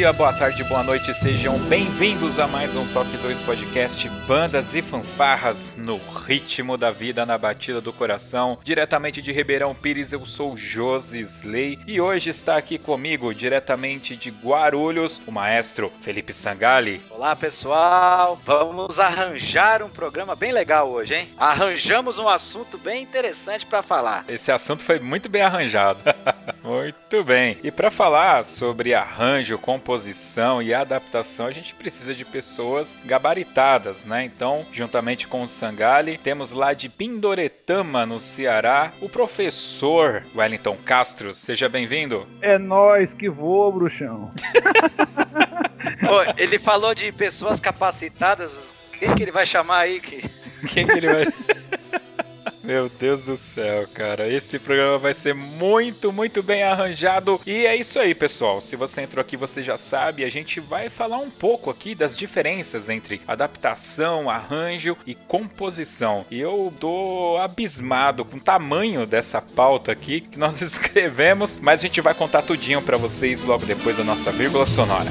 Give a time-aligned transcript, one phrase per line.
[0.00, 4.80] Dia, boa tarde, boa noite, sejam bem-vindos a mais um Top 2 Podcast Bandas e
[4.80, 8.58] Fanfarras no ritmo da vida, na batida do coração.
[8.64, 14.30] Diretamente de Ribeirão Pires, eu sou Josi Slay e hoje está aqui comigo, diretamente de
[14.30, 17.02] Guarulhos, o maestro Felipe Sangali.
[17.10, 21.28] Olá pessoal, vamos arranjar um programa bem legal hoje, hein?
[21.36, 24.24] Arranjamos um assunto bem interessante para falar.
[24.30, 26.00] Esse assunto foi muito bem arranjado.
[26.62, 27.56] muito bem.
[27.62, 34.24] E para falar sobre arranjo, composição, e adaptação, a gente precisa de pessoas gabaritadas, né?
[34.24, 41.34] Então, juntamente com o Sangali, temos lá de Pindoretama, no Ceará, o professor Wellington Castro.
[41.34, 42.26] Seja bem-vindo.
[42.40, 44.30] É nós que voa, bruxão.
[46.36, 48.52] ele falou de pessoas capacitadas.
[48.98, 50.00] Quem que ele vai chamar aí?
[50.00, 50.22] Que...
[50.68, 51.26] Quem que ele vai...
[52.70, 54.28] Meu Deus do céu, cara.
[54.28, 57.40] Esse programa vai ser muito, muito bem arranjado.
[57.44, 58.60] E é isso aí, pessoal.
[58.60, 60.22] Se você entrou aqui, você já sabe.
[60.22, 66.24] A gente vai falar um pouco aqui das diferenças entre adaptação, arranjo e composição.
[66.30, 71.82] E eu tô abismado com o tamanho dessa pauta aqui que nós escrevemos, mas a
[71.82, 75.10] gente vai contar tudinho para vocês logo depois da nossa vírgula sonora.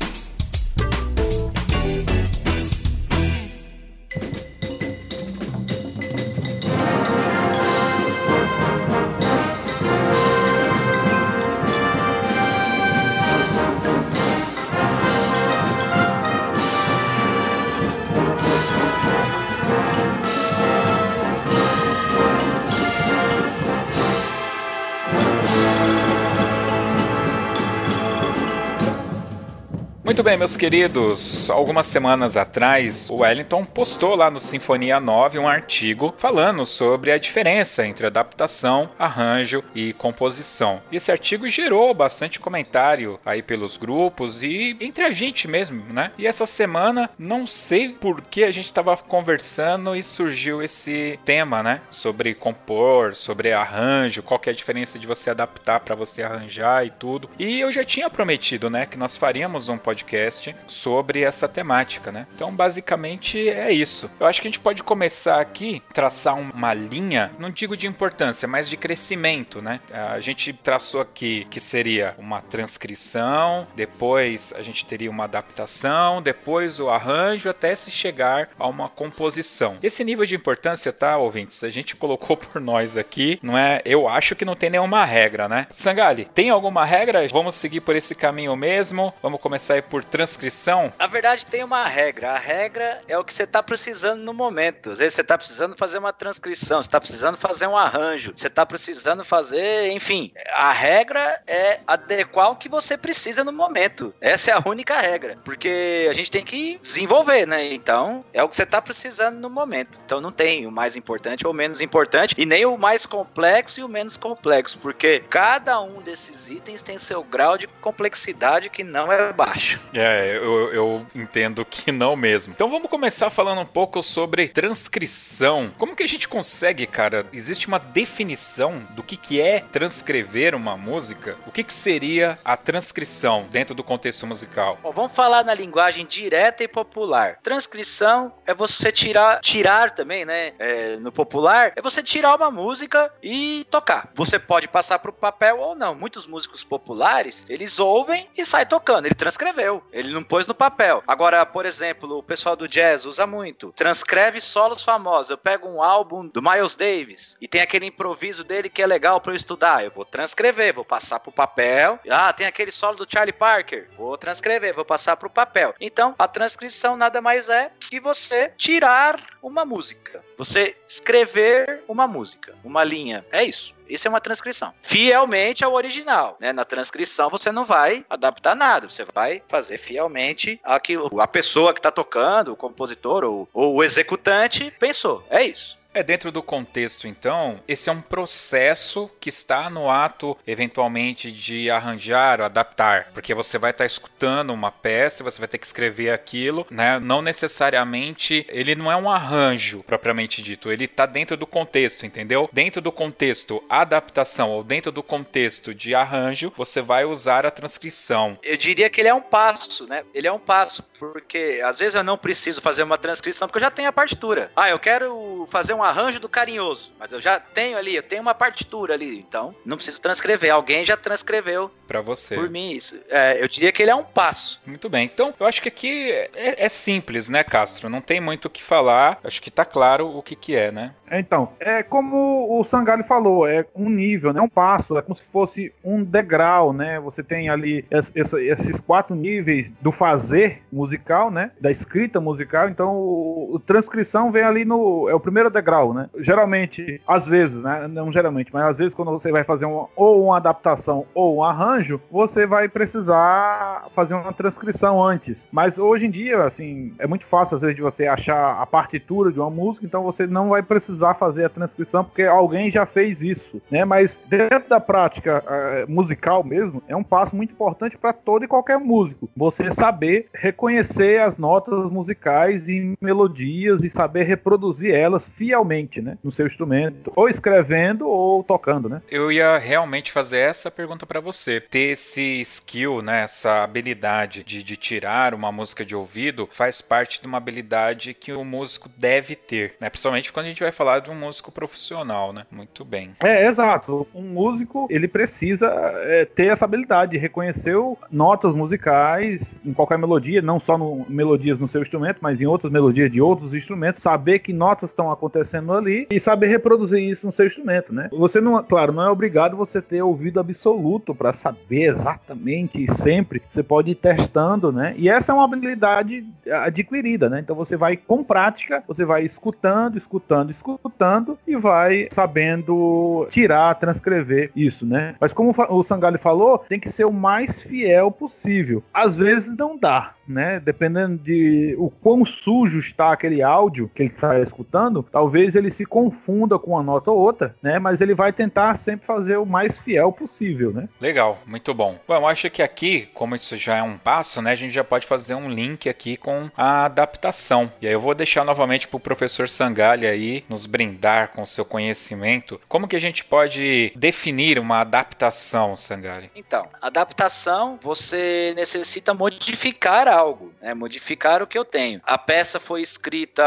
[30.31, 31.49] bem, meus queridos.
[31.49, 37.17] Algumas semanas atrás, o Wellington postou lá no Sinfonia 9 um artigo falando sobre a
[37.17, 40.81] diferença entre adaptação, arranjo e composição.
[40.89, 46.13] E esse artigo gerou bastante comentário aí pelos grupos e entre a gente mesmo, né?
[46.17, 51.61] E essa semana, não sei por que a gente estava conversando e surgiu esse tema,
[51.61, 51.81] né?
[51.89, 56.85] Sobre compor, sobre arranjo, qual que é a diferença de você adaptar para você arranjar
[56.85, 57.29] e tudo.
[57.37, 62.11] E eu já tinha prometido, né, que nós faríamos um podcast podcast sobre essa temática,
[62.11, 62.27] né?
[62.35, 64.09] Então, basicamente é isso.
[64.19, 68.47] Eu acho que a gente pode começar aqui traçar uma linha, não digo de importância,
[68.47, 69.79] mas de crescimento, né?
[69.91, 76.79] A gente traçou aqui que seria uma transcrição, depois a gente teria uma adaptação, depois
[76.79, 79.77] o arranjo até se chegar a uma composição.
[79.81, 81.63] Esse nível de importância, tá, ouvintes?
[81.63, 83.81] A gente colocou por nós aqui, não é?
[83.85, 85.67] Eu acho que não tem nenhuma regra, né?
[85.69, 87.27] Sangali, tem alguma regra?
[87.27, 89.13] Vamos seguir por esse caminho mesmo?
[89.21, 90.93] Vamos começar aí por transcrição?
[90.97, 92.31] Na verdade, tem uma regra.
[92.31, 94.91] A regra é o que você está precisando no momento.
[94.91, 98.47] Às vezes você está precisando fazer uma transcrição, você está precisando fazer um arranjo, você
[98.47, 100.31] está precisando fazer, enfim.
[100.53, 104.13] A regra é adequar o que você precisa no momento.
[104.21, 105.37] Essa é a única regra.
[105.43, 107.73] Porque a gente tem que desenvolver, né?
[107.73, 109.99] Então, é o que você está precisando no momento.
[110.05, 113.83] Então não tem o mais importante ou menos importante, e nem o mais complexo e
[113.83, 119.11] o menos complexo, porque cada um desses itens tem seu grau de complexidade que não
[119.11, 119.79] é baixo.
[119.93, 122.53] É, eu, eu entendo que não mesmo.
[122.53, 125.71] Então vamos começar falando um pouco sobre transcrição.
[125.77, 127.25] Como que a gente consegue, cara?
[127.33, 131.37] Existe uma definição do que, que é transcrever uma música?
[131.45, 134.77] O que, que seria a transcrição dentro do contexto musical?
[134.81, 137.37] Bom, vamos falar na linguagem direta e popular.
[137.41, 140.53] Transcrição é você tirar, tirar também, né?
[140.59, 144.09] É, no popular, é você tirar uma música e tocar.
[144.15, 145.95] Você pode passar para o papel ou não.
[145.95, 149.05] Muitos músicos populares, eles ouvem e saem tocando.
[149.05, 151.03] Ele transcreveu, ele não pôs no papel.
[151.07, 153.73] Agora, por exemplo, o pessoal do jazz usa muito.
[153.75, 155.29] Transcreve solos famosos.
[155.29, 159.19] Eu pego um álbum do Miles Davis e tem aquele improviso dele que é legal
[159.19, 159.83] para eu estudar.
[159.83, 161.99] Eu vou transcrever, vou passar para o papel.
[162.09, 163.89] Ah, tem aquele solo do Charlie Parker.
[163.97, 165.73] Vou transcrever, vou passar para o papel.
[165.79, 170.23] Então, a transcrição nada mais é que você tirar uma música.
[170.37, 173.25] Você escrever uma música, uma linha.
[173.31, 173.73] É isso.
[173.91, 174.73] Isso é uma transcrição.
[174.81, 176.37] Fielmente ao original.
[176.39, 176.53] Né?
[176.53, 178.89] Na transcrição você não vai adaptar nada.
[178.89, 181.19] Você vai fazer fielmente aquilo.
[181.19, 185.25] A pessoa que está tocando, o compositor ou, ou o executante pensou.
[185.29, 185.80] É isso.
[185.93, 191.69] É dentro do contexto, então, esse é um processo que está no ato, eventualmente, de
[191.69, 196.11] arranjar ou adaptar, porque você vai estar escutando uma peça, você vai ter que escrever
[196.11, 196.97] aquilo, né?
[196.97, 202.49] Não necessariamente, ele não é um arranjo propriamente dito, ele está dentro do contexto, entendeu?
[202.53, 208.39] Dentro do contexto adaptação ou dentro do contexto de arranjo, você vai usar a transcrição.
[208.41, 210.05] Eu diria que ele é um passo, né?
[210.13, 213.63] Ele é um passo, porque às vezes eu não preciso fazer uma transcrição porque eu
[213.63, 214.51] já tenho a partitura.
[214.55, 218.03] Ah, eu quero fazer um um arranjo do carinhoso, mas eu já tenho ali, eu
[218.03, 220.53] tenho uma partitura ali, então não preciso transcrever.
[220.53, 222.35] Alguém já transcreveu para você.
[222.35, 222.99] Por mim, isso.
[223.09, 224.61] É, eu diria que ele é um passo.
[224.65, 225.09] Muito bem.
[225.11, 227.89] Então, eu acho que aqui é, é simples, né, Castro?
[227.89, 229.19] Não tem muito o que falar.
[229.23, 230.93] Acho que tá claro o que que é, né?
[231.11, 234.39] Então, é como o Sangali falou, é um nível, né?
[234.39, 236.99] Um passo, é como se fosse um degrau, né?
[237.01, 241.51] Você tem ali esses quatro níveis do fazer musical, né?
[241.59, 242.69] Da escrita musical.
[242.69, 246.09] Então, o, o transcrição vem ali no é o primeiro degrau né?
[246.19, 247.87] Geralmente, às vezes, né?
[247.87, 251.43] Não geralmente, mas às vezes quando você vai fazer uma, ou uma adaptação ou um
[251.43, 255.47] arranjo, você vai precisar fazer uma transcrição antes.
[255.51, 259.31] Mas hoje em dia, assim, é muito fácil às vezes de você achar a partitura
[259.31, 263.21] de uma música, então você não vai precisar fazer a transcrição porque alguém já fez
[263.21, 263.85] isso, né?
[263.85, 268.47] Mas dentro da prática uh, musical mesmo, é um passo muito importante para todo e
[268.47, 269.29] qualquer músico.
[269.35, 276.17] Você saber reconhecer as notas musicais e melodias e saber reproduzir elas fielmente realmente, né,
[276.23, 279.01] no seu instrumento, ou escrevendo ou tocando, né?
[279.09, 281.61] Eu ia realmente fazer essa pergunta para você.
[281.61, 287.21] Ter esse skill, né, essa habilidade de, de tirar uma música de ouvido faz parte
[287.21, 289.89] de uma habilidade que o músico deve ter, né?
[289.89, 292.45] Principalmente quando a gente vai falar de um músico profissional, né?
[292.51, 293.11] Muito bem.
[293.19, 294.07] É, exato.
[294.13, 297.75] Um músico, ele precisa é, ter essa habilidade de reconhecer
[298.11, 302.71] notas musicais em qualquer melodia, não só no, melodias no seu instrumento, mas em outras
[302.71, 307.25] melodias de outros instrumentos, saber que notas estão acontecendo acontecendo ali e saber reproduzir isso
[307.25, 308.09] no seu instrumento, né?
[308.11, 313.41] Você não, claro, não é obrigado você ter ouvido absoluto para saber exatamente e sempre.
[313.51, 314.93] Você pode ir testando, né?
[314.97, 316.25] E essa é uma habilidade
[316.63, 317.39] adquirida, né?
[317.39, 324.51] Então você vai com prática, você vai escutando, escutando, escutando e vai sabendo tirar, transcrever
[324.55, 325.15] isso, né?
[325.19, 328.83] Mas como o Sangali falou, tem que ser o mais fiel possível.
[328.93, 330.59] Às vezes não dá, né?
[330.59, 335.85] Dependendo de o quão sujo está aquele áudio que ele está escutando, talvez ele se
[335.85, 337.79] confunda com uma nota ou outra, né?
[337.79, 340.87] Mas ele vai tentar sempre fazer o mais fiel possível, né?
[340.99, 341.99] Legal, muito bom.
[342.07, 344.51] Bom, eu acho que aqui, como isso já é um passo, né?
[344.51, 347.71] A gente já pode fazer um link aqui com a adaptação.
[347.81, 351.47] E aí eu vou deixar novamente para o professor Sangalha aí nos brindar com o
[351.47, 352.59] seu conhecimento.
[352.67, 356.29] Como que a gente pode definir uma adaptação, Sangalha?
[356.35, 360.73] Então, adaptação, você necessita modificar a algo, né?
[360.73, 362.01] modificar o que eu tenho.
[362.05, 363.43] A peça foi escrita,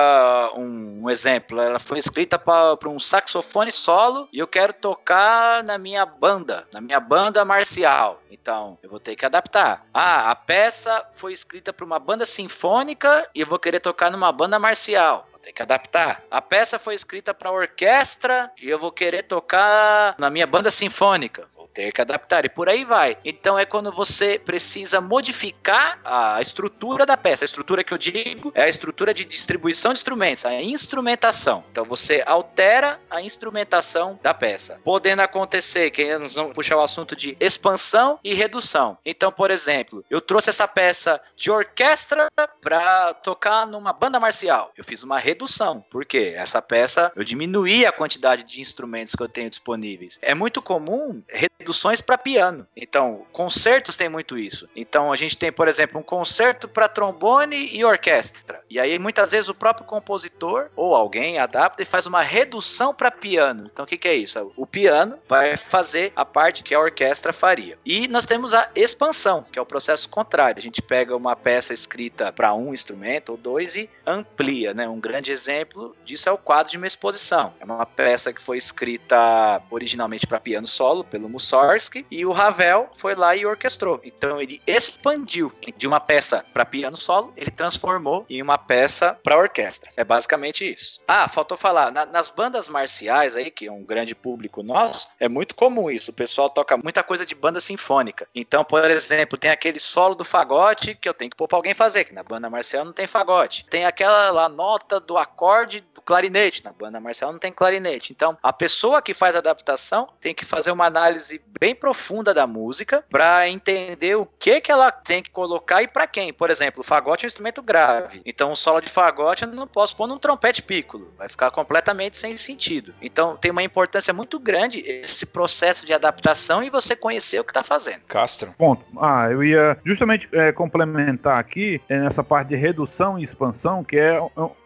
[0.56, 5.78] um, um exemplo, ela foi escrita para um saxofone solo e eu quero tocar na
[5.78, 8.20] minha banda, na minha banda marcial.
[8.30, 9.86] Então, eu vou ter que adaptar.
[9.94, 14.32] Ah, a peça foi escrita para uma banda sinfônica e eu vou querer tocar numa
[14.32, 16.22] banda marcial ter que adaptar.
[16.30, 21.46] A peça foi escrita para orquestra e eu vou querer tocar na minha banda sinfônica
[21.74, 23.18] ter que adaptar e por aí vai.
[23.24, 27.44] Então é quando você precisa modificar a estrutura da peça.
[27.44, 31.64] A estrutura que eu digo é a estrutura de distribuição de instrumentos, a instrumentação.
[31.72, 34.80] Então você altera a instrumentação da peça.
[34.84, 38.96] Podendo acontecer, que nós vamos puxar o assunto de expansão e redução.
[39.04, 42.28] Então, por exemplo, eu trouxe essa peça de orquestra
[42.62, 44.70] para tocar numa banda marcial.
[44.76, 45.84] Eu fiz uma redução redução.
[45.90, 46.32] Por quê?
[46.36, 50.18] Essa peça eu diminuí a quantidade de instrumentos que eu tenho disponíveis.
[50.22, 52.66] É muito comum reduções para piano.
[52.76, 54.68] Então, concertos tem muito isso.
[54.74, 58.62] Então, a gente tem, por exemplo, um concerto para trombone e orquestra.
[58.70, 63.10] E aí, muitas vezes, o próprio compositor ou alguém adapta e faz uma redução para
[63.10, 63.68] piano.
[63.72, 64.52] Então, o que, que é isso?
[64.56, 67.78] O piano vai fazer a parte que a orquestra faria.
[67.84, 70.58] E nós temos a expansão, que é o processo contrário.
[70.58, 74.88] A gente pega uma peça escrita para um instrumento ou dois e amplia, né?
[74.88, 77.52] Um grande exemplo disso é o quadro de uma exposição.
[77.60, 82.90] É uma peça que foi escrita originalmente para piano solo pelo Mussorgsky e o Ravel
[82.96, 84.00] foi lá e orquestrou.
[84.04, 89.38] Então ele expandiu de uma peça para piano solo, ele transformou em uma peça para
[89.38, 89.90] orquestra.
[89.96, 91.00] É basicamente isso.
[91.06, 95.28] Ah, faltou falar, na, nas bandas marciais aí, que é um grande público nosso, é
[95.28, 96.10] muito comum isso.
[96.10, 98.28] O pessoal toca muita coisa de banda sinfônica.
[98.34, 101.74] Então, por exemplo, tem aquele solo do fagote que eu tenho que pôr pra alguém
[101.74, 103.66] fazer, que na banda marcial não tem fagote.
[103.70, 108.12] Tem aquela lá nota do acorde clarinete, na banda marcial não tem clarinete.
[108.12, 112.46] Então, a pessoa que faz a adaptação tem que fazer uma análise bem profunda da
[112.46, 116.32] música para entender o que que ela tem que colocar e para quem.
[116.32, 118.20] Por exemplo, o fagote é um instrumento grave.
[118.24, 122.18] Então, o solo de fagote eu não posso pôr num trompete piccolo, vai ficar completamente
[122.18, 122.94] sem sentido.
[123.00, 127.50] Então, tem uma importância muito grande esse processo de adaptação e você conhecer o que
[127.50, 128.00] está fazendo.
[128.06, 128.52] Castro.
[128.58, 128.84] Ponto.
[128.98, 133.96] Ah, eu ia justamente é, complementar aqui é, nessa parte de redução e expansão, que
[133.96, 134.18] é,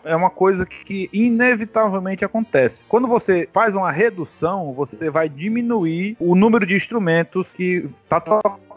[0.08, 2.82] é uma coisa que inevitavelmente acontece.
[2.88, 8.67] Quando você faz uma redução, você vai diminuir o número de instrumentos que está tocando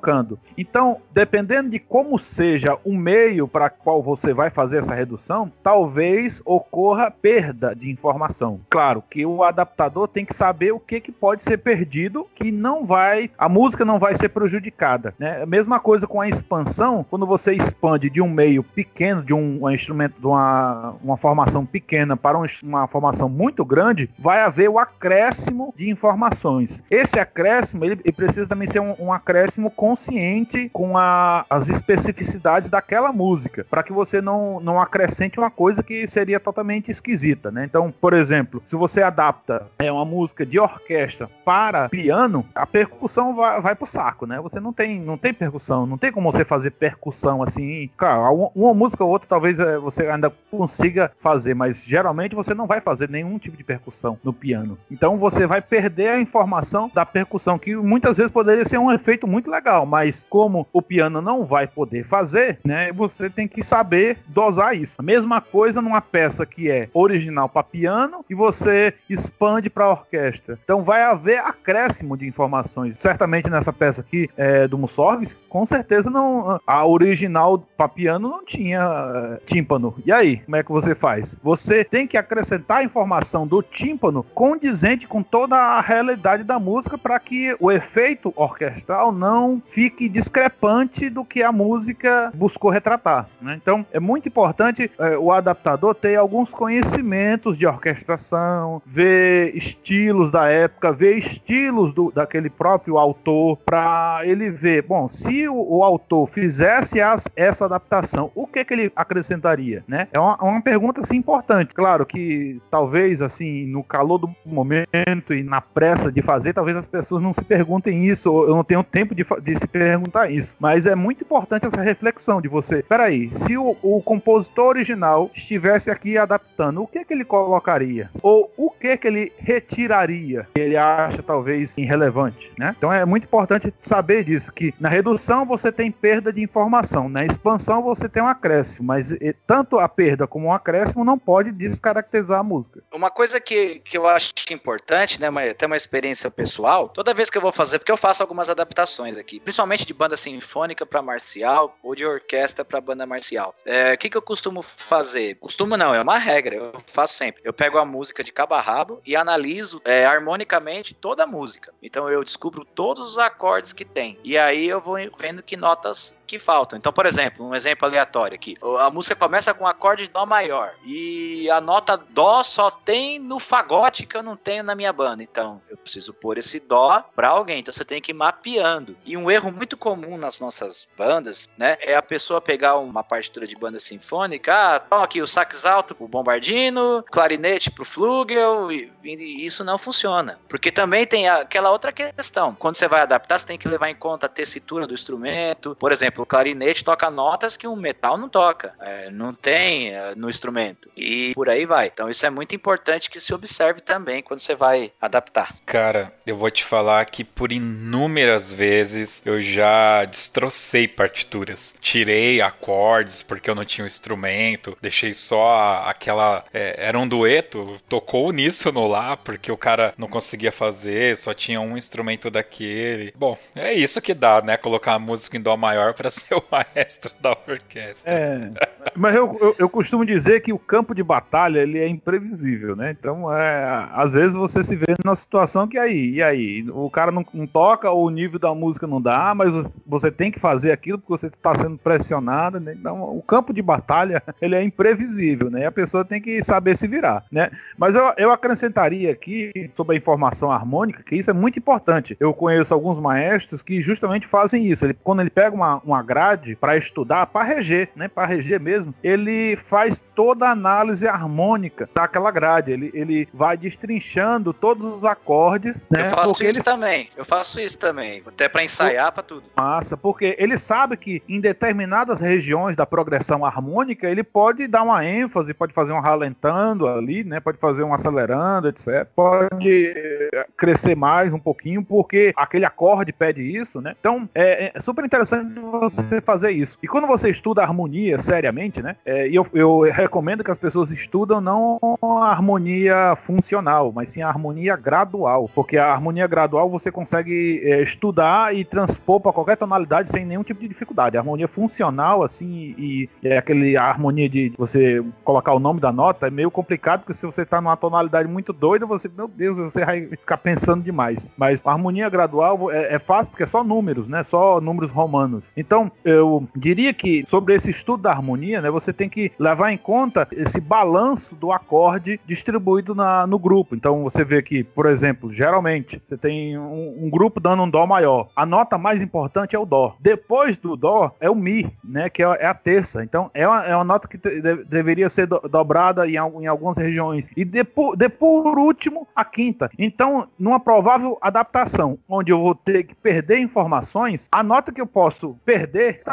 [0.58, 6.42] Então, dependendo de como seja o meio para qual você vai fazer essa redução, talvez
[6.46, 8.60] ocorra perda de informação.
[8.70, 12.86] Claro que o adaptador tem que saber o que, que pode ser perdido, que não
[12.86, 15.14] vai, a música não vai ser prejudicada.
[15.20, 15.44] Né?
[15.44, 19.64] A mesma coisa com a expansão, quando você expande de um meio pequeno, de um,
[19.64, 24.70] um instrumento, de uma, uma formação pequena para um, uma formação muito grande, vai haver
[24.70, 26.82] o acréscimo de informações.
[26.90, 31.68] Esse acréscimo, ele, ele precisa também ser um, um acréscimo com consciente com a, as
[31.68, 37.52] especificidades daquela música, para que você não, não acrescente uma coisa que seria totalmente esquisita,
[37.52, 37.66] né?
[37.66, 43.36] Então, por exemplo, se você adapta é, uma música de orquestra para piano, a percussão
[43.36, 44.40] vai, vai pro saco, né?
[44.40, 47.90] Você não tem, não tem percussão, não tem como você fazer percussão assim.
[47.98, 52.66] Claro, uma música ou outra talvez é, você ainda consiga fazer, mas geralmente você não
[52.66, 54.78] vai fazer nenhum tipo de percussão no piano.
[54.90, 59.28] Então você vai perder a informação da percussão, que muitas vezes poderia ser um efeito
[59.28, 63.64] muito legal legal, mas como o piano não vai poder fazer, né, você tem que
[63.64, 64.96] saber dosar isso.
[64.98, 70.58] A mesma coisa numa peça que é original para piano e você expande para orquestra.
[70.64, 72.96] Então vai haver acréscimo de informações.
[73.00, 78.46] Certamente nessa peça aqui é, do Mussorgsky, com certeza não a original para piano não
[78.46, 79.96] tinha é, tímpano.
[80.06, 81.36] E aí, como é que você faz?
[81.44, 86.98] Você tem que acrescentar a informação do tímpano condizente com toda a realidade da música
[86.98, 93.28] para que o efeito orquestral não fique discrepante do que a música buscou retratar.
[93.42, 93.58] Né?
[93.62, 100.48] Então é muito importante é, o adaptador ter alguns conhecimentos de orquestração, ver estilos da
[100.48, 106.28] época, ver estilos do, daquele próprio autor, para ele ver, bom, se o, o autor
[106.28, 109.84] fizesse as, essa adaptação, o que, que ele acrescentaria?
[109.88, 110.08] Né?
[110.12, 111.74] É uma, uma pergunta assim, importante.
[111.74, 116.86] Claro que talvez assim no calor do momento e na pressa de fazer, talvez as
[116.86, 120.56] pessoas não se perguntem isso, eu não tenho tempo de, de se perguntar isso.
[120.60, 122.84] Mas é muito importante essa reflexão de você.
[122.84, 128.10] Peraí, se o, o compositor original estivesse aqui adaptando, o que que ele colocaria?
[128.22, 130.48] Ou o que que ele retiraria?
[130.54, 132.76] Que ele acha talvez irrelevante, né?
[132.78, 137.26] Então é muito importante saber disso, que na redução você tem perda de informação, na
[137.26, 139.14] expansão você tem um acréscimo, mas
[139.46, 142.82] tanto a perda como o acréscimo não pode descaracterizar a música.
[142.94, 147.38] Uma coisa que, que eu acho importante, né, até uma experiência pessoal, toda vez que
[147.38, 151.78] eu vou fazer, porque eu faço algumas adaptações aqui, principalmente de banda sinfônica para marcial
[151.84, 153.54] ou de orquestra para banda marcial.
[153.66, 155.36] É, o que, que eu costumo fazer?
[155.36, 157.42] Costumo não, é uma regra, eu faço sempre.
[157.44, 161.74] Eu pego a música de cabo a rabo e analiso é, harmonicamente toda a música.
[161.84, 164.18] Então eu descubro todos os acordes que tem.
[164.24, 166.80] E aí eu vou vendo que notas que faltam.
[166.80, 168.56] Então, por exemplo, um exemplo aleatório aqui.
[168.80, 170.74] A música começa com um acorde de Dó maior.
[170.86, 175.22] E a nota Dó só tem no fagote que eu não tenho na minha banda.
[175.22, 177.60] Então, eu preciso pôr esse Dó para alguém.
[177.60, 178.96] Então, você tem que ir mapeando.
[179.06, 183.46] E um erro muito comum nas nossas bandas, né, é a pessoa pegar uma partitura
[183.46, 184.54] de banda sinfônica,
[184.90, 190.40] ah, aqui o sax alto pro bombardino, clarinete pro flugel, e, e isso não funciona.
[190.48, 192.56] Porque também tem aquela outra questão.
[192.56, 195.76] Quando você vai adaptar, você tem que levar em conta a tessitura do instrumento.
[195.80, 199.90] Por exemplo, exemplo, o clarinete toca notas que um metal não toca, é, não tem
[199.90, 200.90] é, no instrumento.
[200.96, 201.88] E por aí vai.
[201.88, 205.56] Então isso é muito importante que se observe também quando você vai adaptar.
[205.66, 211.76] Cara, eu vou te falar que por inúmeras vezes eu já destrocei partituras.
[211.80, 216.44] Tirei acordes porque eu não tinha o um instrumento, deixei só aquela.
[216.54, 221.60] É, era um dueto, tocou uníssono lá porque o cara não conseguia fazer, só tinha
[221.60, 223.14] um instrumento daquele.
[223.16, 224.58] Bom, é isso que dá, né?
[224.58, 228.12] Colocar a música em Dó maior para ser o maestro da orquestra.
[228.12, 228.52] É,
[228.96, 232.96] mas eu, eu, eu, costumo dizer que o campo de batalha ele é imprevisível, né?
[232.98, 236.70] Então, é, às vezes você se vê numa situação que aí, e aí?
[236.70, 239.50] O cara não, não toca ou o nível da música não dá, mas
[239.86, 242.76] você tem que fazer aquilo porque você está sendo pressionado, né?
[242.78, 245.62] Então, o campo de batalha ele é imprevisível, né?
[245.62, 247.50] E a pessoa tem que saber se virar, né?
[247.78, 252.16] Mas eu, eu acrescentaria aqui sobre a informação harmônica que isso é muito importante.
[252.20, 254.86] Eu conheço alguns maestros que justamente fazem isso.
[254.86, 258.08] Ele, quando ele pega uma, uma grade para estudar, para reger, né?
[258.08, 262.72] Para reger mesmo, ele faz toda a análise harmônica daquela grade.
[262.72, 265.76] Ele, ele vai destrinchando todos os acordes.
[265.90, 266.06] Né?
[266.06, 266.64] Eu faço porque isso ele...
[266.64, 267.10] também.
[267.18, 268.22] Eu faço isso também.
[268.26, 269.44] Até para ensaiar, para tudo.
[269.56, 275.04] Massa, porque ele sabe que em determinadas regiões da progressão harmônica, ele pode dar uma
[275.04, 277.40] ênfase, pode fazer um ralentando ali, né?
[277.40, 279.08] Pode fazer um acelerando, etc.
[279.16, 279.50] Pode
[279.96, 283.96] eh, crescer mais um pouquinho, porque aquele acorde pede isso, né?
[284.00, 286.78] Então, é, é super interessante você fazer isso.
[286.82, 288.96] E quando você estuda harmonia seriamente, né?
[289.06, 294.28] É, eu, eu recomendo que as pessoas estudam não a harmonia funcional, mas sim a
[294.28, 300.10] harmonia gradual, porque a harmonia gradual você consegue é, estudar e transpor para qualquer tonalidade
[300.10, 301.18] sem nenhum tipo de dificuldade.
[301.18, 305.80] A harmonia funcional, assim, e, e é aquele a harmonia de você colocar o nome
[305.80, 309.28] da nota é meio complicado, porque se você está numa tonalidade muito doida, você, meu
[309.28, 311.30] Deus, você vai ficar pensando demais.
[311.38, 314.24] Mas a harmonia gradual é, é fácil porque é só números, né?
[314.24, 315.44] Só números romanos.
[315.56, 315.71] Então,
[316.04, 320.28] eu diria que sobre esse estudo da harmonia, né, você tem que levar em conta
[320.36, 323.76] esse balanço do acorde distribuído na, no grupo.
[323.76, 327.86] Então, você vê que, por exemplo, geralmente você tem um, um grupo dando um dó
[327.86, 328.30] maior.
[328.36, 329.96] A nota mais importante é o dó.
[330.00, 333.04] Depois do dó é o mi, né, que é, é a terça.
[333.04, 336.78] Então, é uma, é uma nota que de, deveria ser do, dobrada em, em algumas
[336.78, 337.30] regiões.
[337.36, 339.70] E depois, de, por último, a quinta.
[339.78, 344.88] Então, numa provável adaptação, onde eu vou ter que perder informações, a nota que eu
[344.88, 345.61] posso perder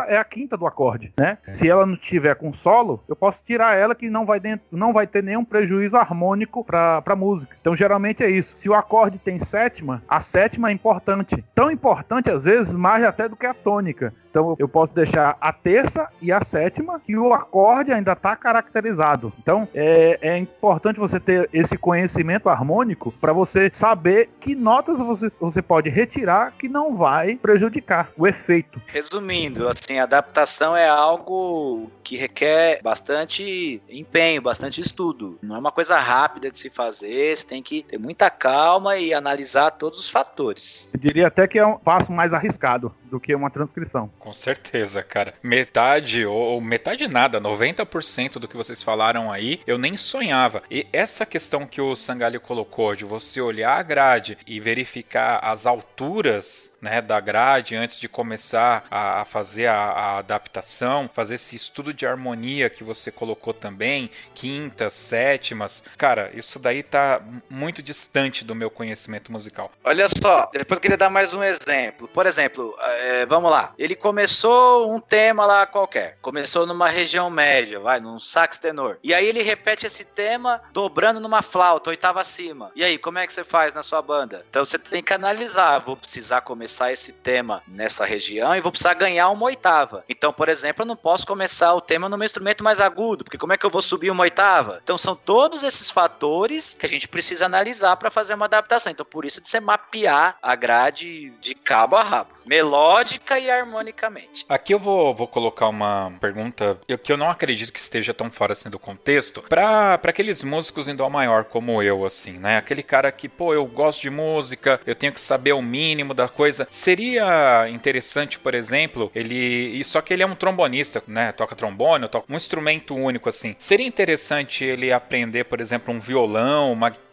[0.09, 1.39] é a quinta do acorde, né?
[1.43, 1.51] É.
[1.51, 4.93] Se ela não tiver com solo, eu posso tirar ela que não vai, dentro, não
[4.93, 7.57] vai ter nenhum prejuízo harmônico para a música.
[7.61, 8.57] Então, geralmente é isso.
[8.57, 11.45] Se o acorde tem sétima, a sétima é importante.
[11.55, 14.15] Tão importante, às vezes, mais até do que a tônica.
[14.31, 19.33] Então eu posso deixar a terça e a sétima, que o acorde ainda está caracterizado.
[19.39, 25.31] Então é, é, importante você ter esse conhecimento harmônico para você saber que notas você,
[25.41, 28.81] você pode retirar que não vai prejudicar o efeito.
[28.87, 35.39] Resumindo, assim, a adaptação é algo que requer bastante empenho, bastante estudo.
[35.43, 39.13] Não é uma coisa rápida de se fazer, você tem que ter muita calma e
[39.13, 40.89] analisar todos os fatores.
[40.93, 44.11] Eu diria até que é um passo mais arriscado do que uma transcrição.
[44.19, 45.35] Com certeza, cara.
[45.43, 50.63] Metade, ou metade nada, 90% do que vocês falaram aí, eu nem sonhava.
[50.71, 55.67] E essa questão que o Sangalho colocou, de você olhar a grade e verificar as
[55.67, 61.57] alturas né, da grade antes de começar a, a fazer a, a, adaptação, fazer esse
[61.57, 65.85] estudo de harmonia que você colocou também, quintas, sétimas.
[65.97, 69.71] Cara, isso daí tá muito distante do meu conhecimento musical.
[69.85, 72.09] Olha só, depois eu queria dar mais um exemplo.
[72.09, 73.75] Por exemplo, é, vamos lá.
[73.79, 76.17] Ele começou um tema lá qualquer.
[76.23, 78.97] Começou numa região média, vai, num sax tenor.
[79.05, 82.73] E aí ele repete esse tema dobrando numa flauta, oitava acima.
[82.75, 84.47] E aí, como é que você faz na sua banda?
[84.49, 85.81] Então você tem que analisar.
[85.81, 90.03] Vou precisar começar esse tema nessa região e vou precisar ganhar uma oitava.
[90.09, 93.37] Então, por exemplo, eu não posso começar o tema no meu instrumento mais agudo, porque
[93.37, 94.81] como é que eu vou subir uma oitava?
[94.83, 98.91] Então são todos esses fatores que a gente precisa analisar para fazer uma adaptação.
[98.91, 104.45] Então, por isso de você mapear a grade de cabo a rabo melódica e harmonicamente.
[104.49, 108.55] Aqui eu vou, vou colocar uma pergunta que eu não acredito que esteja tão fora
[108.55, 112.57] assim do contexto, para aqueles músicos em dó maior como eu, assim, né?
[112.57, 116.29] Aquele cara que, pô, eu gosto de música, eu tenho que saber o mínimo da
[116.29, 116.67] coisa.
[116.71, 119.83] Seria interessante, por exemplo, ele.
[119.85, 121.33] Só que ele é um trombonista, né?
[121.33, 123.55] Toca trombone, toca um instrumento único, assim.
[123.59, 127.08] Seria interessante ele aprender, por exemplo, um violão, uma guitarra,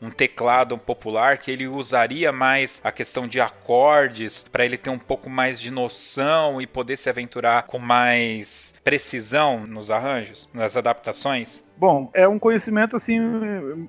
[0.00, 4.98] um teclado popular que ele usaria mais a questão de acordes para ele ter um
[4.98, 11.64] pouco mais de noção e poder se aventurar com mais precisão nos arranjos, nas adaptações?
[11.82, 13.18] Bom, é um conhecimento assim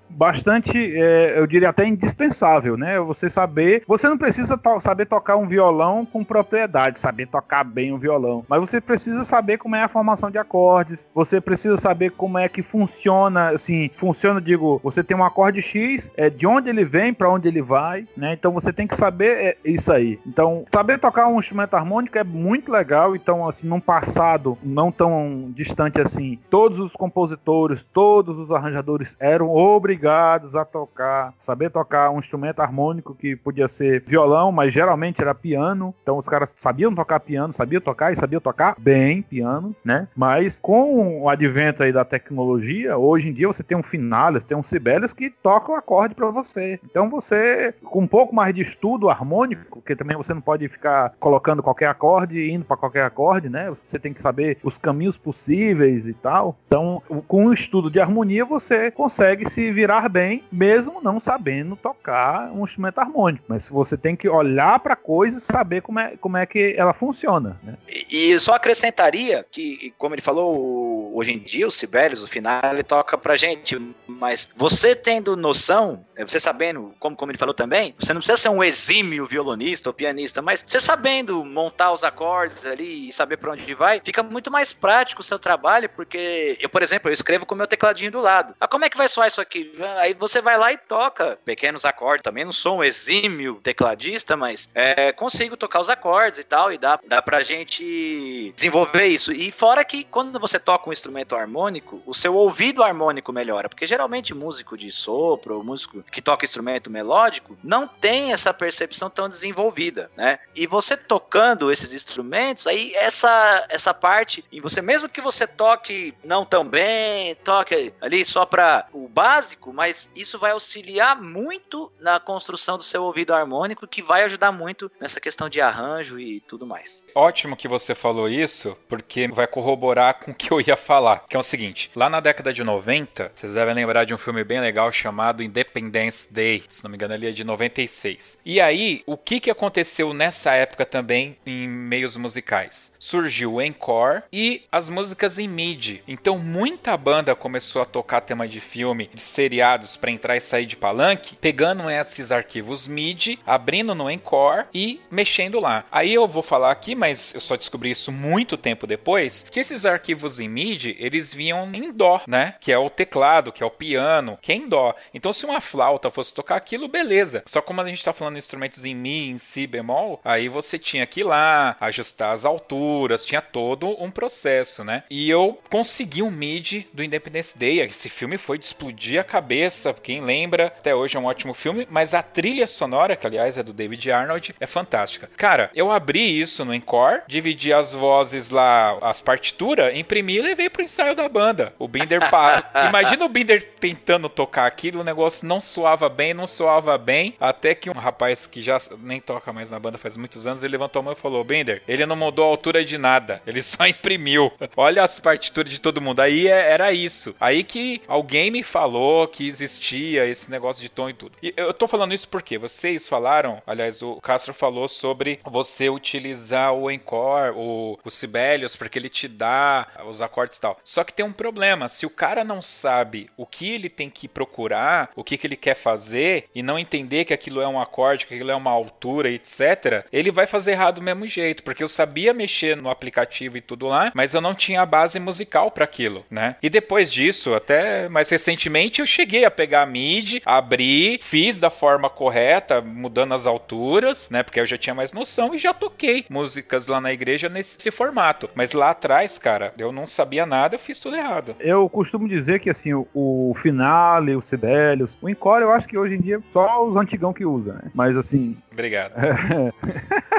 [0.10, 3.00] bastante, é, eu diria até indispensável, né?
[3.00, 7.94] Você saber, você não precisa to saber tocar um violão com propriedade, saber tocar bem
[7.94, 12.10] o violão, mas você precisa saber como é a formação de acordes, você precisa saber
[12.10, 16.70] como é que funciona, assim, funciona, digo, você tem um acorde X, é de onde
[16.70, 18.34] ele vem, para onde ele vai, né?
[18.34, 20.20] Então você tem que saber é, isso aí.
[20.26, 25.52] Então, saber tocar um instrumento harmônico é muito legal, então assim, num passado não tão
[25.56, 32.20] distante assim, todos os compositores, todos os arranjadores eram obrigados a tocar, saber tocar um
[32.20, 35.94] instrumento harmônico que podia ser violão, mas geralmente era piano.
[36.02, 40.08] Então os caras sabiam tocar piano, sabiam tocar e sabiam tocar bem piano, né?
[40.16, 44.58] Mas com o advento aí da tecnologia, hoje em dia você tem um Finales, tem
[44.58, 46.80] um Sibelius que toca o acorde para você.
[46.84, 51.14] Então você, com um pouco mais de estudo harmônico, que também você não pode ficar
[51.20, 53.72] colocando qualquer acorde e indo para qualquer acorde, né?
[53.88, 56.58] Você tem que saber os caminhos possíveis e tal.
[56.66, 62.52] Então, com o estudo de harmonia, você consegue se virar bem, mesmo não sabendo tocar
[62.52, 63.46] um instrumento harmônico.
[63.48, 66.76] Mas você tem que olhar para a coisa e saber como é, como é que
[66.78, 67.60] ela funciona.
[67.64, 67.78] Né?
[67.88, 72.62] E, e só acrescentaria que, como ele falou, hoje em dia o Sibelius, o final,
[72.72, 77.54] ele toca pra gente, mas você tendo noção, é, você sabendo, como, como ele falou
[77.54, 82.04] também, você não precisa ser um exímio violonista ou pianista, mas você sabendo montar os
[82.04, 86.58] acordes ali e saber para onde vai, fica muito mais prático o seu trabalho, porque
[86.60, 88.56] eu, por exemplo, eu escrevo com o meu tecladinho do lado.
[88.60, 89.72] Ah, como é que vai soar isso aqui?
[90.00, 92.24] Aí você vai lá e toca pequenos acordes.
[92.24, 96.78] Também não sou um exímio tecladista, mas é, consigo tocar os acordes e tal, e
[96.78, 99.32] dá, dá pra gente desenvolver isso.
[99.32, 103.86] E fora que quando você toca um instrumento harmônico, o seu ouvido harmônico melhora, porque
[103.86, 110.10] geralmente músico de sopro, músico que toca instrumento melódico, não tem essa percepção tão desenvolvida,
[110.18, 110.40] né?
[110.56, 116.16] E você tocando esses instrumentos, aí essa, essa parte, e você mesmo que você toque
[116.24, 122.20] não tão bem, toque ali só para o básico, mas isso vai auxiliar muito na
[122.20, 126.66] construção do seu ouvido harmônico, que vai ajudar muito nessa questão de arranjo e tudo
[126.66, 127.04] mais.
[127.14, 131.36] Ótimo que você falou isso, porque vai corroborar com o que eu ia falar, que
[131.36, 134.60] é o seguinte, lá na década de 90, vocês devem lembrar de um filme bem
[134.60, 138.42] legal chamado Independence Day, se não me engano, ele é de 96.
[138.46, 142.96] E aí, o que que aconteceu nessa época também em meios musicais?
[143.00, 146.04] Surgiu o encore e as músicas em MIDI.
[146.08, 150.66] Então, muita banda começou a tocar tema de filme, de seriados para entrar e sair
[150.66, 155.86] de palanque, pegando esses arquivos MIDI, abrindo no encore e mexendo lá.
[155.92, 159.86] Aí eu vou falar aqui, mas eu só descobri isso muito tempo depois, que esses
[159.86, 162.56] arquivos em MIDI, eles vinham em dó, né?
[162.60, 164.96] Que é o teclado, que é o piano, que é em dó.
[165.14, 167.44] Então, se uma flauta fosse tocar aquilo, beleza.
[167.46, 170.78] Só como a gente tá falando de instrumentos em mi, em si bemol, aí você
[170.78, 175.04] tinha que ir lá, ajustar as alturas, tinha todo um processo, né?
[175.10, 177.80] E eu consegui um MIDI do Independence Day.
[177.80, 179.94] Esse filme foi de explodir a cabeça.
[179.94, 183.64] Quem lembra, até hoje é um ótimo filme, mas a trilha sonora, que aliás é
[183.64, 185.30] do David Arnold, é fantástica.
[185.38, 190.70] Cara, eu abri isso no Encore, dividi as vozes lá, as partituras, imprimi e levei
[190.70, 191.74] pro ensaio da banda.
[191.80, 192.70] O Binder para.
[192.90, 197.74] Imagina o Binder tentando tocar aquilo, o negócio não soava bem, não soava bem, até
[197.74, 201.00] que um rapaz que já nem toca mais na banda faz muitos anos, ele levantou
[201.00, 204.52] a mão e falou: Bender, ele não mudou a altura de nada, ele só imprimiu.
[204.76, 206.20] Olha as partituras de todo mundo.
[206.20, 207.13] Aí é, era isso.
[207.40, 211.38] Aí que alguém me falou que existia esse negócio de tom e tudo.
[211.42, 216.74] E eu tô falando isso porque vocês falaram, aliás, o Castro falou sobre você utilizar
[216.74, 220.80] o encore, o, o Sibelius, porque ele te dá os acordes e tal.
[220.84, 224.28] Só que tem um problema, se o cara não sabe o que ele tem que
[224.28, 228.26] procurar, o que, que ele quer fazer, e não entender que aquilo é um acorde,
[228.26, 231.88] que aquilo é uma altura, etc., ele vai fazer errado do mesmo jeito, porque eu
[231.88, 235.84] sabia mexer no aplicativo e tudo lá, mas eu não tinha a base musical para
[235.84, 236.56] aquilo, né?
[236.62, 241.70] E depois disso, até mais recentemente, eu cheguei a pegar a MIDI, abri, fiz da
[241.70, 244.44] forma correta, mudando as alturas, né?
[244.44, 248.50] Porque eu já tinha mais noção e já toquei músicas lá na igreja nesse formato.
[248.56, 251.56] Mas lá atrás, cara, eu não sabia nada, eu fiz tudo errado.
[251.60, 255.98] Eu costumo dizer que assim, o, o Finale, o Sibelius, o Encore, eu acho que
[255.98, 257.92] hoje em dia só os antigão que usa, né?
[257.94, 258.58] Mas assim.
[258.74, 259.14] Obrigado.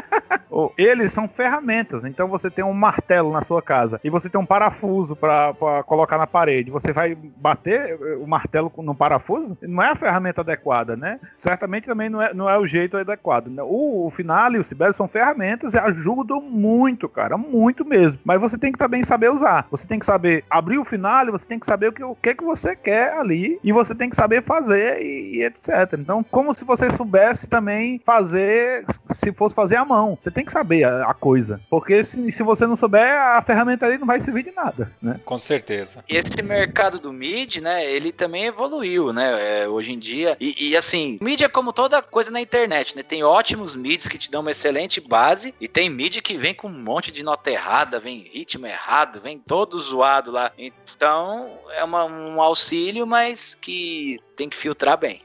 [0.78, 2.04] Eles são ferramentas.
[2.04, 5.54] Então você tem um martelo na sua casa e você tem um parafuso para
[5.86, 6.70] colocar na parede.
[6.70, 9.56] Você vai bater eh, o martelo no parafuso?
[9.62, 11.18] Não é a ferramenta adequada, né?
[11.36, 13.48] Certamente também não é, não é o jeito adequado.
[13.48, 13.62] Né?
[13.62, 17.36] O, o Finale e o Sibelius são ferramentas e ajudam muito, cara.
[17.36, 18.18] Muito mesmo.
[18.24, 19.66] Mas você tem que também saber usar.
[19.70, 22.34] Você tem que saber abrir o Finale, você tem que saber o que, o que,
[22.34, 25.94] que você quer ali e você tem que saber fazer e, e etc.
[25.98, 30.18] Então, como se você soubesse também fazer, se fosse fazer à mão.
[30.20, 31.60] Você tem que saber a, a coisa.
[31.68, 35.20] Porque se, se você não souber, a ferramenta ali não vai servir de nada, né?
[35.24, 36.04] Com certeza.
[36.08, 40.37] Esse mercado do MIDI, né, ele também evoluiu, né, é, hoje em dia.
[40.40, 43.02] E, e, assim, MIDI é como toda coisa na internet, né?
[43.02, 46.68] Tem ótimos MIDIs que te dão uma excelente base e tem MIDI que vem com
[46.68, 50.52] um monte de nota errada, vem ritmo errado, vem todo zoado lá.
[50.58, 55.22] Então, é uma, um auxílio, mas que tem que filtrar bem.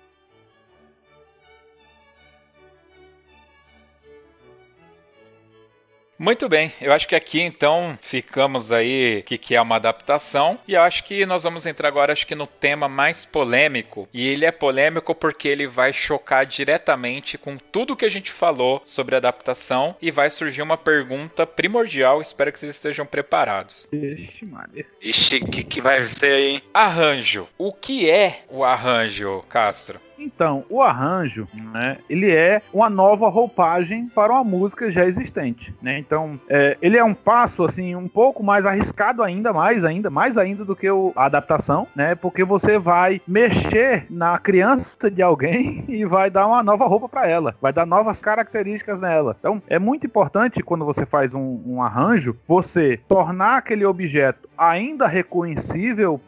[6.20, 10.74] Muito bem, eu acho que aqui então ficamos aí que que é uma adaptação e
[10.74, 14.46] eu acho que nós vamos entrar agora acho que no tema mais polêmico e ele
[14.46, 19.96] é polêmico porque ele vai chocar diretamente com tudo que a gente falou sobre adaptação
[20.02, 23.88] e vai surgir uma pergunta primordial, espero que vocês estejam preparados.
[23.94, 24.86] Ixi, Maria.
[25.02, 26.64] Ixi, que que vai ser aí?
[26.74, 27.48] Arranjo.
[27.58, 30.09] O que é o arranjo, Castro?
[30.20, 35.98] Então, o arranjo, né, ele é uma nova roupagem para uma música já existente, né?
[35.98, 40.38] Então, é, ele é um passo assim um pouco mais arriscado ainda, mais ainda, mais
[40.38, 42.16] ainda do que o, a adaptação, né?
[42.16, 47.28] Porque você vai mexer na criança de alguém e vai dar uma nova roupa para
[47.28, 49.36] ela, vai dar novas características nela.
[49.40, 55.08] Então, é muito importante quando você faz um, um arranjo, você tornar aquele objeto ainda
[55.08, 56.20] reconhecível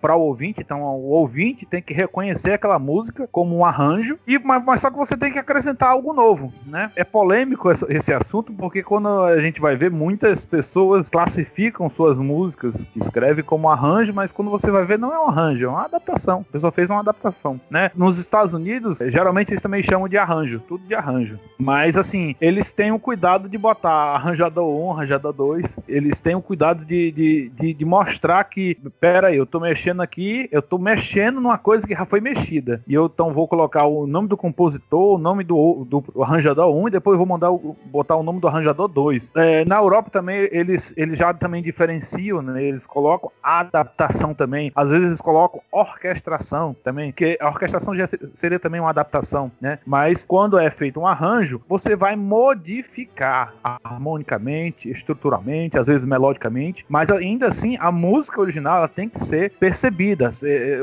[0.00, 0.60] para o ouvinte.
[0.60, 4.90] Então, o ouvinte tem que reconhecer aquela música como um arranjo, e, mas, mas só
[4.90, 6.90] que você tem que acrescentar algo novo, né?
[6.96, 12.18] É polêmico esse, esse assunto, porque quando a gente vai ver, muitas pessoas classificam suas
[12.18, 15.84] músicas escreve como arranjo, mas quando você vai ver, não é um arranjo, é uma
[15.84, 16.44] adaptação.
[16.48, 17.90] A pessoa fez uma adaptação, né?
[17.94, 21.38] Nos Estados Unidos, geralmente eles também chamam de arranjo, tudo de arranjo.
[21.58, 26.42] Mas assim, eles têm o cuidado de botar arranjador 1, arranjador 2, eles têm o
[26.42, 30.78] cuidado de, de, de, de mostrar que, pera aí, eu tô mexendo aqui, eu tô
[30.78, 32.82] mexendo numa coisa que já foi mexida.
[32.86, 36.88] E eu então vou colocar o nome do compositor, o nome do, do arranjador 1
[36.88, 37.50] e depois vou mandar
[37.86, 39.32] botar o nome do arranjador 2.
[39.36, 42.62] É, na Europa também eles, eles já também diferenciam, né?
[42.62, 44.72] Eles colocam adaptação também.
[44.74, 49.78] Às vezes eles colocam orquestração também, que a orquestração já seria também uma adaptação, né?
[49.86, 57.10] Mas quando é feito um arranjo, você vai modificar harmonicamente, estruturalmente, às vezes melodicamente, mas
[57.24, 60.30] ainda assim a música original ela tem que ser percebida.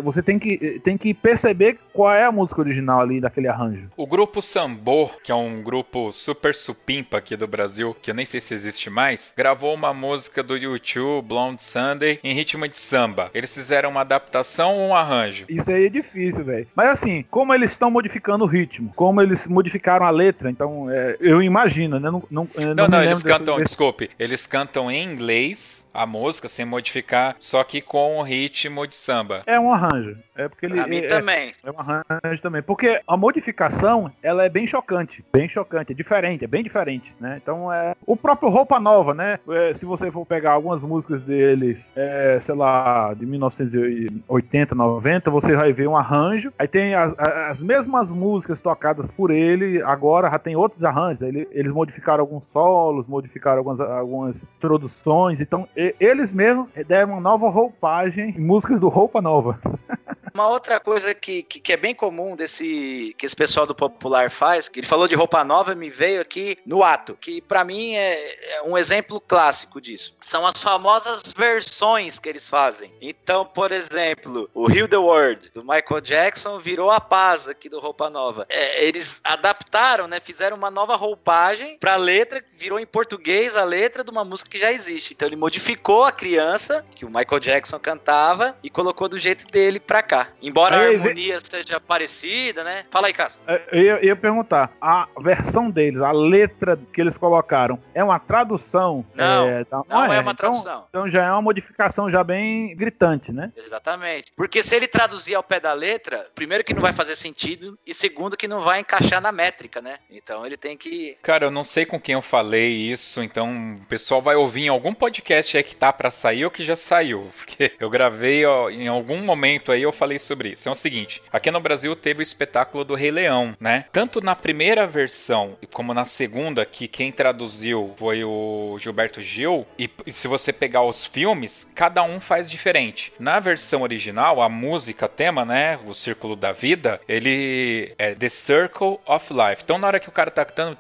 [0.04, 3.90] Você tem que, tem que perceber qual é a música original ali daquele arranjo?
[3.96, 8.26] O grupo Sambo, que é um grupo super supimpa aqui do Brasil, que eu nem
[8.26, 13.30] sei se existe mais, gravou uma música do YouTube, Blonde Sunday, em ritmo de samba.
[13.34, 15.46] Eles fizeram uma adaptação ou um arranjo?
[15.50, 16.68] Isso aí é difícil, velho.
[16.76, 21.18] Mas assim, como eles estão modificando o ritmo, como eles modificaram a letra, então é,
[21.20, 22.10] eu imagino, né?
[22.10, 23.70] Não, não, não, não, não eles cantam, desse...
[23.70, 28.96] desculpe, eles cantam em inglês a música sem modificar, só que com o ritmo de
[28.96, 29.44] samba.
[29.46, 30.18] É um arranjo.
[30.36, 30.76] É porque ele.
[30.76, 31.54] Pra mim é, também.
[31.64, 32.62] É um arranjo também.
[32.62, 35.24] Porque a modificação, ela é bem chocante.
[35.32, 35.92] Bem chocante.
[35.92, 37.40] É diferente, é bem diferente, né?
[37.42, 37.96] Então é.
[38.06, 39.40] O próprio Roupa Nova, né?
[39.50, 45.56] É, se você for pegar algumas músicas deles, é, sei lá, de 1980, 90, você
[45.56, 46.52] vai ver um arranjo.
[46.58, 51.22] Aí tem as, as mesmas músicas tocadas por ele, agora já tem outros arranjos.
[51.22, 55.40] Ele, eles modificaram alguns solos, modificaram algumas, algumas introduções.
[55.42, 59.60] Então, e, eles mesmos deram uma nova roupagem em músicas do Roupa Nova.
[60.34, 64.32] Uma outra coisa que, que, que, é bem comum desse que esse pessoal do popular
[64.32, 67.96] faz, que ele falou de roupa nova, me veio aqui no ato, que para mim
[67.96, 70.16] é, é, um exemplo clássico disso.
[70.20, 72.92] São as famosas versões que eles fazem.
[73.02, 77.80] Então, por exemplo, o Heal the World do Michael Jackson virou a paz aqui do
[77.80, 78.46] Roupa Nova.
[78.50, 80.20] É, eles adaptaram, né?
[80.20, 84.50] Fizeram uma nova roupagem para a letra, virou em português a letra de uma música
[84.50, 85.14] que já existe.
[85.14, 89.80] Então ele modificou a criança que o Michael Jackson cantava e colocou do jeito dele
[89.80, 90.21] pra cá.
[90.42, 92.86] Embora a harmonia seja parecida, né?
[92.90, 93.44] Fala aí, Castro.
[93.48, 98.20] É, eu ia, ia, perguntar, a versão deles, a letra que eles colocaram, é uma
[98.20, 99.06] tradução?
[99.14, 100.86] Não, é, tá, não, é, é, uma então, tradução.
[100.90, 103.52] Então já é uma modificação já bem gritante, né?
[103.56, 104.32] Exatamente.
[104.36, 107.94] Porque se ele traduzir ao pé da letra, primeiro que não vai fazer sentido e
[107.94, 109.98] segundo que não vai encaixar na métrica, né?
[110.10, 111.18] Então ele tem que...
[111.22, 114.70] Cara, eu não sei com quem eu falei isso, então o pessoal vai ouvir em
[114.70, 118.70] algum podcast aí que tá para sair ou que já saiu, porque eu gravei ó,
[118.70, 120.68] em algum momento aí eu falei sobre isso.
[120.68, 123.86] É o seguinte: aqui no Brasil teve o espetáculo do Rei Leão, né?
[123.92, 129.90] Tanto na primeira versão como na segunda, que quem traduziu foi o Gilberto Gil, e
[130.12, 133.14] se você pegar os filmes, cada um faz diferente.
[133.20, 135.80] Na versão original, a música, tema, né?
[135.86, 139.62] O Círculo da Vida, ele é The Circle of Life.
[139.64, 140.78] Então, na hora que o cara tá cantando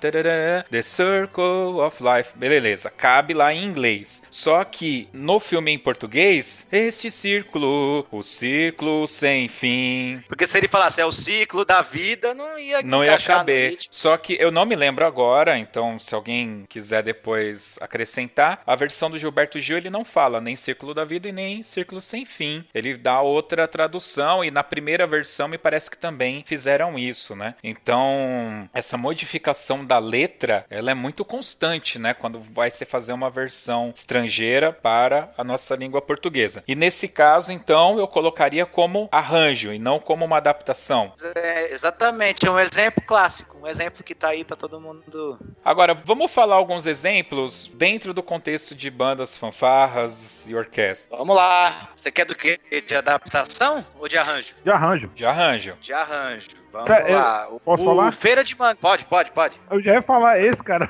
[0.69, 4.23] The Circle of Life, beleza, cabe lá em inglês.
[4.29, 10.23] Só que no filme em português, este círculo, o círculo sem fim.
[10.27, 13.77] Porque se ele falasse é o ciclo da vida, não ia Não ia caber.
[13.91, 19.11] Só que eu não me lembro agora, então se alguém quiser depois acrescentar, a versão
[19.11, 22.65] do Gilberto Gil ele não fala nem ciclo da vida e nem ciclo sem fim.
[22.73, 27.53] Ele dá outra tradução e na primeira versão me parece que também fizeram isso, né?
[27.63, 33.29] Então, essa modificação da letra, ela é muito constante, né, quando vai se fazer uma
[33.29, 36.63] versão estrangeira para a nossa língua portuguesa.
[36.67, 41.13] E nesse caso, então, eu colocaria como arranjo e não como uma adaptação.
[41.35, 45.37] É, exatamente, é um exemplo clássico, um exemplo que tá aí para todo mundo.
[45.63, 51.17] Agora, vamos falar alguns exemplos dentro do contexto de bandas fanfarras e orquestra.
[51.17, 51.89] Vamos lá.
[51.95, 52.59] Você quer do que?
[52.87, 54.55] De adaptação ou de arranjo?
[54.63, 55.07] De arranjo.
[55.13, 55.77] De arranjo.
[55.81, 56.61] De arranjo.
[56.71, 57.47] Vamos lá.
[57.51, 58.13] eu posso o falar?
[58.13, 58.77] Feira de Manga.
[58.79, 59.59] Pode, pode, pode.
[59.69, 60.89] Eu já ia falar esse, cara.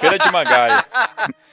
[0.00, 0.84] Feira de Mangaia.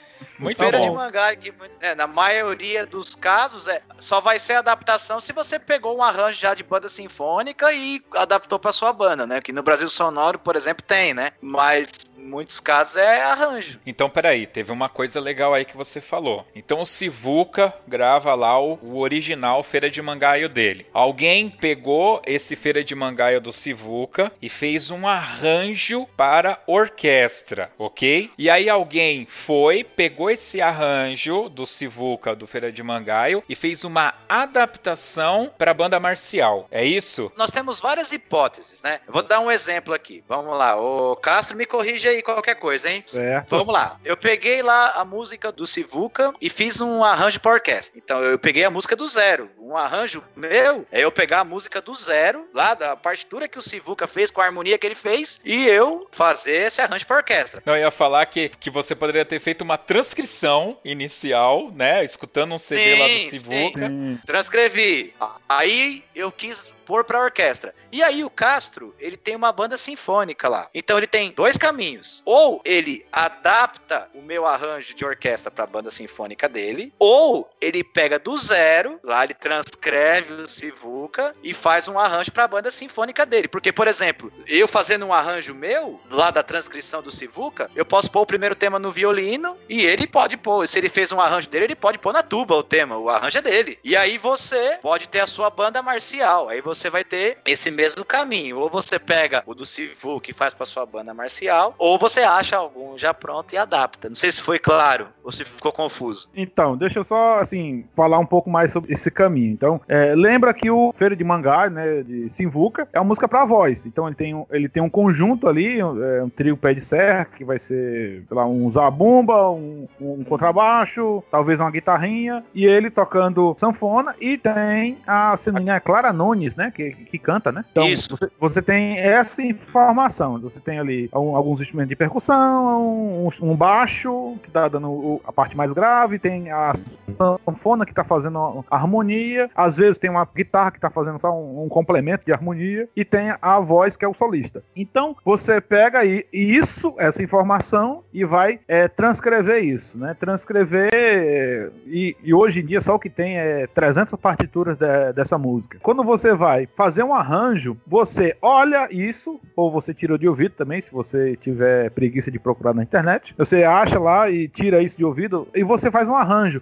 [0.43, 0.95] Muito Feira de bom.
[0.95, 5.97] mangá, que, é, na maioria dos casos, é, só vai ser adaptação se você pegou
[5.97, 9.41] um arranjo já de banda sinfônica e adaptou para sua banda, né?
[9.41, 11.31] Que no Brasil Sonoro, por exemplo, tem, né?
[11.41, 11.89] Mas
[12.23, 13.79] em muitos casos é arranjo.
[13.85, 16.47] Então, peraí, teve uma coisa legal aí que você falou.
[16.55, 20.87] Então, o Sivuca grava lá o, o original Feira de Mangaio dele.
[20.93, 28.31] Alguém pegou esse Feira de Mangaio do Sivuca e fez um arranjo para orquestra, ok?
[28.37, 33.83] E aí alguém foi, pegou esse arranjo do Sivuca do Feira de Mangaio e fez
[33.83, 36.67] uma adaptação para a banda marcial.
[36.71, 37.31] É isso?
[37.37, 38.99] Nós temos várias hipóteses, né?
[39.05, 40.23] Eu vou dar um exemplo aqui.
[40.27, 40.75] Vamos lá.
[40.75, 43.05] O Castro me corrige aí qualquer coisa, hein?
[43.09, 43.49] Certo.
[43.49, 43.99] Vamos lá.
[44.03, 47.99] Eu peguei lá a música do Sivuca e fiz um arranjo para orquestra.
[48.03, 49.49] Então eu peguei a música do zero.
[49.65, 53.61] Um arranjo meu é eu pegar a música do zero, lá da partitura que o
[53.61, 57.63] Sivuca fez, com a harmonia que ele fez, e eu fazer esse arranjo para orquestra.
[57.65, 62.03] Não, eu ia falar que, que você poderia ter feito uma transcrição inicial, né?
[62.03, 63.87] Escutando um CD lá do Sim, Sivuca.
[63.87, 64.19] Sim.
[64.25, 65.15] Transcrevi.
[65.47, 67.73] Aí eu quis pôr pra orquestra.
[67.91, 70.69] E aí o Castro, ele tem uma banda sinfônica lá.
[70.73, 72.21] Então ele tem dois caminhos.
[72.25, 78.19] Ou ele adapta o meu arranjo de orquestra pra banda sinfônica dele, ou ele pega
[78.19, 83.47] do zero, lá ele transcreve o Sivuca e faz um arranjo pra banda sinfônica dele.
[83.47, 88.11] Porque, por exemplo, eu fazendo um arranjo meu, lá da transcrição do Sivuca, eu posso
[88.11, 90.67] pôr o primeiro tema no violino e ele pode pôr.
[90.67, 92.97] Se ele fez um arranjo dele, ele pode pôr na tuba o tema.
[92.97, 93.79] O arranjo é dele.
[93.83, 96.49] E aí você pode ter a sua banda marcial.
[96.49, 98.59] Aí você vai ter esse mesmo caminho.
[98.59, 102.57] Ou você pega o do Sivu que faz pra sua banda marcial, ou você acha
[102.57, 104.09] algum já pronto e adapta.
[104.09, 106.29] Não sei se foi claro ou se ficou confuso.
[106.35, 109.51] Então, deixa eu só, assim, falar um pouco mais sobre esse caminho.
[109.51, 113.45] Então, é, lembra que o Feira de Mangá, né, de Simvuca, é uma música pra
[113.45, 113.85] voz.
[113.85, 117.25] Então, ele tem um, ele tem um conjunto ali, é, um trio pé de serra,
[117.25, 122.89] que vai ser, sei lá, um zabumba, um, um contrabaixo, talvez uma guitarrinha, e ele
[122.89, 127.17] tocando sanfona, e tem a, se não me engano, é Clara Nunes, né, que, que
[127.17, 127.63] canta, né?
[127.71, 128.17] Então, Isso.
[128.17, 130.39] Você, você tem essa informação.
[130.39, 135.31] Você tem ali um- alguns instrumentos de percussão, um, um baixo, que tá dando a
[135.31, 136.73] parte mais grave, tem a
[137.17, 141.31] sanfona que tá fazendo a harmonia, às vezes tem uma guitarra que tá fazendo só
[141.31, 144.63] um, um complemento de harmonia, e tem a voz que é o solista.
[144.75, 150.15] Então, você pega aí isso, essa informação, e vai é, transcrever isso, né?
[150.19, 155.37] Transcrever, e, e hoje em dia só o que tem é 300 partituras de- dessa
[155.37, 155.77] música.
[155.81, 160.81] Quando você vai fazer um arranjo, você olha isso, ou você tira de ouvido também,
[160.81, 163.33] se você tiver preguiça de procurar na internet.
[163.37, 166.61] Você acha lá e tira isso de ouvido e você faz um arranjo.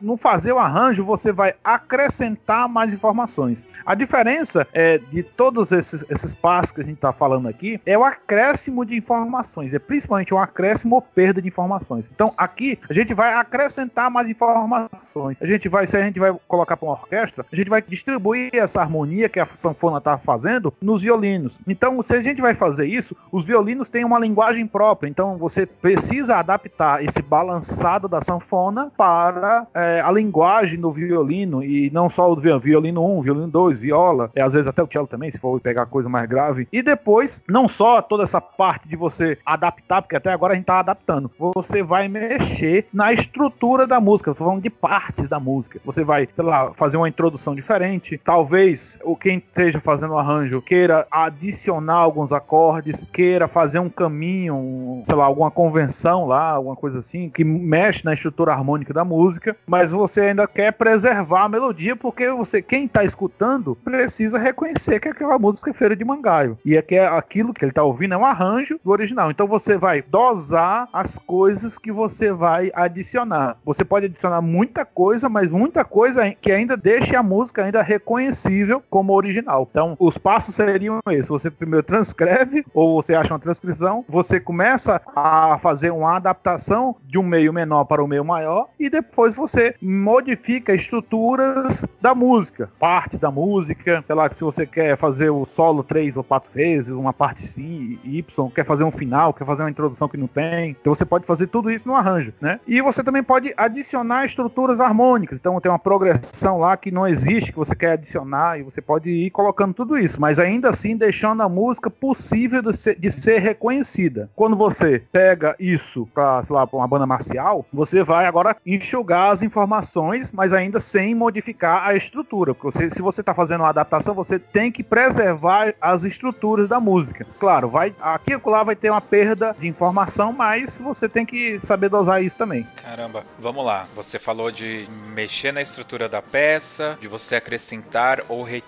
[0.00, 3.64] No fazer o arranjo, você vai acrescentar mais informações.
[3.84, 7.96] A diferença é de todos esses, esses passos que a gente está falando aqui é
[7.96, 12.08] o acréscimo de informações, é principalmente um acréscimo ou perda de informações.
[12.14, 15.36] Então aqui a gente vai acrescentar mais informações.
[15.40, 18.50] A gente vai, se a gente vai colocar para uma orquestra, a gente vai distribuir
[18.52, 21.58] essa harmonia que a sanfona está fazendo nos violinos.
[21.66, 25.08] Então, se a gente vai fazer isso, os violinos têm uma linguagem própria.
[25.08, 31.90] Então, você precisa adaptar esse balançado da sanfona para é, a linguagem do violino e
[31.90, 35.06] não só o vi- violino 1, violino 2, viola, é, às vezes até o cello
[35.06, 36.66] também, se for pegar coisa mais grave.
[36.72, 40.64] E depois, não só toda essa parte de você adaptar, porque até agora a gente
[40.64, 44.34] está adaptando, você vai mexer na estrutura da música.
[44.34, 45.80] Tô falando de partes da música.
[45.84, 50.62] Você vai, sei lá, fazer uma introdução diferente, talvez o quem esteja fazendo o arranjo
[50.62, 56.98] queira adicionar alguns acordes, queira fazer um caminho, sei lá, alguma convenção lá, alguma coisa
[56.98, 61.96] assim, que mexe na estrutura harmônica da música, mas você ainda quer preservar a melodia
[61.96, 66.58] porque você, quem está escutando, precisa reconhecer que aquela música é feira de mangaio.
[66.64, 69.30] E é que é aquilo que ele está ouvindo é um arranjo do original.
[69.30, 73.56] Então você vai dosar as coisas que você vai adicionar.
[73.64, 78.82] Você pode adicionar muita coisa, mas muita coisa que ainda deixe a música ainda reconhecível
[78.90, 79.66] como original.
[79.70, 85.00] Então, os passos seriam esses: você primeiro transcreve ou você acha uma transcrição, você começa
[85.14, 89.34] a fazer uma adaptação de um meio menor para o um meio maior e depois
[89.34, 95.44] você modifica estruturas da música, partes da música, sei lá, se você quer fazer o
[95.44, 99.62] solo três ou quatro vezes, uma parte sim, Y, quer fazer um final, quer fazer
[99.62, 102.60] uma introdução que não tem, então você pode fazer tudo isso no arranjo, né?
[102.66, 107.52] E você também pode adicionar estruturas harmônicas, então tem uma progressão lá que não existe,
[107.52, 111.42] que você quer adicionar, e você pode ir colocando tudo isso, mas ainda assim deixando
[111.42, 114.30] a música possível de ser, de ser reconhecida.
[114.34, 119.42] Quando você pega isso para, sei lá, uma banda marcial, você vai agora enxugar as
[119.42, 124.14] informações, mas ainda sem modificar a estrutura, porque você, se você está fazendo uma adaptação,
[124.14, 127.26] você tem que preservar as estruturas da música.
[127.38, 131.58] Claro, vai aqui e lá vai ter uma perda de informação, mas você tem que
[131.62, 132.66] saber dosar isso também.
[132.82, 133.86] Caramba, vamos lá.
[133.94, 138.65] Você falou de mexer na estrutura da peça, de você acrescentar ou retirar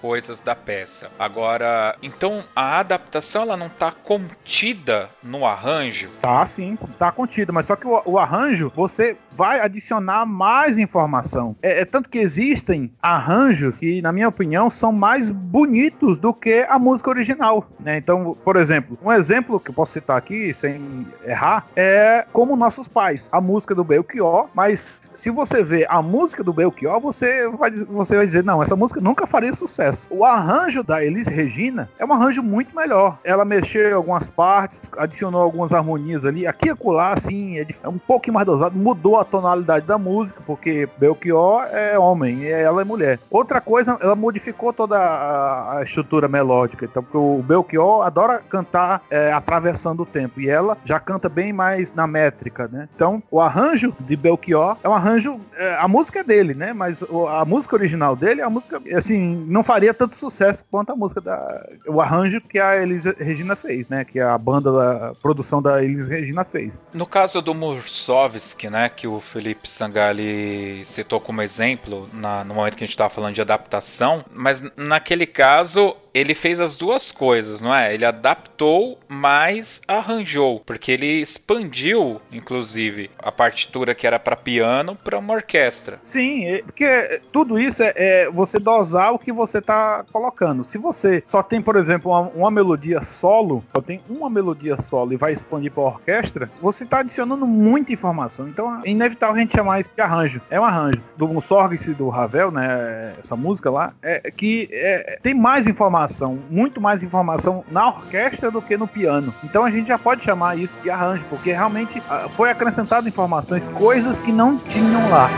[0.00, 1.10] coisas da peça.
[1.18, 6.08] Agora, então a adaptação ela não está contida no arranjo?
[6.20, 11.54] Tá, sim, tá contida, mas só que o, o arranjo você vai adicionar mais informação.
[11.62, 16.66] É, é, tanto que existem arranjos que, na minha opinião, são mais bonitos do que
[16.68, 17.68] a música original.
[17.78, 17.98] Né?
[17.98, 22.88] Então, por exemplo, um exemplo que eu posso citar aqui, sem errar, é como Nossos
[22.88, 27.70] Pais, a música do Belchior, mas se você vê a música do Belchior, você vai,
[27.70, 30.04] você vai dizer, não, essa música nunca faria sucesso.
[30.10, 33.18] O arranjo da Elis Regina é um arranjo muito melhor.
[33.22, 37.88] Ela mexeu em algumas partes, adicionou algumas harmonias ali, aqui e acolá, assim, é, é
[37.88, 42.82] um pouquinho mais dosado, mudou a tonalidade da música, porque Belchior é homem e ela
[42.82, 43.20] é mulher.
[43.30, 49.32] Outra coisa, ela modificou toda a, estrutura melódica, então, porque o Belchior adora cantar é,
[49.32, 52.88] atravessando o tempo, e ela já canta bem mais na métrica, né?
[52.92, 56.72] Então, o arranjo de Belchior é um arranjo, é, a música é dele, né?
[56.72, 61.20] Mas a música original dele, a música, assim, não faria tanto sucesso quanto a música
[61.20, 64.04] da, o arranjo que a Elis Regina fez, né?
[64.04, 66.72] Que a banda da a produção da Elis Regina fez.
[66.92, 72.76] No caso do Mursovski, né, que o Felipe Sangali citou como exemplo na, no momento
[72.76, 77.60] que a gente estava falando de adaptação, mas naquele caso ele fez as duas coisas,
[77.60, 77.94] não é?
[77.94, 85.18] Ele adaptou, mas arranjou, porque ele expandiu, inclusive, a partitura que era para piano para
[85.18, 85.98] uma orquestra.
[86.02, 90.64] Sim, porque tudo isso é, é, você dosar o que você tá colocando.
[90.64, 95.12] Se você só tem, por exemplo, uma, uma melodia solo, só tem uma melodia solo
[95.12, 98.48] e vai expandir para orquestra, você tá adicionando muita informação.
[98.48, 100.40] Então é inevitável a gente chamar isso de arranjo.
[100.50, 101.00] É um arranjo.
[101.16, 103.14] Do Mussorgsky e do Ravel, né?
[103.18, 108.50] Essa música lá, é que é, tem mais informação informação, muito mais informação na orquestra
[108.50, 109.32] do que no piano.
[109.44, 113.68] Então a gente já pode chamar isso de arranjo, porque realmente ah, foi acrescentado informações,
[113.68, 115.28] coisas que não tinham lá.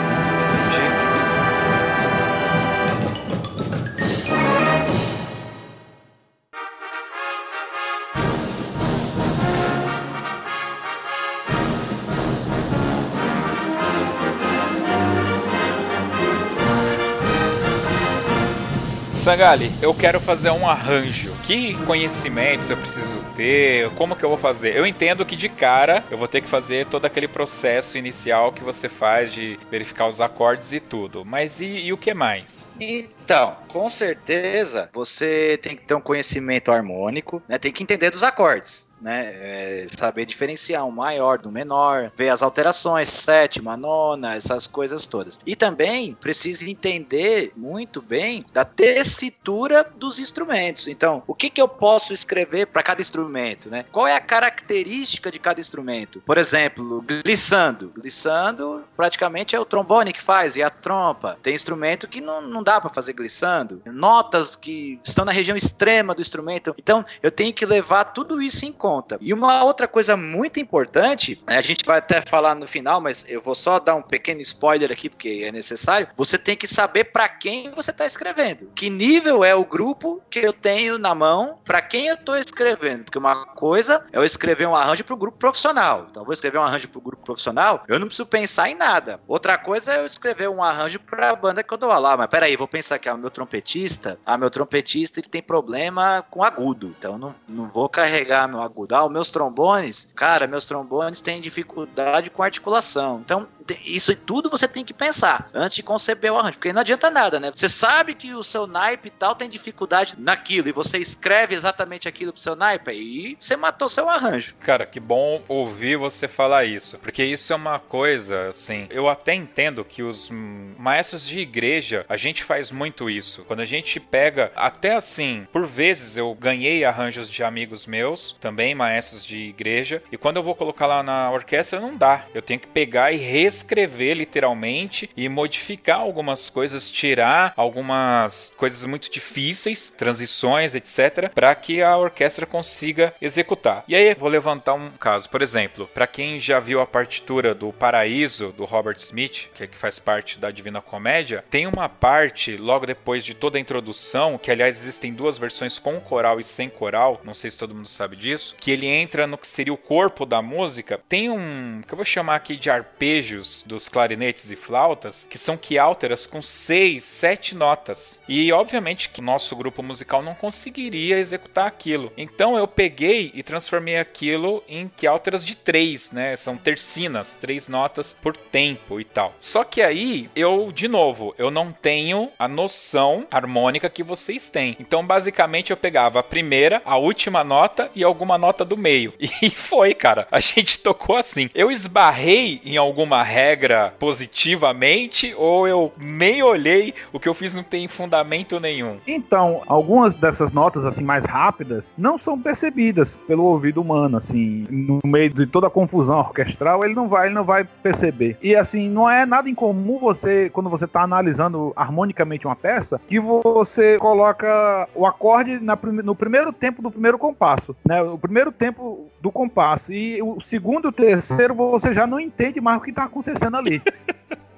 [19.31, 21.33] Sangali, eu quero fazer um arranjo.
[21.45, 23.89] Que conhecimentos eu preciso ter?
[23.91, 24.77] Como que eu vou fazer?
[24.77, 28.65] Eu entendo que de cara eu vou ter que fazer todo aquele processo inicial que
[28.65, 31.25] você faz de verificar os acordes e tudo.
[31.25, 32.69] Mas e, e o que mais?
[32.81, 37.57] Então, com certeza você tem que ter um conhecimento harmônico, né?
[37.57, 39.33] Tem que entender dos acordes né?
[39.33, 45.39] É saber diferenciar um maior do menor, ver as alterações, sétima, nona, essas coisas todas.
[45.47, 50.87] E também precisa entender muito bem da tessitura dos instrumentos.
[50.89, 53.85] Então, o que, que eu posso escrever para cada instrumento, né?
[53.91, 56.21] Qual é a característica de cada instrumento?
[56.21, 57.93] Por exemplo, glissando.
[57.97, 61.39] Glissando praticamente é o trombone que faz e a trompa.
[61.43, 63.83] Tem instrumento que não, não dá para fazer glissando.
[63.87, 66.75] Notas que estão na região extrema do instrumento.
[66.79, 69.19] Então, eu tenho que levar tudo isso em conta conta.
[69.21, 73.25] E uma outra coisa muito importante, né, a gente vai até falar no final, mas
[73.29, 76.09] eu vou só dar um pequeno spoiler aqui, porque é necessário.
[76.17, 78.69] Você tem que saber para quem você está escrevendo.
[78.75, 83.05] Que nível é o grupo que eu tenho na mão, para quem eu estou escrevendo.
[83.05, 86.09] Porque uma coisa é eu escrever um arranjo para o grupo profissional.
[86.11, 88.75] Então, eu vou escrever um arranjo para o grupo profissional, eu não preciso pensar em
[88.75, 89.21] nada.
[89.29, 92.17] Outra coisa é eu escrever um arranjo para a banda que eu dou lá.
[92.17, 96.25] Mas peraí, vou pensar aqui é o meu trompetista, ah, meu trompetista ele tem problema
[96.29, 98.80] com agudo, então não, não vou carregar meu agudo.
[98.91, 103.21] Ah, os meus trombones, cara, meus trombones têm dificuldade com articulação.
[103.21, 103.47] Então,
[103.85, 107.41] isso tudo você tem que pensar antes de conceber o arranjo, porque não adianta nada,
[107.41, 107.51] né?
[107.55, 112.09] Você sabe que o seu naipe e tal tem dificuldade naquilo e você escreve exatamente
[112.09, 114.55] aquilo pro seu naipe e você matou seu arranjo.
[114.61, 119.35] Cara, que bom ouvir você falar isso, porque isso é uma coisa, assim, eu até
[119.35, 123.45] entendo que os maestros de igreja, a gente faz muito isso.
[123.45, 128.75] Quando a gente pega, até assim, por vezes eu ganhei arranjos de amigos meus, também
[128.75, 132.25] maestros de igreja, e quando eu vou colocar lá na orquestra não dá.
[132.35, 133.17] Eu tenho que pegar e
[133.61, 141.83] reescrever literalmente e modificar algumas coisas, tirar algumas coisas muito difíceis, transições, etc, para que
[141.83, 143.85] a orquestra consiga executar.
[143.87, 147.73] E aí vou levantar um caso, por exemplo, para quem já viu a partitura do
[147.73, 152.57] Paraíso do Robert Smith, que, é que faz parte da Divina Comédia, tem uma parte
[152.57, 156.69] logo depois de toda a introdução, que aliás existem duas versões com coral e sem
[156.69, 159.77] coral, não sei se todo mundo sabe disso, que ele entra no que seria o
[159.77, 161.01] corpo da música.
[161.09, 165.57] Tem um que eu vou chamar aqui de arpejos dos clarinetes e flautas, que são
[165.57, 168.23] quiálteras com seis, sete notas.
[168.29, 172.13] E obviamente que o nosso grupo musical não conseguiria executar aquilo.
[172.17, 176.37] Então eu peguei e transformei aquilo em quiálteras de três, né?
[176.37, 179.35] São tercinas, três notas por tempo e tal.
[179.39, 184.77] Só que aí eu, de novo, eu não tenho a noção harmônica que vocês têm.
[184.79, 189.15] Então, basicamente, eu pegava a primeira, a última nota e alguma nota do meio.
[189.43, 190.29] E foi, cara.
[190.31, 191.49] A gente tocou assim.
[191.55, 197.63] Eu esbarrei em alguma regra positivamente ou eu meio olhei, o que eu fiz não
[197.63, 198.99] tem fundamento nenhum.
[199.07, 204.99] Então, algumas dessas notas assim mais rápidas não são percebidas pelo ouvido humano, assim, no
[205.05, 208.37] meio de toda a confusão orquestral, ele não vai, ele não vai perceber.
[208.43, 213.21] E assim, não é nada incomum você quando você está analisando harmonicamente uma peça, que
[213.21, 218.03] você coloca o acorde na, no primeiro tempo do primeiro compasso, né?
[218.03, 222.61] O primeiro tempo do compasso e o segundo e o terceiro você já não entende
[222.61, 223.20] mais o que está acontecendo
[223.59, 223.83] ali.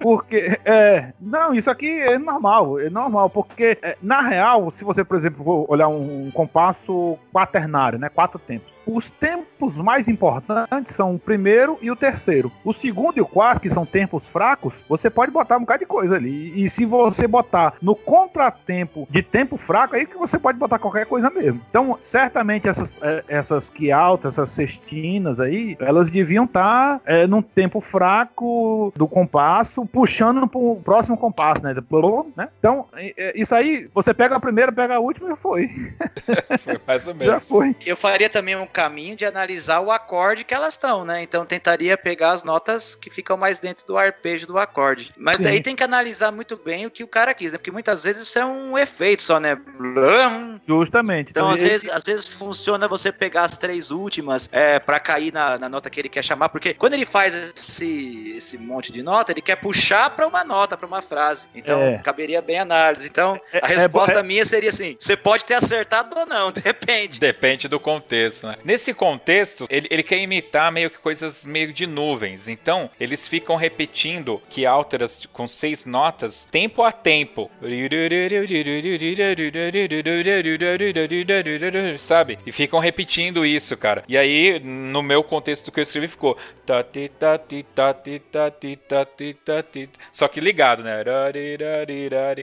[0.03, 5.05] Porque, é, não, isso aqui é normal, é normal, porque é, na real, se você,
[5.05, 11.15] por exemplo, olhar um, um compasso quaternário, né, quatro tempos, os tempos mais importantes são
[11.15, 12.51] o primeiro e o terceiro.
[12.65, 15.87] O segundo e o quarto, que são tempos fracos, você pode botar um bocado de
[15.87, 16.53] coisa ali.
[16.65, 21.07] E se você botar no contratempo de tempo fraco, aí que você pode botar qualquer
[21.07, 21.61] coisa mesmo.
[21.69, 27.27] Então, certamente essas, é, essas que altas, essas sextinas aí, elas deviam estar tá, é,
[27.27, 31.75] num tempo fraco do compasso, puxando pro próximo compasso, né?
[32.37, 32.49] né?
[32.59, 35.69] Então, é, isso aí, você pega a primeira, pega a última e foi.
[36.59, 37.35] foi mais ou menos.
[37.35, 37.77] Já foi.
[37.85, 41.23] Eu faria também um caminho de analisar o acorde que elas estão, né?
[41.23, 45.13] Então tentaria pegar as notas que ficam mais dentro do arpejo do acorde.
[45.17, 45.45] Mas Sim.
[45.45, 47.59] daí tem que analisar muito bem o que o cara quis, né?
[47.59, 49.59] Porque muitas vezes isso é um efeito só, né?
[50.67, 51.31] Justamente.
[51.31, 55.33] Então, então às, vezes, às vezes funciona você pegar as três últimas é, para cair
[55.33, 59.03] na, na, nota que ele quer chamar, porque quando ele faz esse, esse monte de
[59.03, 61.49] nota, ele quer puxar para uma nota, para uma frase.
[61.55, 61.99] Então é.
[61.99, 63.07] caberia bem análise.
[63.07, 66.51] Então é, a é, resposta é minha seria assim: você pode ter acertado ou não,
[66.51, 67.19] depende.
[67.19, 68.57] Depende do contexto, né?
[68.65, 72.49] Nesse contexto, ele, ele quer imitar meio que coisas meio de nuvens.
[72.49, 77.51] Então, eles ficam repetindo que alteras com seis notas tempo a tempo.
[81.99, 82.39] Sabe?
[82.47, 84.05] E ficam repetindo isso, cara.
[84.09, 86.37] E aí, no meu contexto que eu escrevi, ficou.
[90.11, 91.03] Só que ligado, né?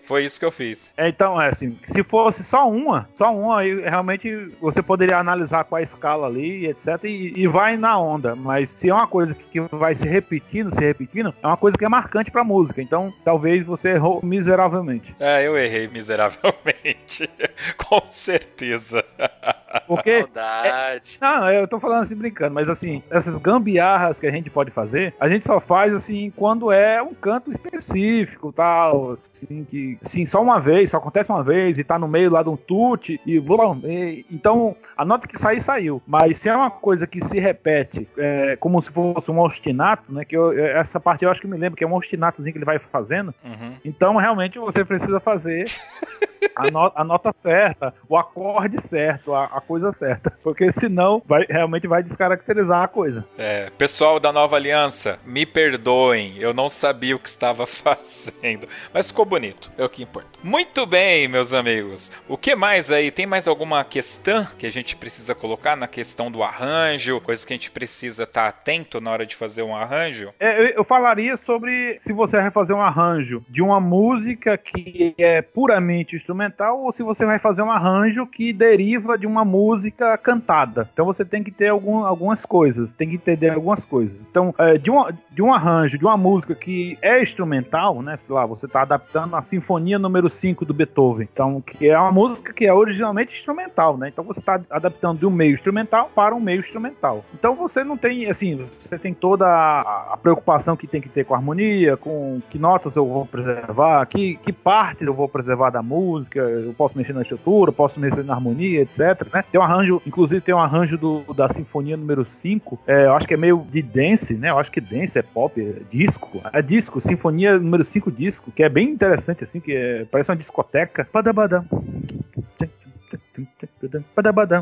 [0.05, 0.91] Foi isso que eu fiz.
[0.97, 5.63] É, então, é assim, se fosse só uma, só uma, aí realmente você poderia analisar
[5.63, 7.03] qual a escala ali, etc.
[7.03, 8.35] E, e, vai na onda.
[8.35, 11.85] Mas se é uma coisa que vai se repetindo, se repetindo, é uma coisa que
[11.85, 12.81] é marcante pra música.
[12.81, 15.15] Então, talvez você errou miseravelmente.
[15.19, 17.29] É, eu errei miseravelmente.
[17.77, 19.03] Com certeza.
[19.87, 20.27] Porque.
[20.35, 24.71] É, não, eu tô falando assim brincando, mas assim, essas gambiarras que a gente pode
[24.71, 30.25] fazer, a gente só faz assim quando é um canto específico, tal, assim, que assim,
[30.25, 33.19] só uma vez, só acontece uma vez e tá no meio lá de um tute
[33.25, 36.01] e, e então a nota que sair saiu.
[36.05, 40.25] Mas se é uma coisa que se repete, é, como se fosse um ostinato, né?
[40.25, 42.65] Que eu, essa parte eu acho que me lembro que é um ostinatozinho que ele
[42.65, 43.33] vai fazendo.
[43.43, 43.75] Uhum.
[43.83, 45.65] Então realmente você precisa fazer
[46.55, 50.31] a, no, a, nota certa, o acorde certo, a, a coisa certa.
[50.43, 53.25] Porque senão vai, realmente vai descaracterizar a coisa.
[53.37, 58.67] É, pessoal da Nova Aliança, me perdoem, eu não sabia o que estava fazendo.
[58.93, 60.29] Mas ficou bonito, é o que importa.
[60.43, 62.11] Muito bem, meus amigos.
[62.27, 63.11] O que mais aí?
[63.11, 67.21] Tem mais alguma questão que a gente precisa colocar na questão do arranjo?
[67.21, 70.33] Coisa que a gente precisa estar atento na hora de fazer um arranjo?
[70.39, 75.41] É, eu falaria sobre se você vai fazer um arranjo de uma música que é
[75.41, 80.87] puramente instrumental ou se você vai fazer um arranjo que deriva de uma música cantada.
[80.93, 84.19] Então você tem que ter algum, algumas coisas, tem que entender algumas coisas.
[84.29, 88.19] Então, é, de, uma, de um arranjo, de uma música que é instrumental, né?
[88.25, 91.27] Sei lá, você está adaptando a Sinfonia número 5 do Beethoven.
[91.31, 94.09] Então, que é uma música que é originalmente instrumental, né?
[94.09, 97.23] Então você está adaptando de um meio instrumental para um meio instrumental.
[97.33, 101.25] Então você não tem, assim, você tem toda a, a preocupação que tem que ter
[101.25, 105.69] com a harmonia, com que notas eu vou preservar, que, que partes eu vou preservar
[105.69, 108.99] da música, eu posso mexer na estrutura, posso mexer na harmonia, etc.
[109.33, 109.43] Né?
[109.51, 113.27] Tem um arranjo, inclusive tem um arranjo do, da Sinfonia número 5, é, eu acho
[113.27, 114.49] que é meio de dance, né?
[114.49, 116.41] Eu acho que dance é pop, é disco.
[116.51, 120.37] É disco, Sinfonia número 5 disco, que é bem interessante, assim, que é, parece uma
[120.37, 121.07] discoteca.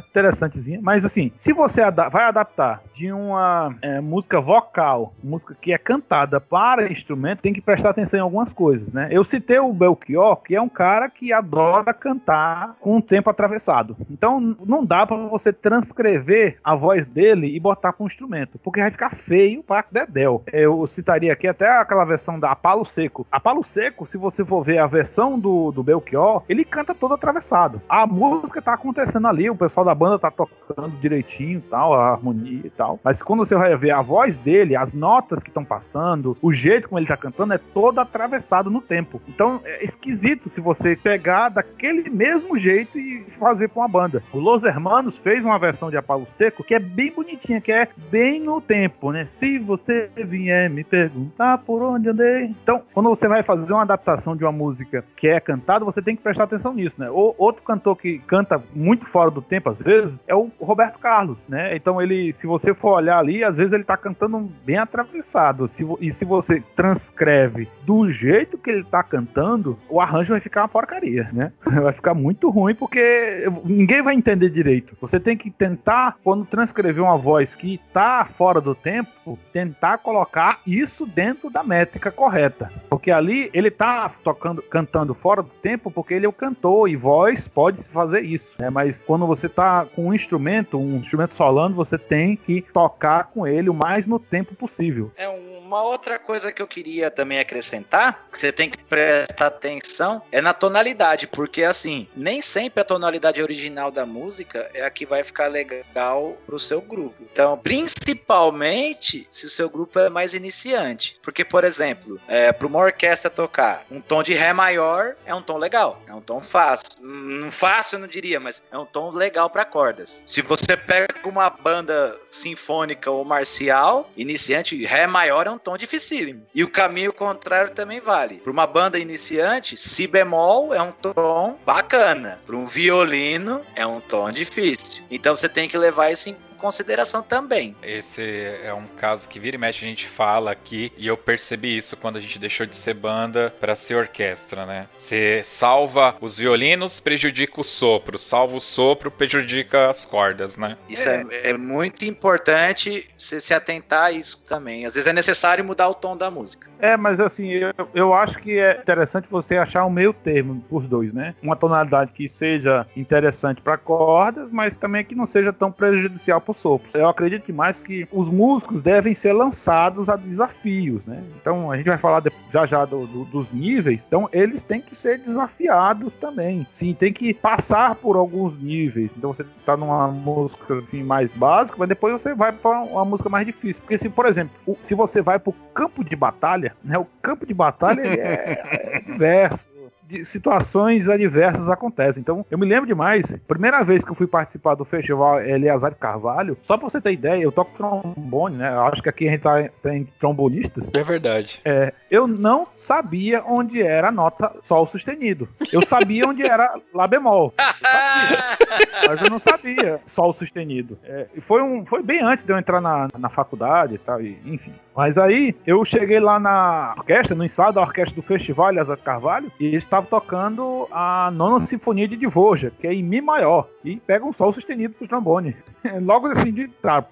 [0.10, 0.80] Interessantezinha.
[0.82, 6.40] Mas assim, se você vai adaptar de uma é, música vocal, música que é cantada
[6.40, 9.08] para instrumento, tem que prestar atenção em algumas coisas, né?
[9.12, 13.96] Eu citei o Belchior, que é um cara que adora cantar com o tempo atravessado.
[14.10, 18.82] Então não dá para você transcrever a voz dele e botar com o instrumento, porque
[18.82, 20.44] vai ficar feio para Dedel.
[20.52, 23.26] Eu citaria aqui até aquela versão da Apalo Seco.
[23.32, 27.82] Apalo Seco, se você for ver a versão do, do Belchior, ele canta todo atravessado.
[27.88, 28.74] A música tá
[29.08, 33.00] acontecendo ali, o pessoal da banda tá tocando direitinho tal, a harmonia e tal.
[33.04, 36.90] Mas quando você vai ver a voz dele, as notas que estão passando, o jeito
[36.90, 39.22] como ele tá cantando é todo atravessado no tempo.
[39.28, 44.22] Então é esquisito se você pegar daquele mesmo jeito e fazer com a banda.
[44.34, 47.88] O Los Hermanos fez uma versão de Apalo Seco que é bem bonitinha, que é
[48.12, 49.26] bem no tempo, né?
[49.30, 52.46] Se você vier me perguntar por onde andei.
[52.46, 56.16] Então, quando você vai fazer uma adaptação de uma música que é cantada, você tem
[56.16, 57.10] que prestar atenção nisso, né?
[57.10, 61.38] Ou outro cantor que canta muito fora do tempo, às vezes, é o Roberto Carlos,
[61.48, 61.76] né?
[61.76, 65.68] Então ele, se você for olhar ali, às vezes ele tá cantando bem atravessado.
[65.68, 70.62] Se, e se você transcreve do jeito que ele tá cantando, o arranjo vai ficar
[70.62, 71.52] uma porcaria, né?
[71.88, 74.98] Vai ficar muito ruim porque ninguém vai entender direito.
[75.00, 80.60] Você tem que tentar, quando transcrever uma voz que tá fora do tempo, tentar colocar
[80.66, 82.72] isso dentro da métrica correta.
[82.90, 86.96] Porque ali ele tá tocando, cantando fora do tempo porque ele é o cantor e
[86.96, 88.70] voz pode fazer isso, né?
[88.70, 93.48] Mas quando você tá com um instrumento, um instrumento solando, você tem que tocar com
[93.48, 95.12] ele o mais no tempo possível.
[95.18, 100.22] É uma outra coisa que eu queria também acrescentar, que você tem que prestar atenção,
[100.32, 105.06] é na tonalidade, porque assim, nem sempre a tonalidade original da música é a que
[105.06, 107.16] vai ficar legal pro seu grupo.
[107.32, 111.20] Então, principalmente se o seu grupo é mais iniciante.
[111.22, 115.42] Porque, por exemplo, é, para uma orquestra tocar um tom de Ré maior é um
[115.42, 117.02] tom legal, é um tom fácil.
[117.02, 120.24] Não fácil, eu não diria, mas é um tom legal para cordas.
[120.26, 126.46] Se você pega uma banda sinfônica ou marcial, iniciante, Ré maior é um tom dificílimo.
[126.54, 128.38] E o caminho contrário também vale.
[128.38, 132.40] Para uma banda iniciante, Si bemol é um tom bacana.
[132.46, 135.04] Para um violino, é um tom difícil.
[135.10, 137.76] Então você tem que levar isso em consideração também.
[137.82, 138.22] Esse
[138.64, 141.96] é um caso que vira e mexe a gente fala aqui, e eu percebi isso
[141.96, 144.88] quando a gente deixou de ser banda para ser orquestra, né?
[144.98, 150.78] Você salva os violinos, prejudica o sopro, salva o sopro, prejudica as cordas, né?
[150.90, 154.86] Isso é, é, é muito importante você se atentar a isso também.
[154.86, 156.70] Às vezes é necessário mudar o tom da música.
[156.80, 160.88] É, mas assim, eu, eu acho que é interessante você achar um meio termo os
[160.88, 161.36] dois, né?
[161.42, 166.54] Uma tonalidade que seja interessante para cordas, mas também que não seja tão prejudicial pro
[166.54, 166.90] sopro.
[166.94, 171.22] Eu acredito mais que os músicos devem ser lançados a desafios, né?
[171.42, 174.06] Então a gente vai falar já já do, do, dos níveis.
[174.08, 176.66] Então eles têm que ser desafiados também.
[176.72, 179.12] Sim, tem que passar por alguns níveis.
[179.18, 183.30] Então você tá numa música assim mais básica, mas depois você vai para uma música
[183.30, 183.82] mais difícil.
[183.82, 186.98] Porque se, por exemplo, se você vai pro campo de batalha, né?
[186.98, 188.62] O campo de batalha é,
[188.98, 189.77] é diverso
[190.08, 192.22] de situações adversas acontecem.
[192.22, 196.58] Então, eu me lembro demais, primeira vez que eu fui participar do festival Eleazar Carvalho,
[196.64, 198.74] só pra você ter ideia, eu toco trombone, né?
[198.74, 200.90] Eu acho que aqui a gente tá, tem trombonistas.
[200.94, 201.60] É verdade.
[201.66, 205.48] É, eu não sabia onde era a nota sol sustenido.
[205.72, 207.54] Eu sabia onde era lá bemol.
[207.58, 210.98] Eu mas eu não sabia sol sustenido.
[211.04, 214.38] É, foi, um, foi bem antes de eu entrar na, na faculdade e tal, e,
[214.46, 214.74] enfim.
[214.96, 219.52] Mas aí eu cheguei lá na orquestra, no ensaio da orquestra do festival Eleazar Carvalho,
[219.60, 223.68] e eles estavam tava tocando a nona sinfonia de Dvorak, que é em Mi maior,
[223.84, 225.56] e pega um sol sustenido pro trombone.
[226.02, 227.04] Logo assim de pá.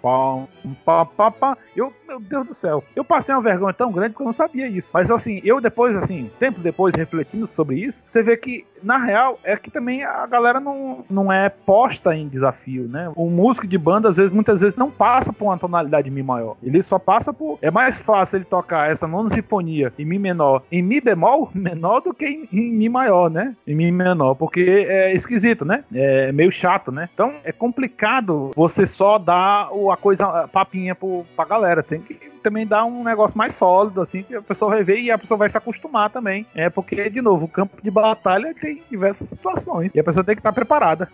[1.76, 4.68] Eu, meu Deus do céu, eu passei uma vergonha tão grande que eu não sabia
[4.68, 4.90] isso.
[4.94, 9.40] Mas assim, eu depois, assim, tempos depois, refletindo sobre isso, você vê que, na real,
[9.44, 13.12] é que também a galera não, não é posta em desafio, né?
[13.16, 16.56] O músico de banda, às vezes, muitas vezes, não passa por uma tonalidade Mi maior.
[16.62, 17.58] Ele só passa por.
[17.62, 22.02] É mais fácil ele tocar essa nona sinfonia em Mi menor, em Mi bemol menor
[22.02, 23.56] do que em, em Mi maior, né?
[23.68, 25.84] Em Mi menor, porque é esquisito, né?
[25.94, 27.10] É meio chato, né?
[27.14, 31.82] Então é complicado você só dar a coisa a papinha pro, pra galera.
[31.82, 35.10] Tem que também dar um negócio mais sólido, assim, que a pessoa vai ver e
[35.10, 36.46] a pessoa vai se acostumar também.
[36.54, 40.36] É porque, de novo, o campo de batalha tem diversas situações e a pessoa tem
[40.36, 41.10] que estar preparada.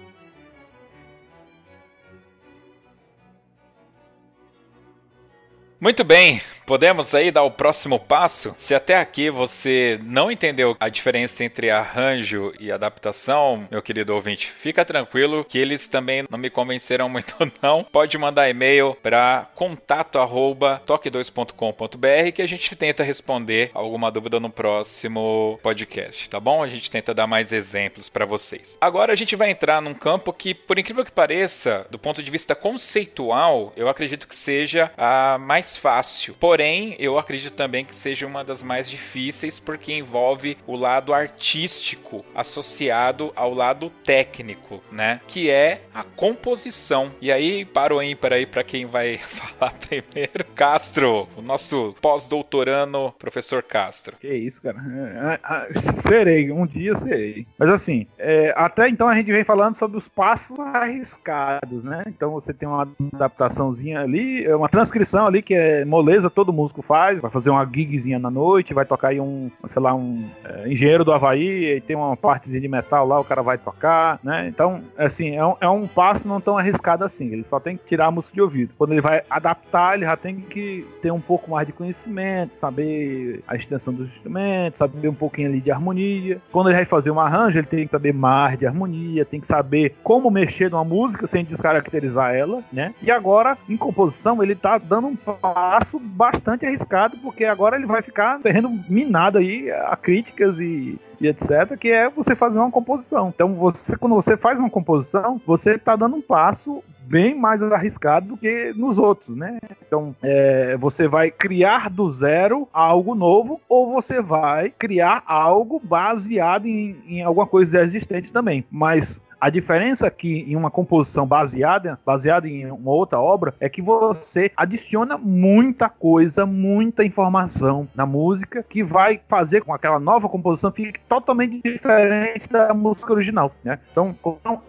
[5.80, 6.42] Muito bem,
[6.72, 8.56] podemos aí dar o próximo passo?
[8.58, 14.50] Se até aqui você não entendeu a diferença entre arranjo e adaptação, meu querido ouvinte,
[14.50, 17.84] fica tranquilo que eles também não me convenceram muito não.
[17.84, 26.30] Pode mandar e-mail para contato@toque2.com.br que a gente tenta responder alguma dúvida no próximo podcast,
[26.30, 26.64] tá bom?
[26.64, 28.78] A gente tenta dar mais exemplos para vocês.
[28.80, 32.32] Agora a gente vai entrar num campo que, por incrível que pareça, do ponto de
[32.32, 36.34] vista conceitual, eu acredito que seja a mais fácil.
[36.40, 36.61] Porém,
[37.00, 43.32] eu acredito também que seja uma das mais difíceis porque envolve o lado artístico associado
[43.36, 45.22] ao lado técnico, né?
[45.28, 47.12] Que é a composição.
[47.20, 53.14] E aí, para o ímpar aí para quem vai falar primeiro, Castro, o nosso pós-doutorando
[53.18, 54.18] professor Castro.
[54.18, 54.78] Que isso, cara.
[54.78, 57.48] É, é, serei, um dia serei.
[57.58, 62.04] Mas assim, é, até então a gente vem falando sobre os passos arriscados, né?
[62.08, 66.82] Então você tem uma adaptaçãozinha ali, uma transcrição ali que é é moleza, todo músico
[66.82, 70.72] faz, vai fazer uma gigzinha na noite, vai tocar aí um, sei lá, um é,
[70.72, 74.48] engenheiro do Havaí, e tem uma partezinha de metal lá, o cara vai tocar, né?
[74.48, 77.86] Então, assim, é um, é um passo não tão arriscado assim, ele só tem que
[77.86, 78.74] tirar a música de ouvido.
[78.78, 83.44] Quando ele vai adaptar, ele já tem que ter um pouco mais de conhecimento, saber
[83.48, 86.42] a extensão dos instrumentos, saber um pouquinho ali de harmonia.
[86.52, 89.48] Quando ele vai fazer um arranjo, ele tem que saber mais de harmonia, tem que
[89.48, 92.94] saber como mexer numa música sem descaracterizar ela, né?
[93.02, 96.31] E agora, em composição, ele tá dando um passo bastante
[96.66, 101.90] arriscado, porque agora ele vai ficar terreno minado aí a críticas e, e etc, que
[101.90, 103.30] é você fazer uma composição.
[103.34, 108.30] Então, você quando você faz uma composição, você está dando um passo bem mais arriscado
[108.30, 109.60] do que nos outros, né?
[109.86, 116.66] Então, é, você vai criar do zero algo novo ou você vai criar algo baseado
[116.68, 118.64] em, em alguma coisa existente também.
[118.72, 123.82] Mas a diferença aqui em uma composição baseada, baseada em uma outra obra é que
[123.82, 130.30] você adiciona muita coisa, muita informação na música que vai fazer com que aquela nova
[130.30, 133.80] composição fique totalmente diferente da música original, né?
[133.92, 134.16] Então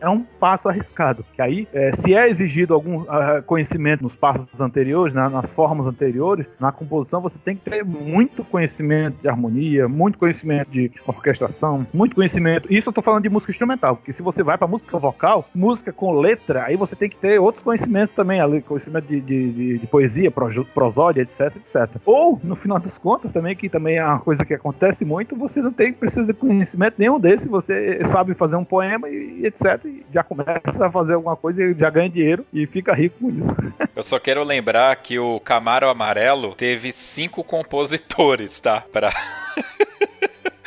[0.01, 1.23] é um passo arriscado.
[1.35, 5.87] Que aí, é, se é exigido algum uh, conhecimento nos passos anteriores, né, nas formas
[5.87, 11.87] anteriores, na composição você tem que ter muito conhecimento de harmonia, muito conhecimento de orquestração,
[11.93, 12.73] muito conhecimento.
[12.73, 15.93] Isso eu estou falando de música instrumental, porque se você vai para música vocal, música
[15.93, 19.79] com letra, aí você tem que ter outros conhecimentos também, ali, conhecimento de, de, de,
[19.79, 22.01] de poesia, prosódia, etc, etc.
[22.07, 25.61] Ou, no final das contas, também, que também é uma coisa que acontece muito, você
[25.61, 30.07] não tem precisa de conhecimento nenhum desse, você sabe fazer um poema e, etc, e
[30.15, 33.57] já começa a fazer alguma coisa e já ganha dinheiro e fica rico com isso.
[33.97, 38.81] Eu só quero lembrar que o Camaro Amarelo teve cinco compositores, tá?
[38.93, 39.13] Pra...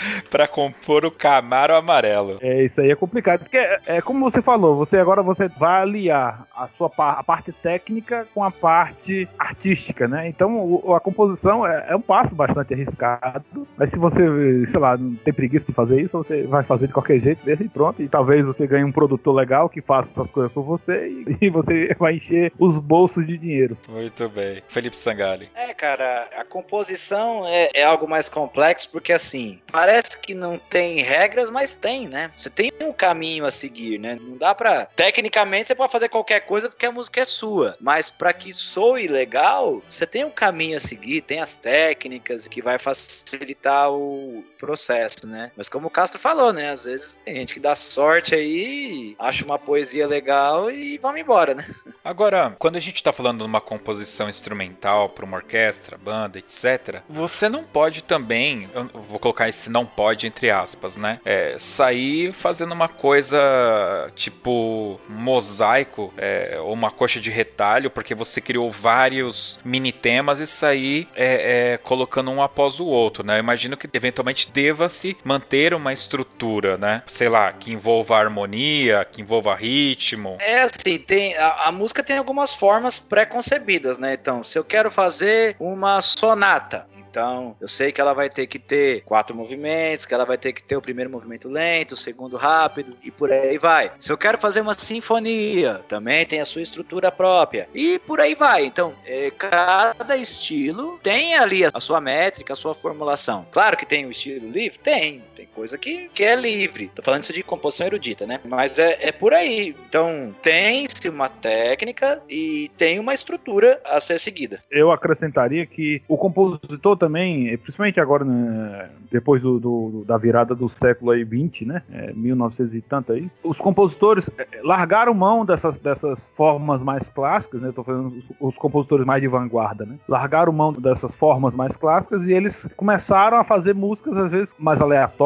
[0.30, 2.38] para compor o Camaro amarelo.
[2.42, 3.42] É, isso aí é complicado.
[3.42, 7.52] Porque, é, é, como você falou, você agora você vai aliar a sua a parte
[7.52, 10.28] técnica com a parte artística, né?
[10.28, 13.68] Então o, a composição é, é, um passo bastante arriscado.
[13.78, 16.94] Mas se você, sei lá, não tem preguiça de fazer isso, você vai fazer de
[16.94, 18.02] qualquer jeito mesmo e pronto.
[18.02, 21.50] E talvez você ganhe um produtor legal que faça essas coisas por você e, e
[21.50, 23.78] você vai encher os bolsos de dinheiro.
[23.90, 24.62] Muito bem.
[24.68, 25.50] Felipe Sangali.
[25.56, 30.58] É, cara, a composição é, é algo mais complexo porque assim, parece parece que não
[30.58, 32.30] tem regras, mas tem, né?
[32.36, 34.18] Você tem um caminho a seguir, né?
[34.22, 34.88] Não dá pra.
[34.88, 37.78] Tecnicamente você pode fazer qualquer coisa porque a música é sua.
[37.80, 42.62] Mas para que soe legal, você tem um caminho a seguir, tem as técnicas que
[42.62, 45.52] vai facilitar o processo, né?
[45.56, 46.72] Mas como o Castro falou, né?
[46.72, 51.54] Às vezes tem gente que dá sorte aí, acha uma poesia legal e vamos embora,
[51.54, 51.66] né?
[52.04, 57.02] Agora, quando a gente está falando de uma composição instrumental para uma orquestra, banda, etc.,
[57.08, 61.20] você não pode também, eu vou colocar esse não pode entre aspas, né?
[61.26, 68.42] É, sair fazendo uma coisa tipo mosaico é, ou uma coxa de retalho, porque você
[68.42, 73.36] criou vários mini temas e sair é, é, colocando um após o outro, né?
[73.36, 77.04] Eu imagino que eventualmente deva-se manter uma estrutura, né?
[77.08, 80.38] Sei lá, que envolva harmonia, que envolva ritmo.
[80.40, 84.14] É assim, tem a, a música tem algumas formas pré-concebidas, né?
[84.14, 88.60] Então, se eu quero fazer uma sonata, então, eu sei que ela vai ter que
[88.60, 92.36] ter quatro movimentos, que ela vai ter que ter o primeiro movimento lento, o segundo
[92.36, 93.90] rápido e por aí vai.
[94.00, 98.36] Se eu quero fazer uma sinfonia, também tem a sua estrutura própria e por aí
[98.36, 98.66] vai.
[98.66, 103.48] Então, é, cada estilo tem ali a sua métrica, a sua formulação.
[103.50, 104.78] Claro que tem o estilo livre?
[104.80, 105.24] Tem.
[105.36, 106.90] Tem coisa que, que é livre.
[106.96, 108.40] Tô falando isso de composição erudita, né?
[108.46, 109.76] Mas é, é por aí.
[109.88, 114.60] Então, tem-se uma técnica e tem uma estrutura a ser seguida.
[114.72, 120.70] Eu acrescentaria que o compositor também, principalmente agora, né, depois do, do, da virada do
[120.70, 125.80] século aí 20, né, é, 1900 e tanto aí, os compositores é, largaram mão dessas,
[125.80, 130.52] dessas formas mais clássicas, né, tô falando os, os compositores mais de vanguarda, né, largaram
[130.52, 135.25] mão dessas formas mais clássicas e eles começaram a fazer músicas às vezes mais aleatórias,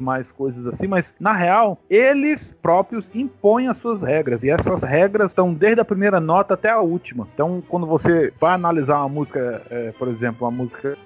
[0.00, 5.30] mais coisas assim, mas na real, eles próprios impõem as suas regras e essas regras
[5.30, 7.26] estão desde a primeira nota até a última.
[7.34, 10.96] Então, quando você vai analisar uma música, é, por exemplo, uma música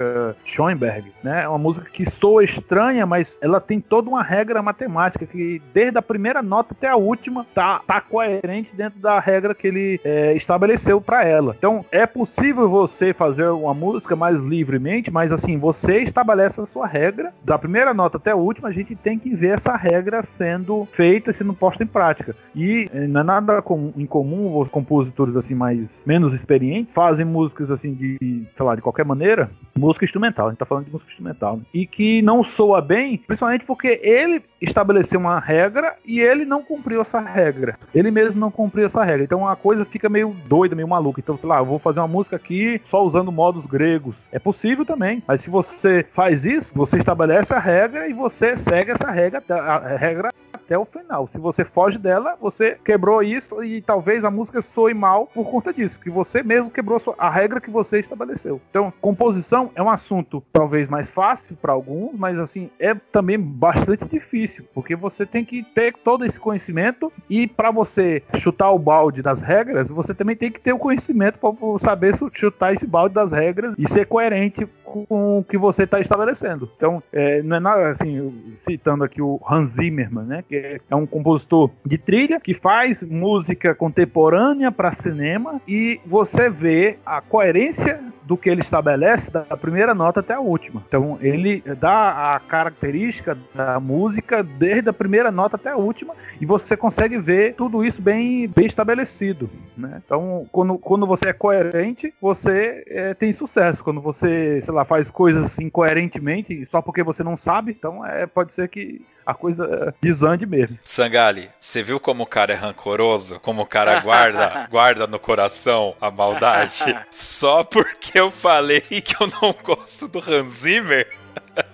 [0.45, 1.45] Schoenberg, né?
[1.45, 5.99] É uma música que soa estranha, mas ela tem toda uma regra matemática que desde
[5.99, 10.35] a primeira nota até a última tá, tá coerente dentro da regra que ele é,
[10.35, 11.55] estabeleceu para ela.
[11.57, 16.87] Então é possível você fazer uma música mais livremente, mas assim você estabelece a sua
[16.87, 18.69] regra da primeira nota até a última.
[18.69, 22.35] A gente tem que ver essa regra sendo feita, sendo posta em prática.
[22.55, 27.71] E é, não é nada com, incomum os compositores assim mais menos experientes fazem músicas
[27.71, 28.19] assim de,
[28.57, 31.63] sei lá, de qualquer maneira, música instrumental, a gente tá falando de música instrumental, né?
[31.73, 37.01] e que não soa bem, principalmente porque ele estabeleceu uma regra e ele não cumpriu
[37.01, 37.77] essa regra.
[37.95, 39.25] Ele mesmo não cumpriu essa regra.
[39.25, 41.21] Então a coisa fica meio doida, meio maluca.
[41.21, 44.15] Então, sei lá, eu vou fazer uma música aqui só usando modos gregos.
[44.31, 45.23] É possível também.
[45.27, 49.79] Mas se você faz isso, você estabelece a regra e você segue essa regra, a
[49.97, 50.29] regra
[50.65, 51.29] até o final.
[51.29, 55.73] Se você foge dela, você quebrou isso e talvez a música soe mal por conta
[55.73, 58.61] disso, que você mesmo quebrou a regra que você estabeleceu.
[58.71, 64.05] Então, composição é um assunto talvez mais fácil para alguns, mas assim, é também bastante
[64.05, 69.23] difícil, porque você tem que ter todo esse conhecimento e para você chutar o balde
[69.23, 73.33] das regras, você também tem que ter o conhecimento para saber chutar esse balde das
[73.33, 76.71] regras e ser coerente com o que você está estabelecendo.
[76.77, 81.07] Então, é, não é nada assim, citando aqui o Hans Zimmermann, né, que é um
[81.07, 88.37] compositor de trilha que faz música contemporânea para cinema e você vê a coerência do
[88.37, 90.83] que ele estabelece da primeira nota até a última.
[90.87, 96.45] Então ele dá a característica da música desde a primeira nota até a última e
[96.45, 99.49] você consegue ver tudo isso bem, bem estabelecido.
[99.77, 100.03] Né?
[100.05, 103.83] Então quando, quando você é coerente, você é, tem sucesso.
[103.83, 108.53] Quando você, sei lá, faz coisas incoerentemente só porque você não sabe, então é, pode
[108.53, 110.79] ser que a coisa desande mesmo.
[110.83, 113.41] Sangali, você viu como o cara é rancoroso?
[113.41, 116.85] Como o cara guarda, guarda no coração a maldade?
[117.11, 121.22] Só porque eu falei que eu não gosto do Hans Zimmer?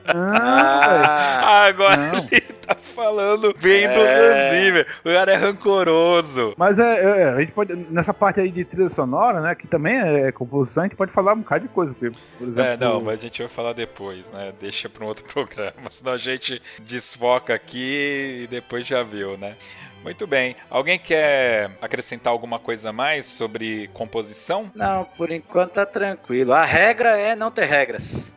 [0.07, 2.29] Ah, Agora não.
[2.31, 3.93] ele tá falando bem é.
[3.93, 4.87] do Hans Zimmer.
[5.05, 6.55] O cara é rancoroso.
[6.57, 9.99] Mas é, é, a gente pode, nessa parte aí de trilha sonora, né, que também
[9.99, 11.95] é composição, a gente pode falar um bocado de coisa.
[11.95, 14.53] Por exemplo, é, não, mas a gente vai falar depois, né?
[14.59, 19.57] Deixa pra um outro programa, senão a gente desfoca aqui e depois já viu, né?
[20.03, 20.57] Muito bem.
[20.71, 24.71] Alguém quer acrescentar alguma coisa mais sobre composição?
[24.75, 26.53] Não, por enquanto tá tranquilo.
[26.53, 28.33] A regra é não ter regras.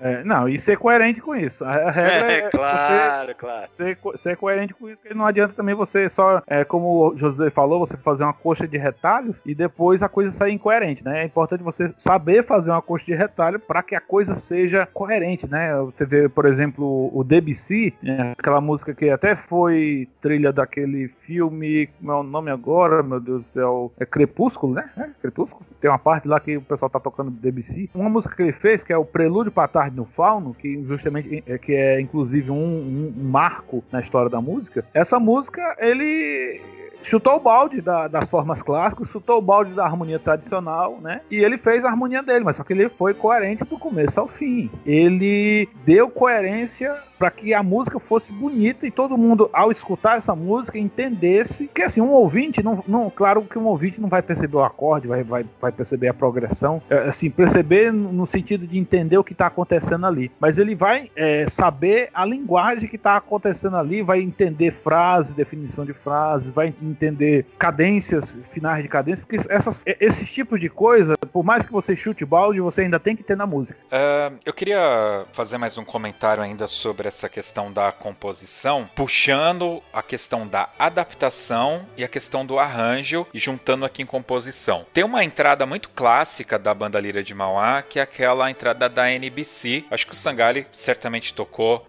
[0.00, 1.64] é, não, e ser coerente com isso.
[1.64, 3.68] A regra é, é claro, você, claro.
[3.72, 7.50] Ser, ser coerente com isso, porque não adianta também você só, é, como o José
[7.50, 11.22] falou, você fazer uma coxa de retalhos e depois a coisa sair incoerente, né?
[11.22, 15.48] É importante você saber fazer uma coxa de retalho para que a coisa seja coerente,
[15.48, 15.74] né?
[15.82, 18.32] Você vê, por exemplo, o Debussy, né?
[18.38, 23.20] aquela música que até foi trilha da aquele filme, como é o nome agora, meu
[23.20, 24.90] Deus do céu, é Crepúsculo, né?
[24.96, 25.64] É, Crepúsculo.
[25.80, 27.90] Tem uma parte lá que o pessoal tá tocando Debussy.
[27.94, 31.44] Uma música que ele fez, que é o Prelúdio para Tarde no Fauno, que justamente
[31.46, 34.84] é, que é inclusive um, um, um marco na história da música.
[34.94, 36.60] Essa música, ele
[37.02, 41.20] chutou o balde da, das formas clássicas, chutou o balde da harmonia tradicional, né?
[41.30, 44.28] E ele fez a harmonia dele, mas só que ele foi coerente do começo ao
[44.28, 44.70] fim.
[44.86, 50.34] Ele deu coerência para que a música fosse bonita e todo mundo, ao escutar essa
[50.34, 54.56] música, entendesse que assim, um ouvinte, não, não, claro que um ouvinte não vai perceber
[54.56, 59.16] o acorde, vai, vai, vai perceber a progressão, é, assim, perceber no sentido de entender
[59.16, 63.76] o que está acontecendo ali, mas ele vai é, saber a linguagem que está acontecendo
[63.76, 69.80] ali, vai entender frases, definição de frases, vai entender cadências, finais de cadência, porque essas,
[69.86, 73.36] esses tipos de coisa, por mais que você chute balde, você ainda tem que ter
[73.36, 73.78] na música.
[73.92, 80.02] Uh, eu queria fazer mais um comentário ainda sobre essa questão da composição, puxando a
[80.02, 84.86] questão da adaptação e a questão do arranjo e juntando aqui em composição.
[84.92, 89.10] Tem uma entrada muito clássica da banda Lira de Mauá, que é aquela entrada da
[89.10, 89.84] NBC.
[89.90, 91.86] Acho que o Sangali certamente tocou.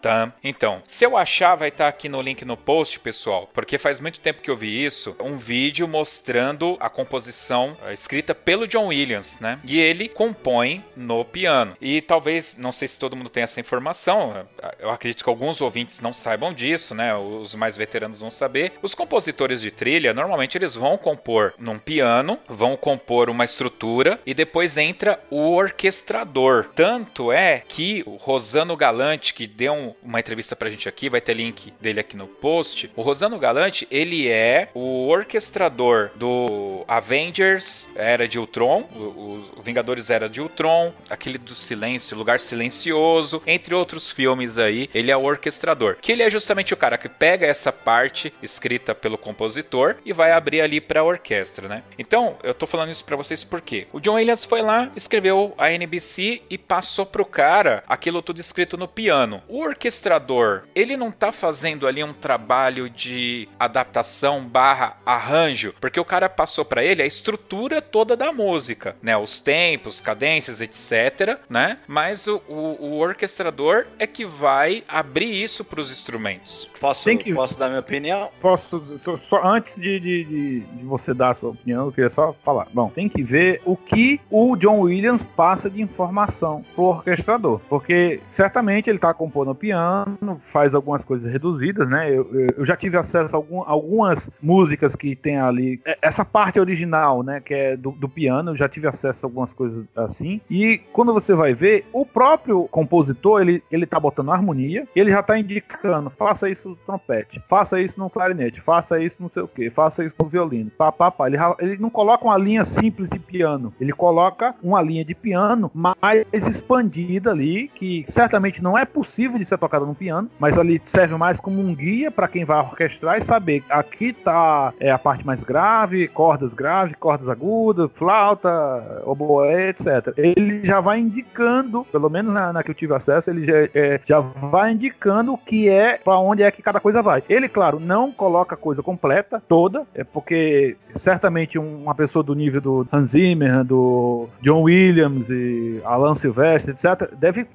[0.00, 0.32] Tam.
[0.42, 4.00] Então, se eu achar, vai estar tá aqui no link no post, pessoal, porque faz
[4.00, 8.86] muito tempo que eu vi isso, um vídeo mostrando a composição eh, escrita pelo John
[8.86, 9.58] Williams, né?
[9.64, 11.76] E ele compõe no piano.
[11.80, 15.60] E talvez, não sei se todo mundo tem essa informação, eh, eu acredito que alguns
[15.60, 17.14] ouvintes não saibam disso, né?
[17.14, 18.72] Os mais veteranos vão saber.
[18.82, 24.34] Os compositores de trilha, normalmente eles vão compor num piano, vão compor uma estrutura e
[24.34, 26.68] depois entra o orquestrador.
[26.74, 31.20] Tanto é que o Rosano Galante, que deu um, uma entrevista pra gente aqui, vai
[31.20, 32.90] ter link dele aqui no post.
[32.96, 40.28] O Rosano Galante, ele é o orquestrador do Avengers Era de Ultron, o Vingadores Era
[40.28, 44.88] de Ultron, aquele do Silêncio, Lugar Silencioso, entre outros filmes aí.
[44.94, 45.96] Ele é o orquestrador.
[46.00, 50.32] Que ele é justamente o cara que pega essa parte escrita pelo compositor e vai
[50.32, 51.82] abrir ali pra orquestra, né?
[51.98, 55.70] Então, eu tô falando isso pra vocês porque o John Williams foi lá, escreveu a
[55.70, 59.42] NBC e passou pro cara cara aquilo tudo escrito no piano.
[59.48, 66.04] O orquestrador, ele não tá fazendo ali um trabalho de adaptação barra arranjo, porque o
[66.04, 69.16] cara passou para ele a estrutura toda da música, né?
[69.16, 71.78] Os tempos, cadências, etc, né?
[71.88, 76.70] Mas o, o, o orquestrador é que vai abrir isso para os instrumentos.
[76.78, 77.34] Posso, que...
[77.34, 78.30] posso dar minha opinião?
[78.40, 82.10] Posso, só, só antes de, de, de, de, você dar a sua opinião, eu queria
[82.10, 82.68] só falar.
[82.72, 87.31] Bom, tem que ver o que o John Williams passa de informação pro orquestrador
[87.68, 92.10] porque certamente ele está compondo piano, faz algumas coisas reduzidas, né?
[92.10, 96.58] Eu, eu já tive acesso a algum, algumas músicas que tem ali, é, essa parte
[96.58, 97.40] original, né?
[97.40, 100.40] Que é do, do piano, eu já tive acesso a algumas coisas assim.
[100.50, 105.22] E quando você vai ver, o próprio compositor, ele, ele tá botando harmonia, ele já
[105.22, 109.48] tá indicando, faça isso no trompete, faça isso no clarinete, faça isso não sei o
[109.48, 111.26] que, faça isso no violino, pá, pá, pá.
[111.26, 115.70] Ele, ele não coloca uma linha simples de piano, ele coloca uma linha de piano
[115.74, 120.80] mais expandida ali, que certamente não é possível de ser tocada no piano, mas ali
[120.84, 124.98] serve mais como um guia para quem vai orquestrar e saber aqui tá é, a
[124.98, 130.12] parte mais grave, cordas graves, cordas agudas, flauta, oboé, etc.
[130.16, 134.00] Ele já vai indicando, pelo menos na, na que eu tive acesso, ele já, é,
[134.04, 137.22] já vai indicando o que é, para onde é que cada coisa vai.
[137.28, 142.60] Ele, claro, não coloca a coisa completa, toda, é porque certamente uma pessoa do nível
[142.60, 147.46] do Hans Zimmer, do John Williams e Alan Silvestre, etc., deve,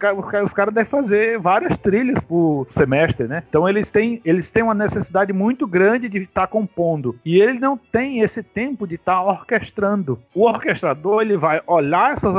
[0.45, 3.43] os caras devem fazer várias trilhas por semestre, né?
[3.49, 7.16] Então eles têm, eles têm uma necessidade muito grande de estar tá compondo.
[7.26, 10.20] E ele não tem esse tempo de estar tá orquestrando.
[10.34, 12.34] O orquestrador, ele vai olhar essas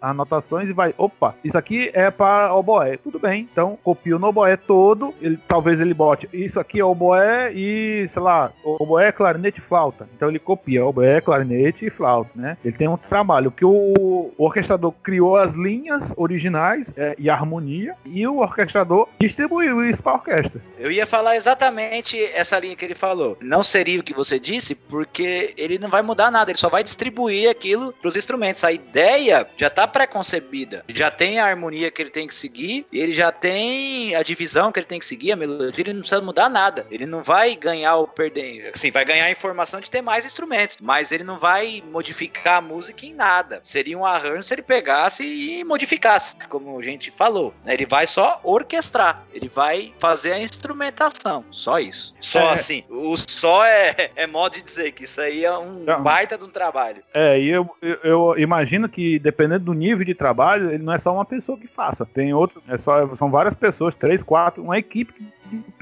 [0.00, 2.96] anotações e vai, opa, isso aqui é para oboé.
[2.96, 7.52] Tudo bem, então copia o oboé todo, ele, talvez ele bote, isso aqui é oboé
[7.52, 10.08] e, sei lá, oboé, clarinete e flauta.
[10.14, 12.56] Então ele copia oboé, clarinete e flauta, né?
[12.64, 16.61] Ele tem um trabalho que o, o orquestrador criou as linhas originais
[16.96, 20.60] é, e harmonia, e o orquestrador distribuiu isso para a orquestra.
[20.78, 23.36] Eu ia falar exatamente essa linha que ele falou.
[23.40, 26.82] Não seria o que você disse, porque ele não vai mudar nada, ele só vai
[26.82, 28.64] distribuir aquilo para os instrumentos.
[28.64, 33.12] A ideia já está pré-concebida, já tem a harmonia que ele tem que seguir, ele
[33.12, 36.48] já tem a divisão que ele tem que seguir, a melodia, ele não precisa mudar
[36.48, 36.86] nada.
[36.90, 40.78] Ele não vai ganhar ou perder, assim, vai ganhar a informação de ter mais instrumentos,
[40.80, 43.60] mas ele não vai modificar a música em nada.
[43.62, 47.54] Seria um arranjo se ele pegasse e modificasse como a gente falou.
[47.64, 47.72] Né?
[47.72, 52.14] Ele vai só orquestrar, ele vai fazer a instrumentação, só isso.
[52.20, 52.52] Só é.
[52.52, 52.84] assim.
[52.90, 56.02] O só é, é modo de dizer que isso aí é um não.
[56.02, 57.02] baita de um trabalho.
[57.14, 60.98] É, e eu, eu, eu, imagino que dependendo do nível de trabalho, ele não é
[60.98, 62.04] só uma pessoa que faça.
[62.04, 65.24] Tem outros, é só, são várias pessoas, três, quatro, uma equipe que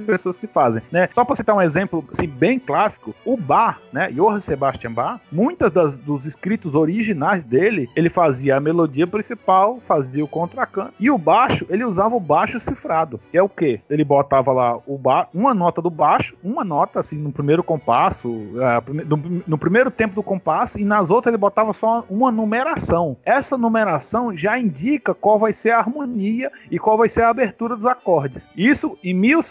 [0.07, 1.09] pessoas que fazem, né?
[1.15, 5.73] Só para citar um exemplo assim, bem clássico, o Bach, né, Johann Sebastian Bach, muitas
[5.73, 10.95] das, dos escritos originais dele, ele fazia a melodia principal, fazia o contracanto.
[10.99, 13.21] E o baixo, ele usava o baixo cifrado.
[13.31, 13.81] Que é o quê?
[13.89, 18.29] Ele botava lá o ba uma nota do baixo, uma nota assim no primeiro compasso,
[18.57, 23.17] é, no, no primeiro tempo do compasso, e nas outras ele botava só uma numeração.
[23.25, 27.77] Essa numeração já indica qual vai ser a harmonia e qual vai ser a abertura
[27.77, 28.43] dos acordes.
[28.57, 29.50] Isso em 1700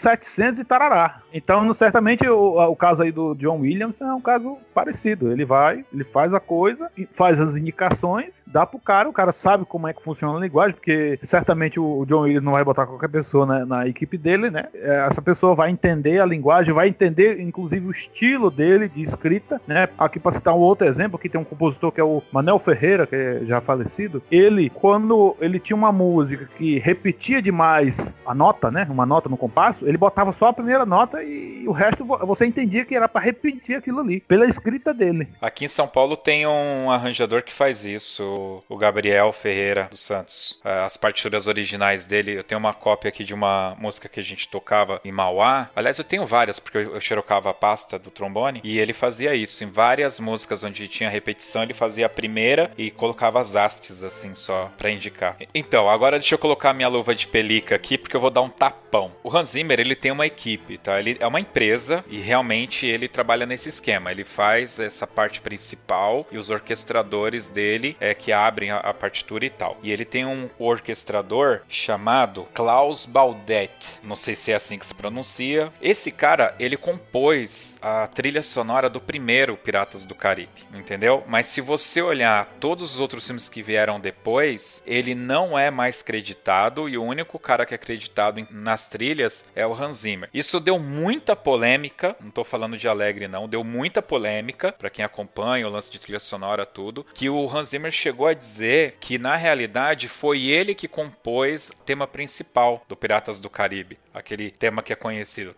[0.58, 1.20] e tarará.
[1.32, 5.30] Então, certamente o, o caso aí do John Williams é um caso parecido.
[5.30, 9.64] Ele vai, ele faz a coisa, faz as indicações, dá pro cara, o cara sabe
[9.64, 13.08] como é que funciona a linguagem, porque certamente o John Williams não vai botar qualquer
[13.08, 14.66] pessoa na, na equipe dele, né?
[14.74, 19.60] É, essa pessoa vai entender a linguagem, vai entender inclusive o estilo dele de escrita,
[19.66, 19.88] né?
[19.98, 23.06] Aqui para citar um outro exemplo, aqui tem um compositor que é o Manel Ferreira,
[23.06, 24.22] que é já falecido.
[24.30, 28.86] Ele, quando ele tinha uma música que repetia demais a nota, né?
[28.90, 32.84] Uma nota no compasso, ele botava só a primeira nota e o resto você entendia
[32.84, 35.28] que era para repetir aquilo ali, pela escrita dele.
[35.40, 40.60] Aqui em São Paulo tem um arranjador que faz isso, o Gabriel Ferreira dos Santos.
[40.64, 44.22] É, as partituras originais dele, eu tenho uma cópia aqui de uma música que a
[44.22, 45.68] gente tocava em Mauá.
[45.74, 49.64] Aliás, eu tenho várias, porque eu xerocava a pasta do trombone, e ele fazia isso.
[49.64, 54.36] Em várias músicas onde tinha repetição, ele fazia a primeira e colocava as hastes, assim,
[54.36, 55.36] só para indicar.
[55.52, 58.48] Então, agora deixa eu colocar minha luva de pelica aqui, porque eu vou dar um
[58.48, 59.10] tapão.
[59.24, 60.98] O Hans Zimmer, ele tem uma equipe, tá?
[60.98, 64.10] Ele é uma empresa e realmente ele trabalha nesse esquema.
[64.10, 69.44] Ele faz essa parte principal e os orquestradores dele é que abrem a, a partitura
[69.44, 69.78] e tal.
[69.82, 74.00] E ele tem um orquestrador chamado Klaus Baudet.
[74.02, 75.72] Não sei se é assim que se pronuncia.
[75.80, 81.24] Esse cara, ele compôs a trilha sonora do primeiro Piratas do Caribe, entendeu?
[81.26, 86.02] Mas se você olhar todos os outros filmes que vieram depois, ele não é mais
[86.02, 90.28] creditado e o único cara que é acreditado nas trilhas é Hans Zimmer.
[90.32, 95.04] Isso deu muita polêmica, não tô falando de alegre não, deu muita polêmica para quem
[95.04, 99.18] acompanha o lance de trilha sonora tudo, que o Hans Zimmer chegou a dizer que
[99.18, 104.82] na realidade foi ele que compôs o tema principal do Piratas do Caribe, aquele tema
[104.82, 105.54] que é conhecido,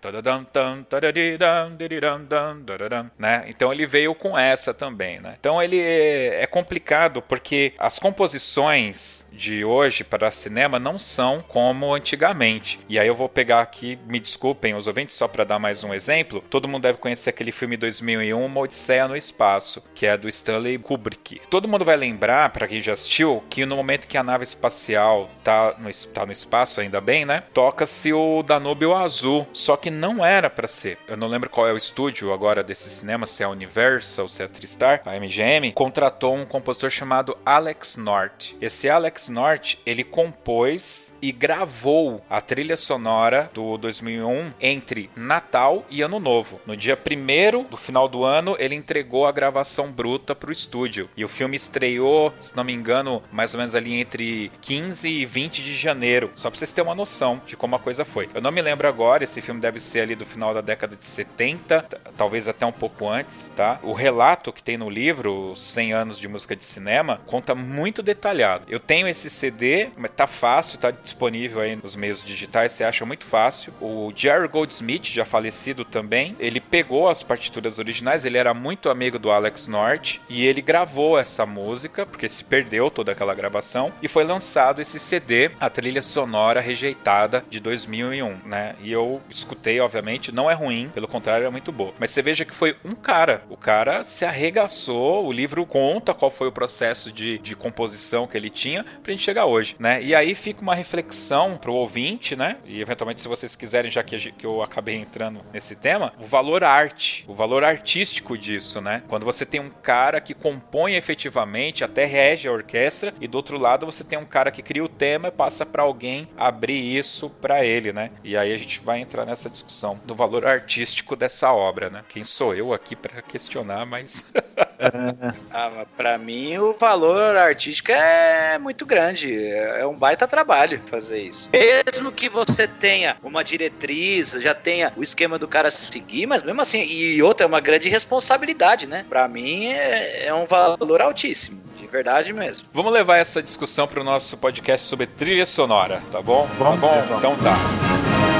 [3.19, 3.45] né?
[3.49, 5.37] Então ele veio com essa também, né?
[5.39, 12.81] Então ele é complicado porque as composições de hoje para cinema não são como antigamente.
[12.89, 15.95] E aí eu vou pegar aqui, me desculpem os ouvintes, só para dar mais um
[15.95, 16.43] exemplo.
[16.51, 20.79] Todo mundo deve conhecer aquele filme 2001, Uma Odisseia no Espaço, que é do Stanley
[20.79, 21.41] Kubrick.
[21.49, 25.31] Todo mundo vai lembrar, para quem já assistiu, que no momento que a nave espacial
[25.43, 27.43] tá no, tá no espaço, ainda bem, né?
[27.53, 30.99] Toca-se o Danúbio Azul, só que não era para ser.
[31.07, 34.43] Eu não lembro qual é o estúdio agora desse cinema, se é a Universal, se
[34.43, 38.55] é a Tristar, a MGM, contratou um compositor chamado Alex North.
[38.61, 43.63] Esse Alex North, ele compôs e gravou a trilha sonora do
[43.93, 46.61] 2001 entre Natal e Ano Novo.
[46.67, 51.11] No dia 1 do final do ano, ele entregou a gravação bruta pro estúdio.
[51.17, 55.27] E o filme estreou, se não me engano, mais ou menos ali entre 15 e
[55.27, 56.31] 20 de janeiro.
[56.35, 58.29] Só pra vocês terem uma noção de como a coisa foi.
[58.35, 61.05] Eu não me lembro agora, esse filme deve ser ali do final da década de
[61.05, 61.87] 70,
[62.17, 63.79] talvez até um pouco antes, tá?
[63.83, 68.65] O relato que tem no livro, 100 anos de música de cinema, conta muito detalhado.
[68.69, 73.05] Eu tenho esse CD, mas tá fácil, tá disponível aí nos meios digitais, você acha
[73.05, 73.73] muito fácil.
[73.83, 79.19] O Jerry Goldsmith, já falecido também, ele pegou as partituras originais, ele era muito amigo
[79.19, 84.07] do Alex North e ele gravou essa música, porque se perdeu toda aquela gravação, e
[84.07, 88.77] foi lançado esse CD, a trilha sonora rejeitada de 2001, né?
[88.81, 91.93] E eu escutei, obviamente, não é ruim, pelo contrário, é muito boa.
[91.99, 96.31] Mas você veja que foi um cara, o cara se arregaçou, o livro conta qual
[96.31, 100.01] foi o processo de, de composição que ele tinha pra gente chegar hoje, né?
[100.01, 102.59] E aí fica uma reflexão pro ouvinte, né?
[102.65, 106.65] E eventualmente, se vocês quiserem, já que, que eu acabei entrando nesse tema, o valor
[106.65, 109.05] arte, o valor artístico disso, né?
[109.09, 113.57] Quando você tem um cara que compõe efetivamente, até rege a orquestra, e do outro
[113.57, 117.31] lado você tem um cara que cria o tema e passa para alguém abrir isso
[117.31, 118.11] para ele, né?
[118.25, 122.03] E aí a gente vai entrar nessa discussão do valor artístico dessa obra, né?
[122.09, 124.29] Quem sou eu aqui para questionar, mas
[125.51, 131.51] ah, para mim o valor artístico é muito grande, é um baita trabalho fazer isso.
[131.53, 136.61] Mesmo que você tenha uma diretriz, já tenha o esquema do cara seguir, mas mesmo
[136.61, 139.05] assim, e outra é uma grande responsabilidade, né?
[139.09, 141.63] Para mim é, é um valor altíssimo.
[141.77, 142.65] De verdade mesmo.
[142.73, 146.49] Vamos levar essa discussão para o nosso podcast sobre trilha sonora, tá bom?
[146.59, 147.19] Vamos, tá bom?
[147.19, 148.32] Então tá.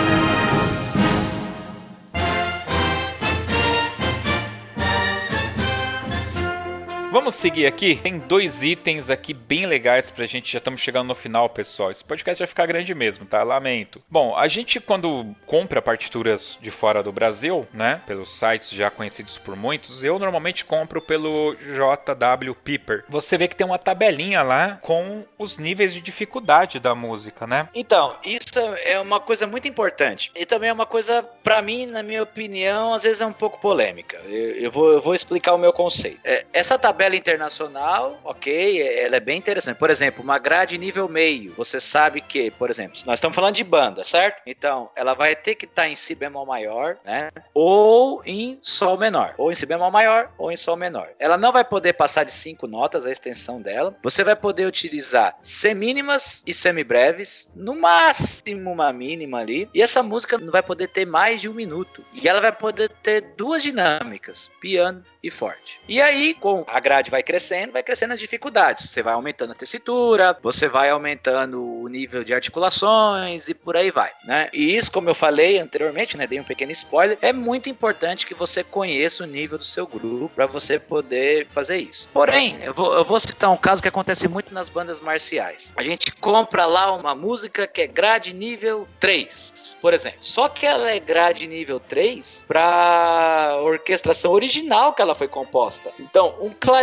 [7.13, 7.97] Vamos seguir aqui.
[7.97, 10.51] Tem dois itens aqui bem legais pra gente.
[10.51, 11.91] Já estamos chegando no final, pessoal.
[11.91, 13.43] Esse podcast vai ficar grande mesmo, tá?
[13.43, 14.03] Lamento.
[14.09, 18.01] Bom, a gente quando compra partituras de fora do Brasil, né?
[18.07, 23.05] Pelos sites já conhecidos por muitos, eu normalmente compro pelo JW Piper.
[23.11, 27.69] Você vê que tem uma tabelinha lá com os níveis de dificuldade da música, né?
[27.75, 30.33] Então, isso é uma coisa muito importante.
[30.35, 33.61] E também é uma coisa, para mim, na minha opinião, às vezes é um pouco
[33.61, 34.17] polêmica.
[34.25, 36.19] Eu, eu, vou, eu vou explicar o meu conceito.
[36.25, 39.77] É, essa tabela tabela internacional, ok, ela é bem interessante.
[39.77, 41.53] Por exemplo, uma grade nível meio.
[41.57, 44.41] Você sabe que, por exemplo, nós estamos falando de banda, certo?
[44.47, 47.31] Então, ela vai ter que estar tá em si bemol maior, né?
[47.53, 49.35] Ou em sol menor.
[49.37, 51.09] Ou em si bemol maior, ou em sol menor.
[51.19, 53.97] Ela não vai poder passar de cinco notas, a extensão dela.
[54.03, 59.69] Você vai poder utilizar semínimas e semibreves, no máximo uma mínima ali.
[59.75, 62.05] E essa música não vai poder ter mais de um minuto.
[62.13, 65.81] E ela vai poder ter duas dinâmicas, piano e forte.
[65.89, 66.81] E aí, com a
[67.11, 68.91] vai crescendo, vai crescendo as dificuldades.
[68.91, 73.91] Você vai aumentando a tessitura, você vai aumentando o nível de articulações e por aí
[73.91, 74.49] vai, né?
[74.53, 78.35] E isso, como eu falei anteriormente, né, dei um pequeno spoiler, é muito importante que
[78.35, 82.09] você conheça o nível do seu grupo para você poder fazer isso.
[82.13, 85.73] Porém, eu vou, eu vou citar um caso que acontece muito nas bandas marciais.
[85.77, 90.19] A gente compra lá uma música que é grade nível 3, por exemplo.
[90.21, 95.91] Só que ela é grade nível 3 para orquestração original que ela foi composta.
[95.99, 96.82] Então, um clarinete,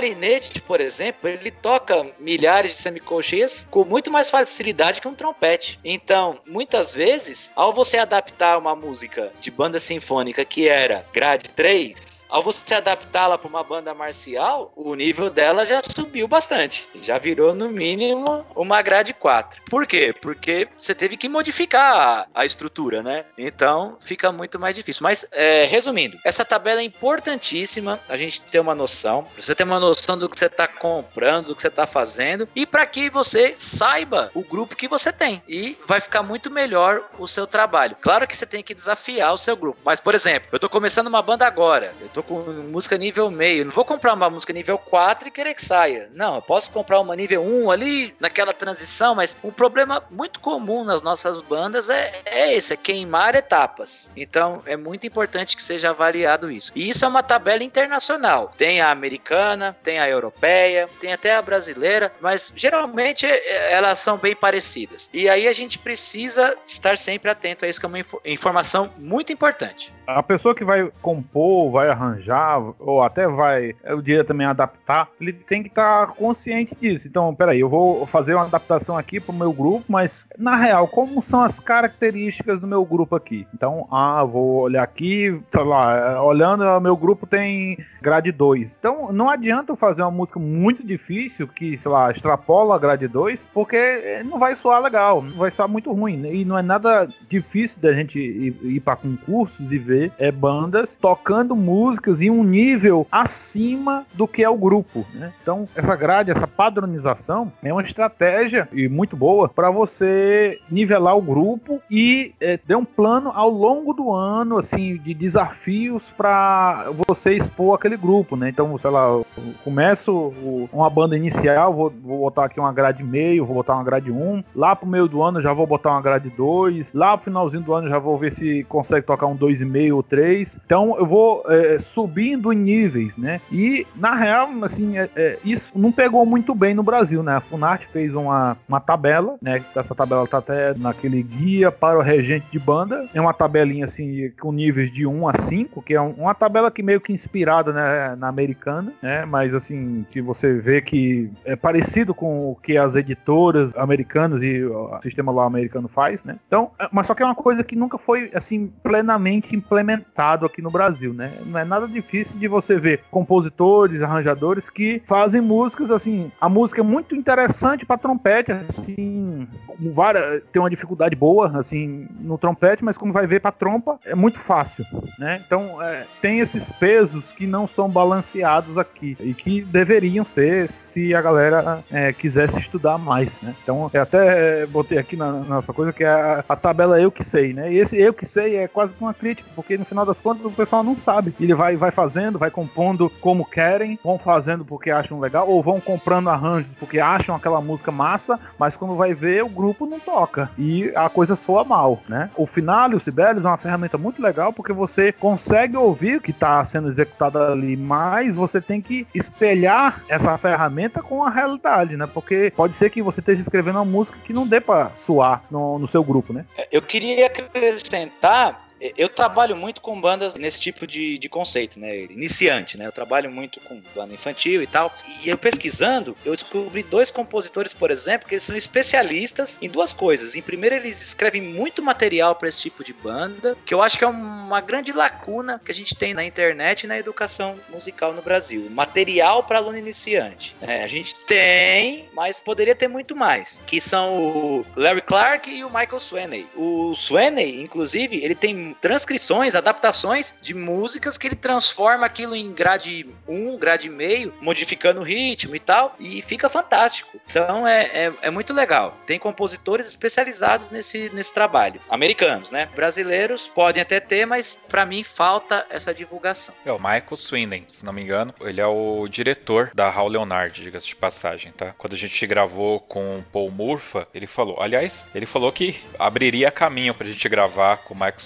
[0.62, 5.80] por exemplo, ele toca milhares de semicolcheias com muito mais facilidade que um trompete.
[5.84, 12.19] Então, muitas vezes, ao você adaptar uma música de banda sinfônica que era grade 3
[12.30, 16.88] ao você adaptá-la para uma banda marcial, o nível dela já subiu bastante.
[17.02, 19.64] Já virou, no mínimo, uma grade 4.
[19.70, 20.14] Por quê?
[20.14, 23.26] Porque você teve que modificar a, a estrutura, né?
[23.38, 25.04] Então fica muito mais difícil.
[25.04, 29.28] Mas, é, resumindo, essa tabela é importantíssima a gente ter uma noção.
[29.36, 32.66] Você ter uma noção do que você está comprando, do que você está fazendo e
[32.66, 35.42] para que você saiba o grupo que você tem.
[35.48, 37.98] E vai ficar muito melhor o seu trabalho.
[38.00, 39.80] Claro que você tem que desafiar o seu grupo.
[39.84, 41.94] Mas, por exemplo, eu estou começando uma banda agora.
[42.00, 43.66] Eu tô tô com música nível meio.
[43.66, 46.10] Não vou comprar uma música nível 4 e querer que saia.
[46.14, 50.84] Não, eu posso comprar uma nível 1 ali, naquela transição, mas um problema muito comum
[50.84, 54.12] nas nossas bandas é, é esse, é queimar etapas.
[54.16, 56.72] Então, é muito importante que seja avaliado isso.
[56.76, 58.54] E isso é uma tabela internacional.
[58.58, 64.18] Tem a americana, tem a europeia, tem até a brasileira, mas geralmente é, elas são
[64.18, 65.10] bem parecidas.
[65.14, 69.32] E aí a gente precisa estar sempre atento a isso, que é uma informação muito
[69.32, 69.94] importante.
[70.16, 75.32] A pessoa que vai compor, vai arranjar ou até vai, eu diria também adaptar, ele
[75.34, 77.08] tem que estar tá consciente disso.
[77.08, 81.22] Então, peraí, eu vou fazer uma adaptação aqui pro meu grupo, mas na real, como
[81.22, 83.46] são as características do meu grupo aqui?
[83.54, 88.78] Então, ah, vou olhar aqui, sei lá, olhando, meu grupo tem grade 2.
[88.80, 93.08] Então, não adianta eu fazer uma música muito difícil que, sei lá, extrapola a grade
[93.08, 96.26] 2, porque não vai soar legal, vai soar muito ruim.
[96.26, 100.96] E não é nada difícil da gente ir, ir para concursos e ver é, bandas
[100.96, 105.06] tocando música músicas em um nível acima do que é o grupo.
[105.14, 105.34] Né?
[105.42, 111.22] Então, essa grade, essa padronização é uma estratégia e muito boa para você nivelar o
[111.22, 117.34] grupo e é, ter um plano ao longo do ano assim de desafios para você
[117.34, 118.36] expor aquele grupo.
[118.36, 118.50] Né?
[118.50, 119.22] Então, sei lá,
[119.64, 120.34] começo
[120.72, 124.44] uma banda inicial, vou, vou botar aqui uma grade meio, vou botar uma grade 1.
[124.56, 126.94] Lá pro meio do ano já vou botar uma grade 2.
[126.94, 130.58] Lá pro finalzinho do ano já vou ver se consegue tocar um 2,5 ou 3.
[130.66, 133.42] Então eu vou é, subindo em níveis, né?
[133.52, 137.38] E, na real, assim, é, é, isso não pegou muito bem no Brasil, né?
[137.38, 139.64] A Funarte fez uma, uma tabela, né?
[139.76, 143.08] Essa tabela tá até naquele guia para o regente de banda.
[143.14, 146.84] É uma tabelinha, assim, com níveis de 1 a 5, que é uma tabela que
[146.84, 149.26] meio que inspirada né, na americana, né?
[149.26, 154.64] Mas, assim, que você vê que é parecido com o que as editoras americanas e
[154.64, 156.38] o sistema lá americano faz, né?
[156.48, 160.62] Então, é, mas só que é uma coisa que nunca foi, assim, plenamente implementado aqui
[160.62, 161.34] no Brasil, né?
[161.46, 166.32] Não é nada difícil de você ver compositores, arranjadores que fazem músicas assim.
[166.40, 169.48] A música é muito interessante para trompete, assim,
[169.80, 174.16] várias, tem uma dificuldade boa assim no trompete, mas como vai ver para trompa é
[174.16, 174.86] muito fácil,
[175.18, 175.42] né?
[175.46, 181.16] Então é, tem esses pesos que não são balanceados aqui e que deveriam ser se
[181.16, 183.56] a galera é, quisesse estudar mais, né?
[183.64, 187.12] Então eu até botei aqui na, na nossa coisa que é a, a, tabela eu
[187.12, 187.72] que sei, né?
[187.72, 190.52] E esse eu que sei é quase uma crítica, porque no final das contas o
[190.52, 191.36] pessoal não sabe.
[191.38, 195.82] Ele vai, vai fazendo, vai compondo como querem, vão fazendo porque acham legal, ou vão
[195.82, 200.50] comprando arranjos porque acham aquela música massa, mas quando vai ver, o grupo não toca.
[200.58, 202.30] E a coisa soa mal, né?
[202.38, 206.32] O final, o Sibelius, é uma ferramenta muito legal porque você consegue ouvir o que
[206.32, 212.08] está sendo executado ali, mas você tem que espelhar essa ferramenta com a realidade, né?
[212.08, 215.78] Porque pode ser que você esteja escrevendo uma música que não dê para soar no,
[215.78, 216.46] no seu grupo, né?
[216.72, 221.98] Eu queria acrescentar eu trabalho muito com bandas nesse tipo de, de conceito, né?
[222.04, 222.86] Iniciante, né?
[222.88, 224.94] Eu trabalho muito com banda infantil e tal.
[225.24, 229.94] E eu pesquisando, eu descobri dois compositores, por exemplo, que eles são especialistas em duas
[229.94, 230.36] coisas.
[230.36, 234.04] Em primeiro, eles escrevem muito material para esse tipo de banda, que eu acho que
[234.04, 238.22] é uma grande lacuna que a gente tem na internet e na educação musical no
[238.22, 238.70] Brasil.
[238.70, 240.56] Material para aluno iniciante.
[240.62, 243.60] É, a gente tem, mas poderia ter muito mais.
[243.66, 246.48] Que são o Larry Clark e o Michael Sweeney.
[246.56, 253.08] O Sweeney, inclusive, ele tem transcrições, adaptações de músicas que ele transforma aquilo em grade
[253.28, 257.20] 1, grade meio, modificando o ritmo e tal, e fica fantástico.
[257.30, 258.98] Então é, é, é, muito legal.
[259.06, 261.82] Tem compositores especializados nesse, nesse trabalho.
[261.90, 262.70] Americanos, né?
[262.76, 266.54] Brasileiros podem até ter, mas para mim falta essa divulgação.
[266.66, 268.34] É o Michael Swindon, se não me engano.
[268.42, 271.74] Ele é o diretor da Raul Leonard, diga-se de passagem, tá?
[271.78, 276.52] Quando a gente gravou com o Paul Murfa, ele falou, aliás, ele falou que abriria
[276.52, 278.20] caminho pra gente gravar com o Michael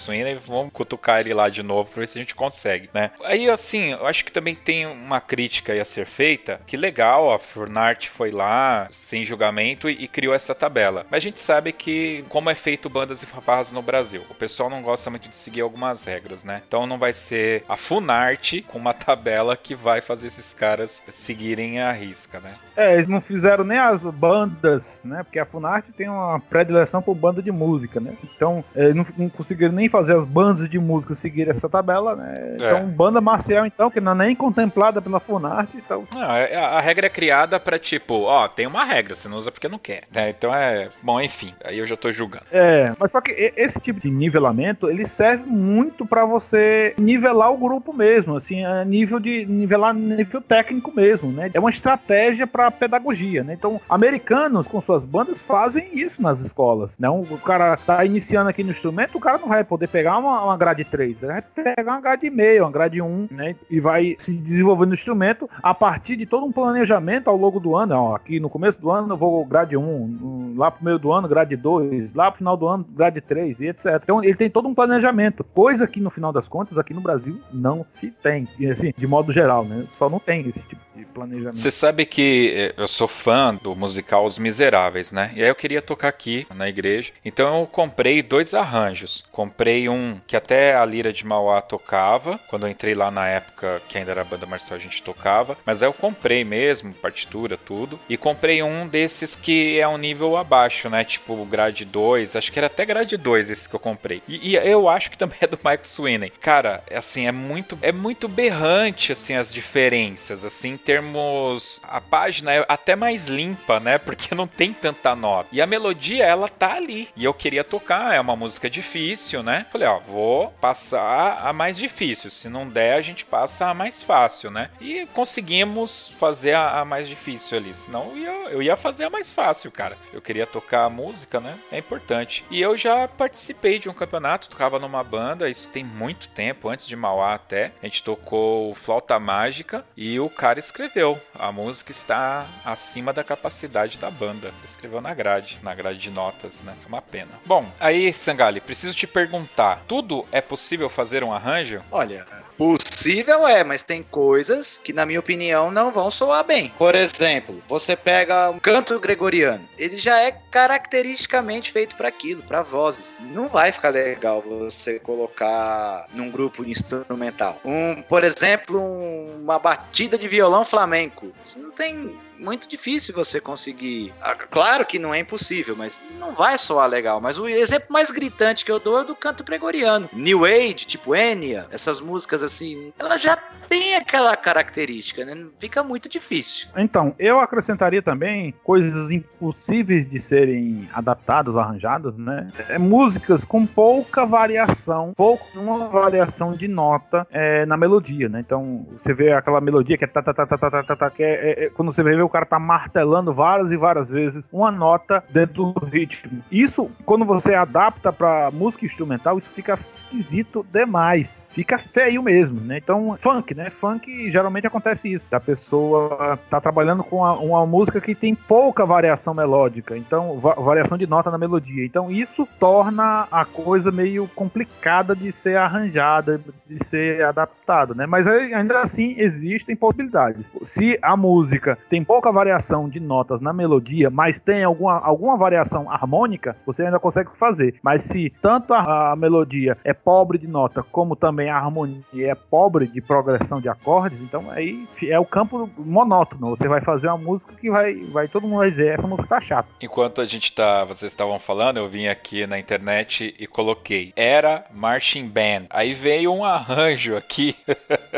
[0.46, 3.10] Vamos cutucar ele lá de novo pra ver se a gente consegue, né?
[3.24, 7.38] Aí, assim, eu acho que também tem uma crítica a ser feita, que legal, a
[7.38, 11.06] Furnart foi lá, sem julgamento, e, e criou essa tabela.
[11.10, 14.70] Mas a gente sabe que, como é feito bandas e fanfarras no Brasil, o pessoal
[14.70, 16.62] não gosta muito de seguir algumas regras, né?
[16.66, 21.80] Então não vai ser a Funart com uma tabela que vai fazer esses caras seguirem
[21.80, 22.48] a risca, né?
[22.76, 25.22] É, eles não fizeram nem as bandas, né?
[25.22, 28.16] Porque a Funart tem uma predileção por banda de música, né?
[28.24, 32.34] Então, eles não, não conseguiram nem fazer as bandas de música seguir essa tabela, né?
[32.36, 32.54] É.
[32.56, 35.76] Então, banda marcial, então, que não é nem contemplada pela Funarte.
[35.76, 36.04] Então...
[36.12, 39.36] Não, é, a, a regra é criada pra, tipo, ó, tem uma regra, você não
[39.36, 40.04] usa porque não quer.
[40.12, 40.30] Né?
[40.30, 40.88] Então é.
[41.02, 42.44] Bom, enfim, aí eu já tô julgando.
[42.50, 47.56] É, mas só que esse tipo de nivelamento, ele serve muito para você nivelar o
[47.56, 49.46] grupo mesmo, assim, a nível de.
[49.46, 51.50] nivelar nível técnico mesmo, né?
[51.52, 53.54] É uma estratégia para pedagogia, né?
[53.54, 57.08] Então, americanos com suas bandas fazem isso nas escolas, né?
[57.08, 60.56] O cara tá iniciando aqui no instrumento, o cara não vai poder pegar uma, uma
[60.56, 63.56] grade 3, vai pegar uma grade meio, uma grade 1, né?
[63.70, 67.76] E vai se desenvolvendo o instrumento a partir de todo um planejamento ao longo do
[67.76, 67.94] ano.
[67.94, 71.28] Ó, aqui no começo do ano eu vou grade 1, lá pro meio do ano
[71.28, 74.00] grade 2, lá pro final do ano grade 3 e etc.
[74.02, 77.40] Então ele tem todo um planejamento, coisa que no final das contas aqui no Brasil
[77.52, 79.84] não se tem, e, assim, de modo geral, né?
[79.98, 81.58] Só não tem esse tipo de planejamento.
[81.58, 85.32] Você sabe que eh, eu sou fã do musical Os Miseráveis, né?
[85.34, 87.12] E aí eu queria tocar aqui na igreja.
[87.24, 89.24] Então eu comprei dois arranjos.
[89.32, 93.82] Comprei um que até a Lira de Mauá tocava, quando eu entrei lá na época
[93.88, 97.56] que ainda era a banda marcial a gente tocava, mas aí eu comprei mesmo, partitura,
[97.56, 101.04] tudo, e comprei um desses que é um nível abaixo, né?
[101.04, 104.22] Tipo grade 2, acho que era até grade 2 esse que eu comprei.
[104.26, 106.30] E, e eu acho que também é do Michael Sweeney.
[106.40, 111.80] Cara, assim, é muito é muito berrante assim as diferenças, assim, termos.
[111.84, 113.98] A página é até mais limpa, né?
[113.98, 115.48] Porque não tem tanta nota.
[115.52, 117.08] E a melodia, ela tá ali.
[117.16, 119.66] E eu queria tocar, é uma música difícil, né?
[119.70, 122.30] Falei, ó, vou passar a mais difícil.
[122.30, 124.70] Se não der, a gente passa a mais fácil, né?
[124.80, 127.74] E conseguimos fazer a, a mais difícil ali.
[127.74, 129.96] Senão eu ia, eu ia fazer a mais fácil, cara.
[130.12, 131.58] Eu queria tocar a música, né?
[131.70, 132.44] É importante.
[132.50, 136.86] E eu já participei de um campeonato, tocava numa banda, isso tem muito tempo, antes
[136.86, 137.72] de Mauá até.
[137.82, 141.20] A gente tocou Flauta Mágica e o cara escreveu.
[141.38, 144.52] A música está acima da capacidade da banda.
[144.64, 146.74] Escreveu na grade, na grade de notas, né?
[146.84, 147.30] É uma pena.
[147.46, 151.82] Bom, aí, Sangali, preciso te perguntar: tudo é possível fazer um arranjo?
[151.90, 152.26] Olha,
[152.56, 156.72] Possível é, mas tem coisas que, na minha opinião, não vão soar bem.
[156.78, 159.68] Por exemplo, você pega um canto gregoriano.
[159.76, 163.14] Ele já é caracteristicamente feito para aquilo, para vozes.
[163.20, 167.60] Não vai ficar legal você colocar num grupo instrumental.
[167.64, 171.32] Um, por exemplo, um, uma batida de violão flamenco.
[171.44, 174.12] Isso não tem muito difícil você conseguir.
[174.20, 177.20] Ah, claro que não é impossível, mas não vai soar legal.
[177.20, 180.08] Mas o exemplo mais gritante que eu dou é do canto gregoriano.
[180.12, 183.36] New Age, tipo Enya, essas músicas assim, ela já
[183.68, 185.46] tem aquela característica, né?
[185.58, 186.68] Fica muito difícil.
[186.76, 192.48] Então, eu acrescentaria também coisas impossíveis de serem adaptadas, arranjadas, né?
[192.68, 198.40] É, músicas com pouca variação, pouco, uma variação de nota é, na melodia, né?
[198.40, 201.22] Então, você vê aquela melodia que é ta ta ta ta ta ta, ta que
[201.22, 204.70] é, é, é, quando você vê o cara tá martelando várias e várias vezes uma
[204.70, 206.42] nota dentro do ritmo.
[206.50, 211.42] Isso, quando você adapta para música instrumental, isso fica esquisito demais.
[211.50, 212.74] Fica feio mesmo, né?
[212.74, 212.78] né?
[212.78, 213.70] Então, funk, né?
[213.70, 215.26] Funk geralmente acontece isso.
[215.30, 220.54] A pessoa tá trabalhando com uma, uma música que tem pouca variação melódica, então va
[220.54, 221.84] variação de nota na melodia.
[221.84, 228.06] Então isso torna a coisa meio complicada de ser arranjada, de ser adaptada, né?
[228.06, 230.50] Mas ainda assim existem possibilidades.
[230.64, 235.90] Se a música tem pouca variação de notas na melodia, mas tem alguma, alguma variação
[235.90, 237.74] harmônica, você ainda consegue fazer.
[237.82, 242.34] Mas se tanto a, a melodia é pobre de nota, como também a harmonia é
[242.34, 246.50] pobre de progressão de acordes, então aí é o campo monótono.
[246.50, 249.40] Você vai fazer uma música que vai, vai todo mundo vai dizer essa música tá
[249.40, 249.68] chata.
[249.80, 254.64] Enquanto a gente tá, vocês estavam falando, eu vim aqui na internet e coloquei era
[254.72, 255.66] marching band.
[255.70, 257.56] Aí veio um arranjo aqui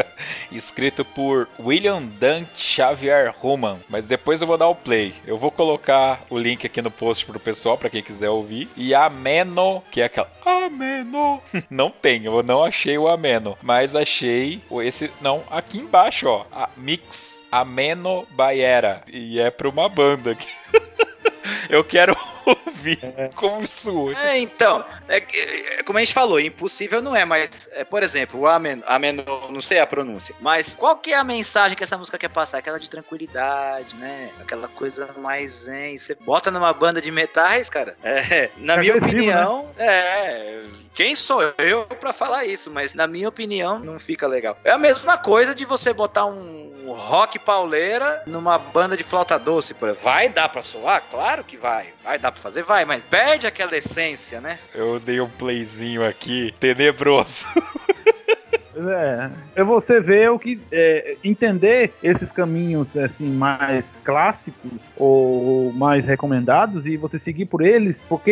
[0.56, 5.14] escrito por William Dante Xavier Ruman, mas depois eu vou dar o play.
[5.26, 8.68] Eu vou colocar o link aqui no post pro pessoal para quem quiser ouvir.
[8.76, 11.40] E Ameno, que é aquela Ameno.
[11.70, 16.68] Não tem, eu não achei o Ameno, mas achei esse não aqui embaixo, ó, a
[16.76, 20.36] Mix Ameno Baera e é para uma banda.
[21.68, 22.16] Eu quero
[22.47, 23.31] ouvir é.
[23.35, 24.14] como soa.
[24.23, 28.40] É, então, é, é, como a gente falou, impossível não é, mas, é, por exemplo,
[28.40, 29.16] o Amen, Amen,
[29.51, 32.59] não sei a pronúncia, mas qual que é a mensagem que essa música quer passar?
[32.59, 34.31] Aquela de tranquilidade, né?
[34.40, 35.98] Aquela coisa mais zen.
[35.98, 39.86] Você bota numa banda de metais, cara, é, na é minha opinião, né?
[39.86, 40.64] é.
[40.94, 42.70] Quem sou eu para falar isso?
[42.70, 44.59] Mas na minha opinião, não fica legal.
[44.64, 49.74] É a mesma coisa de você botar um rock pauleira numa banda de flauta doce,
[49.74, 50.05] por exemplo.
[50.05, 51.02] Vai dar pra soar?
[51.10, 51.93] Claro que vai.
[52.02, 52.62] Vai dar pra fazer?
[52.62, 54.58] Vai, mas perde aquela essência, né?
[54.74, 57.46] Eu dei um playzinho aqui, tenebroso.
[58.77, 66.05] É, é você ver o que é, entender esses caminhos assim mais clássicos ou mais
[66.05, 68.31] recomendados e você seguir por eles, porque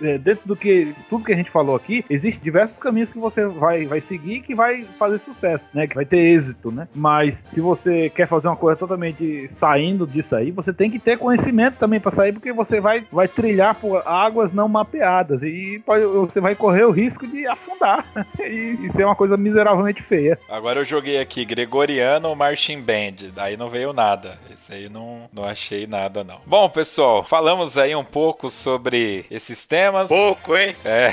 [0.00, 3.46] é, dentro do que tudo que a gente falou aqui, existem diversos caminhos que você
[3.46, 5.86] vai, vai seguir que vai fazer sucesso, né?
[5.86, 6.88] Que vai ter êxito, né?
[6.94, 11.18] Mas se você quer fazer uma coisa totalmente saindo disso aí, você tem que ter
[11.18, 16.04] conhecimento também para sair, porque você vai, vai trilhar por águas não mapeadas e pode,
[16.04, 18.06] você vai correr o risco de afundar
[18.40, 20.38] e, e ser uma coisa miserável miseravelmente feia.
[20.48, 24.38] Agora eu joguei aqui Gregoriano Marching Band, daí não veio nada.
[24.52, 26.40] Esse aí não, não achei nada, não.
[26.46, 30.08] Bom, pessoal, falamos aí um pouco sobre esses temas.
[30.08, 30.74] Pouco, hein?
[30.84, 31.12] É.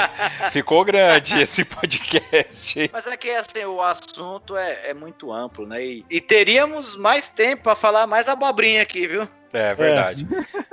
[0.52, 2.90] Ficou grande esse podcast.
[2.92, 5.84] Mas é que assim, o assunto é, é muito amplo, né?
[5.84, 9.28] E, e teríamos mais tempo para falar mais abobrinha aqui, viu?
[9.54, 10.26] É, é verdade.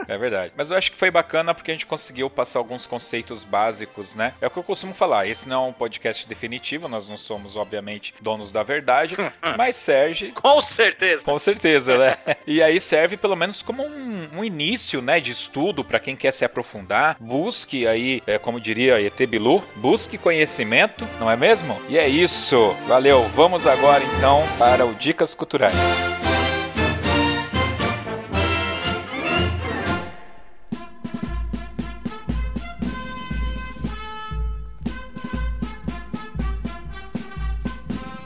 [0.07, 0.13] É.
[0.13, 0.17] é.
[0.17, 0.53] verdade.
[0.57, 4.33] Mas eu acho que foi bacana porque a gente conseguiu passar alguns conceitos básicos, né?
[4.41, 5.27] É o que eu costumo falar.
[5.27, 9.15] Esse não é um podcast definitivo, nós não somos, obviamente, donos da verdade,
[9.57, 10.31] mas serve.
[10.31, 11.23] Com certeza.
[11.23, 12.17] Com certeza, né?
[12.47, 16.31] e aí serve pelo menos como um, um início, né, de estudo para quem quer
[16.33, 17.17] se aprofundar.
[17.19, 21.79] Busque aí, é, como diria ET Bilu, busque conhecimento, não é mesmo?
[21.87, 22.75] E é isso.
[22.87, 23.23] Valeu.
[23.35, 26.30] Vamos agora então para o Dicas Culturais.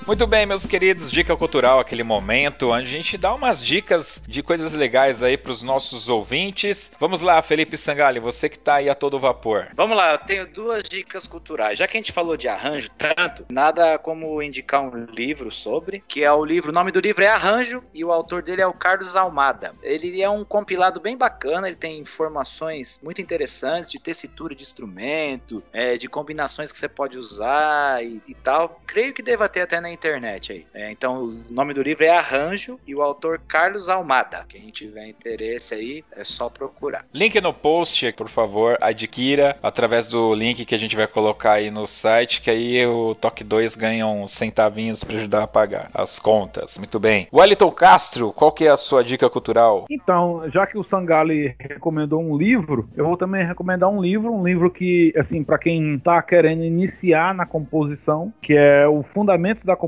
[0.07, 4.43] Muito bem, meus queridos, dica cultural, aquele momento onde a gente dá umas dicas de
[4.43, 6.93] coisas legais aí para os nossos ouvintes.
[6.99, 9.69] Vamos lá, Felipe Sangali, você que está aí a todo vapor.
[9.73, 11.79] Vamos lá, eu tenho duas dicas culturais.
[11.79, 16.23] Já que a gente falou de arranjo tanto, nada como indicar um livro sobre, que
[16.23, 18.73] é o livro, o nome do livro é Arranjo e o autor dele é o
[18.73, 19.73] Carlos Almada.
[19.81, 25.63] Ele é um compilado bem bacana, ele tem informações muito interessantes de tessitura de instrumento,
[25.73, 28.79] é, de combinações que você pode usar e, e tal.
[28.85, 30.65] Creio que deva ter até na internet aí.
[30.73, 34.45] É, então, o nome do livro é Arranjo e o autor Carlos Almada.
[34.47, 37.05] Quem tiver interesse aí, é só procurar.
[37.13, 41.71] Link no post, por favor, adquira através do link que a gente vai colocar aí
[41.71, 46.19] no site, que aí o Toque 2 ganha uns centavinhos para ajudar a pagar as
[46.19, 46.77] contas.
[46.77, 47.27] Muito bem.
[47.33, 49.85] Wellington Castro, qual que é a sua dica cultural?
[49.89, 54.45] Então, já que o Sangali recomendou um livro, eu vou também recomendar um livro, um
[54.45, 59.75] livro que, assim, para quem tá querendo iniciar na composição, que é o Fundamentos da
[59.75, 59.84] composição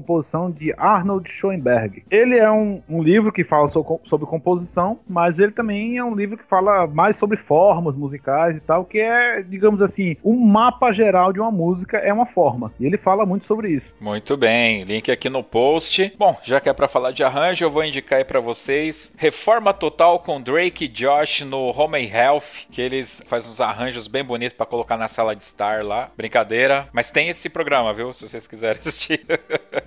[0.55, 2.03] de Arnold Schoenberg.
[2.09, 6.15] Ele é um, um livro que fala so, sobre composição, mas ele também é um
[6.15, 10.91] livro que fala mais sobre formas musicais e tal, que é, digamos assim, um mapa
[10.91, 12.71] geral de uma música é uma forma.
[12.79, 13.93] E ele fala muito sobre isso.
[13.99, 16.13] Muito bem, link aqui no post.
[16.17, 19.73] Bom, já que é para falar de arranjo, eu vou indicar aí para vocês Reforma
[19.73, 24.57] Total com Drake e Josh no Home Health, que eles fazem uns arranjos bem bonitos
[24.57, 26.09] para colocar na sala de estar lá.
[26.15, 28.13] Brincadeira, mas tem esse programa, viu?
[28.13, 29.25] Se vocês quiserem assistir.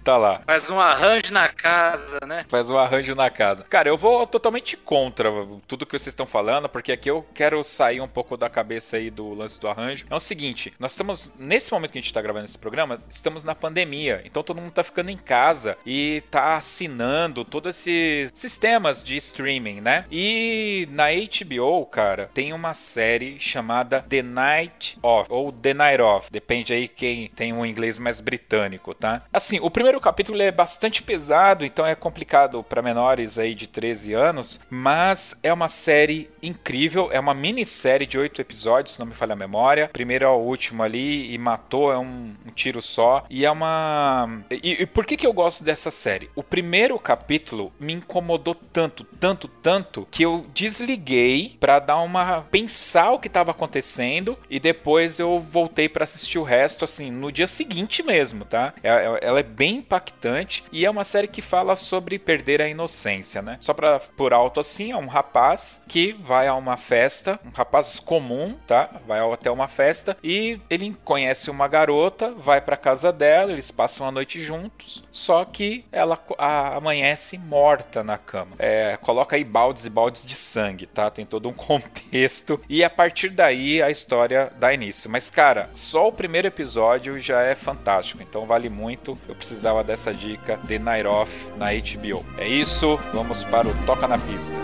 [0.00, 0.42] Tá lá.
[0.46, 2.44] Faz um arranjo na casa, né?
[2.48, 3.64] Faz um arranjo na casa.
[3.68, 5.30] Cara, eu vou totalmente contra
[5.66, 9.10] tudo que vocês estão falando, porque aqui eu quero sair um pouco da cabeça aí
[9.10, 10.06] do lance do arranjo.
[10.08, 13.44] É o seguinte, nós estamos, nesse momento que a gente tá gravando esse programa, estamos
[13.44, 19.02] na pandemia, então todo mundo tá ficando em casa e tá assinando todos esses sistemas
[19.02, 20.04] de streaming, né?
[20.10, 26.30] E na HBO, cara, tem uma série chamada The Night Of, ou The Night Of,
[26.30, 29.22] depende aí quem tem um inglês mais britânico, tá?
[29.32, 34.12] Assim, o primeiro capítulo é bastante pesado, então é complicado para menores aí de 13
[34.12, 39.14] anos, mas é uma série incrível, é uma minissérie de oito episódios, se não me
[39.14, 39.88] falha a memória.
[39.92, 43.24] Primeiro ao último ali e matou, é um, um tiro só.
[43.30, 44.42] E é uma.
[44.50, 46.30] E, e, por que, que eu gosto dessa série?
[46.34, 52.42] O primeiro capítulo me incomodou tanto, tanto, tanto, que eu desliguei para dar uma.
[52.50, 57.32] pensar o que estava acontecendo e depois eu voltei para assistir o resto, assim, no
[57.32, 58.74] dia seguinte mesmo, tá?
[58.82, 62.68] É, é, ela é bem impactante e é uma série que fala sobre perder a
[62.68, 63.56] inocência, né?
[63.60, 67.98] Só pra por alto assim, é um rapaz que vai a uma festa, um rapaz
[67.98, 68.90] comum, tá?
[69.06, 74.06] Vai até uma festa e ele conhece uma garota, vai pra casa dela, eles passam
[74.06, 78.56] a noite juntos, só que ela amanhece morta na cama.
[78.58, 81.10] É, coloca aí baldes e baldes de sangue, tá?
[81.10, 85.10] Tem todo um contexto e a partir daí a história dá início.
[85.10, 89.16] Mas cara, só o primeiro episódio já é fantástico, então vale muito.
[89.28, 89.34] Eu
[89.70, 92.24] precisava dessa dica The Night Off na HBO.
[92.36, 94.54] É isso, vamos para o Toca na Pista.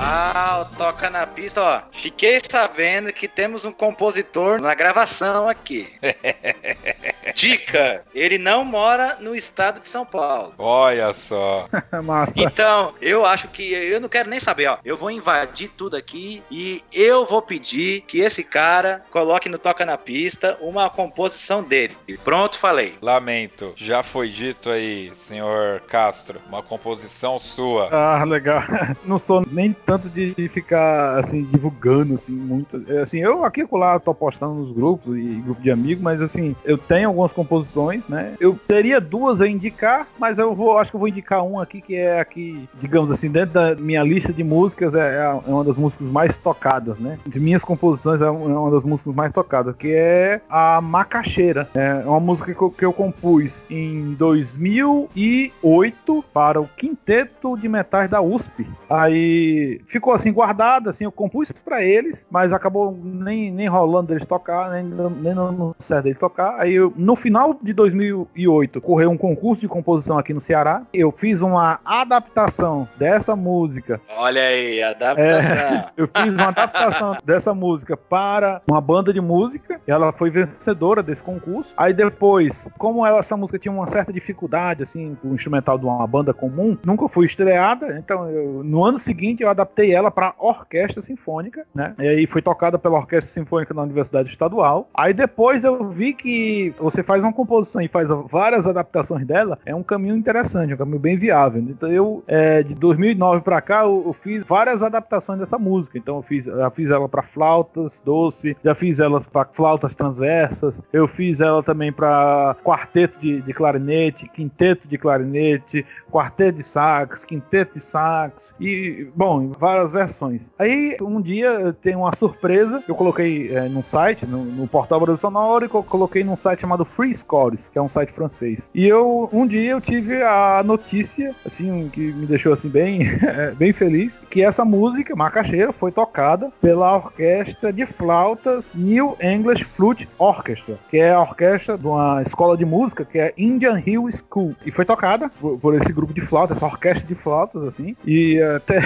[0.00, 1.82] Ah, toca na pista, ó.
[1.92, 5.88] Fiquei sabendo que temos um compositor na gravação aqui.
[7.38, 10.54] Dica: ele não mora no estado de São Paulo.
[10.58, 11.68] Olha só.
[12.02, 12.40] Massa.
[12.40, 14.78] Então, eu acho que eu não quero nem saber, ó.
[14.84, 19.86] Eu vou invadir tudo aqui e eu vou pedir que esse cara coloque no Toca
[19.86, 21.96] na Pista uma composição dele.
[22.24, 22.96] Pronto, falei.
[23.00, 23.72] Lamento.
[23.76, 26.40] Já foi dito aí, senhor Castro.
[26.48, 27.88] Uma composição sua.
[27.92, 28.62] Ah, legal.
[29.04, 32.84] Não sou nem tanto de ficar assim divulgando assim muito.
[33.00, 36.56] Assim, eu aqui e lá tô postando nos grupos e grupo de amigos, mas assim,
[36.64, 38.34] eu tenho algumas composições, né?
[38.40, 41.80] Eu teria duas a indicar, mas eu vou, acho que eu vou indicar uma aqui
[41.80, 45.76] que é aqui, digamos assim, dentro da minha lista de músicas é, é uma das
[45.76, 47.18] músicas mais tocadas, né?
[47.26, 51.68] De minhas composições é uma das músicas mais tocadas, que é a Macaxeira.
[51.74, 58.08] É uma música que eu, que eu compus em 2008 para o quinteto de metais
[58.08, 58.66] da USP.
[58.88, 64.26] Aí ficou assim guardada, assim, eu compus para eles, mas acabou nem, nem rolando deles
[64.26, 66.58] tocar, nem, nem no certo deles tocar.
[66.58, 70.82] Aí eu, no final de 2008, correu um concurso de composição aqui no Ceará.
[70.92, 74.00] Eu fiz uma adaptação dessa música.
[74.16, 75.56] Olha aí, adaptação.
[75.56, 79.80] É, eu fiz uma adaptação dessa música para uma banda de música.
[79.86, 81.72] Ela foi vencedora desse concurso.
[81.76, 86.06] Aí depois, como ela, essa música tinha uma certa dificuldade, assim, o instrumental de uma
[86.06, 87.98] banda comum, nunca foi estreada.
[87.98, 91.94] Então, eu, no ano seguinte, eu adaptei ela para orquestra sinfônica, né?
[91.98, 94.88] E aí foi tocada pela orquestra sinfônica da Universidade Estadual.
[94.94, 99.74] Aí depois eu vi que você faz uma composição e faz várias adaptações dela, é
[99.74, 101.62] um caminho interessante, um caminho bem viável.
[101.62, 105.96] Então eu, é, de 2009 para cá, eu, eu, fiz várias adaptações dessa música.
[105.96, 110.82] Então eu fiz, já fiz ela para flautas doce, já fiz elas para flautas transversas,
[110.92, 117.24] eu fiz ela também para quarteto de, de clarinete, quinteto de clarinete, quarteto de sax,
[117.24, 120.42] quinteto de sax e, bom, várias versões.
[120.58, 125.18] Aí um dia tem uma surpresa, eu coloquei é, num site, no, no portal Brasil
[125.18, 128.68] Sonoro, e coloquei num site chamado Free Scores, que é um site francês.
[128.74, 133.00] E eu um dia eu tive a notícia, assim, que me deixou assim bem,
[133.56, 140.08] bem feliz, que essa música, Macaxeira, foi tocada pela orquestra de flautas New English Flute
[140.18, 144.54] Orchestra, que é a orquestra de uma escola de música que é Indian Hill School.
[144.64, 147.96] E foi tocada por, por esse grupo de flautas, essa orquestra de flautas, assim.
[148.04, 148.80] E até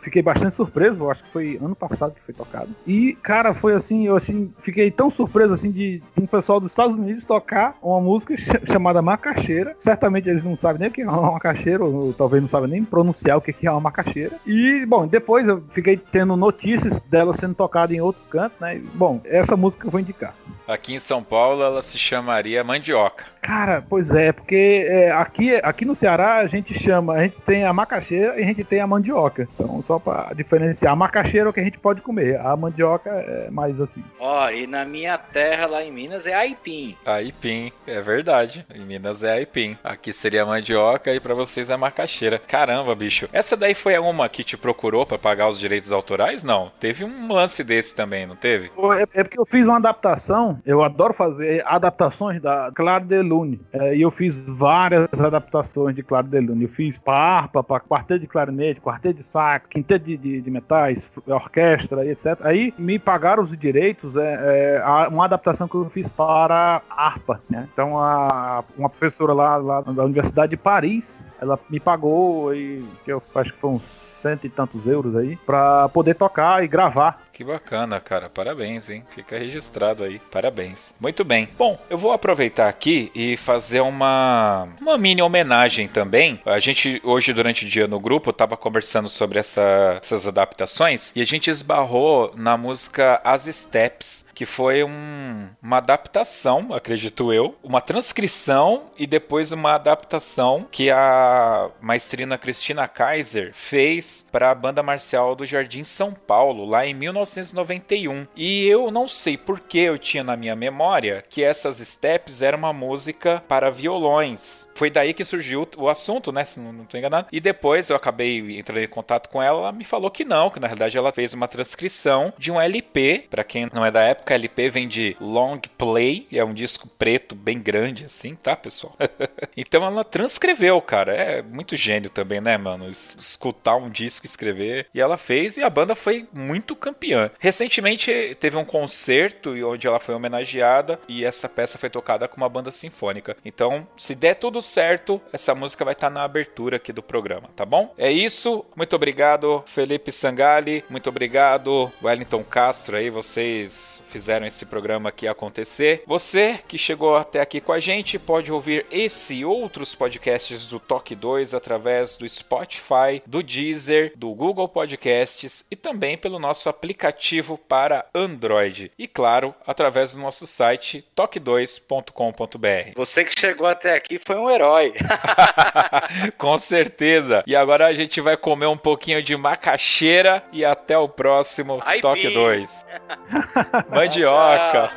[0.00, 2.68] fiquei bastante surpreso, eu acho que foi ano passado que foi tocado.
[2.86, 6.96] E, cara, foi assim, eu assim, fiquei tão surpreso assim de um pessoal dos Estados
[6.96, 8.34] Unidos tocar uma música
[8.66, 9.74] chamada Macaxeira.
[9.78, 12.84] Certamente eles não sabem nem o que é uma macaxeira, ou, talvez não sabem nem
[12.84, 14.36] pronunciar o que é uma macaxeira.
[14.46, 18.80] E, bom, depois eu fiquei tendo notícias dela sendo tocada em outros cantos, né?
[18.94, 20.34] Bom, essa música eu vou indicar.
[20.66, 23.33] Aqui em São Paulo ela se chamaria Mandioca.
[23.44, 27.62] Cara, pois é, porque é, aqui, aqui no Ceará a gente chama, a gente tem
[27.62, 29.46] a macaxeira e a gente tem a mandioca.
[29.54, 33.10] Então, só pra diferenciar, a macaxeira é o que a gente pode comer, a mandioca
[33.10, 34.02] é mais assim.
[34.18, 36.96] Ó, e na minha terra lá em Minas é aipim.
[37.04, 38.64] Aipim, é verdade.
[38.74, 39.76] Em Minas é aipim.
[39.84, 42.38] Aqui seria a mandioca e pra vocês é macaxeira.
[42.38, 43.28] Caramba, bicho.
[43.30, 46.42] Essa daí foi uma que te procurou pra pagar os direitos autorais?
[46.42, 46.72] Não.
[46.80, 48.70] Teve um lance desse também, não teve?
[48.98, 53.60] É, é porque eu fiz uma adaptação, eu adoro fazer adaptações da Claro de Lune.
[53.72, 56.64] É, e eu fiz várias adaptações de Claro de Lune.
[56.64, 60.50] Eu fiz para harpa, para quarteto de clarinete, quarteto de sax, quinteto de, de, de,
[60.50, 62.38] metais, orquestra e etc.
[62.42, 67.40] Aí me pagaram os direitos, é, é, uma adaptação que eu fiz para harpa.
[67.48, 67.68] Né?
[67.72, 73.12] Então a, uma professora lá, lá da Universidade de Paris, ela me pagou e que
[73.12, 77.22] eu acho que foi uns cento e tantos euros aí para poder tocar e gravar
[77.34, 78.30] que bacana, cara.
[78.30, 79.04] Parabéns, hein?
[79.10, 80.20] Fica registrado aí.
[80.30, 80.94] Parabéns.
[81.00, 81.48] Muito bem.
[81.58, 86.40] Bom, eu vou aproveitar aqui e fazer uma, uma mini homenagem também.
[86.46, 91.20] A gente, hoje, durante o dia no grupo, tava conversando sobre essa, essas adaptações e
[91.20, 97.80] a gente esbarrou na música As Steps, que foi um, uma adaptação, acredito eu, uma
[97.80, 105.34] transcrição e depois uma adaptação que a maestrina Cristina Kaiser fez para a banda marcial
[105.34, 108.26] do Jardim São Paulo, lá em 19 1991.
[108.36, 112.58] E eu não sei por que eu tinha na minha memória que essas steps eram
[112.58, 114.68] uma música para violões.
[114.74, 116.44] Foi daí que surgiu o assunto, né?
[116.44, 117.28] Se não estou enganado.
[117.30, 120.60] E depois eu acabei entrando em contato com ela, ela me falou que não, que
[120.60, 123.26] na realidade ela fez uma transcrição de um LP.
[123.30, 127.34] Para quem não é da época, LP vem de Long Play, é um disco preto
[127.34, 128.96] bem grande assim, tá, pessoal?
[129.56, 131.12] então ela transcreveu, cara.
[131.12, 132.88] É muito gênio também, né, mano?
[132.88, 134.86] Escutar um disco, escrever.
[134.94, 137.30] E ela fez e a banda foi muito campeã.
[137.38, 142.48] Recentemente teve um concerto onde ela foi homenageada e essa peça foi tocada com uma
[142.48, 143.36] banda sinfônica.
[143.44, 147.64] Então, se der tudo certo, essa música vai estar na abertura aqui do programa, tá
[147.64, 147.92] bom?
[147.98, 148.64] É isso.
[148.76, 150.84] Muito obrigado, Felipe Sangali.
[150.88, 156.04] Muito obrigado, Wellington Castro aí, vocês fizeram esse programa aqui acontecer.
[156.06, 160.78] Você que chegou até aqui com a gente pode ouvir esse e outros podcasts do
[160.78, 167.58] Toque 2 através do Spotify, do Deezer, do Google Podcasts e também pelo nosso aplicativo
[167.58, 168.92] para Android.
[168.96, 172.92] E claro, através do nosso site toque2.com.br.
[172.94, 174.94] Você que chegou até aqui foi um herói.
[176.38, 177.42] Com certeza.
[177.48, 182.00] E agora a gente vai comer um pouquinho de macaxeira e até o próximo Ai,
[182.00, 182.86] Toque 2.
[184.04, 184.90] Mandioca.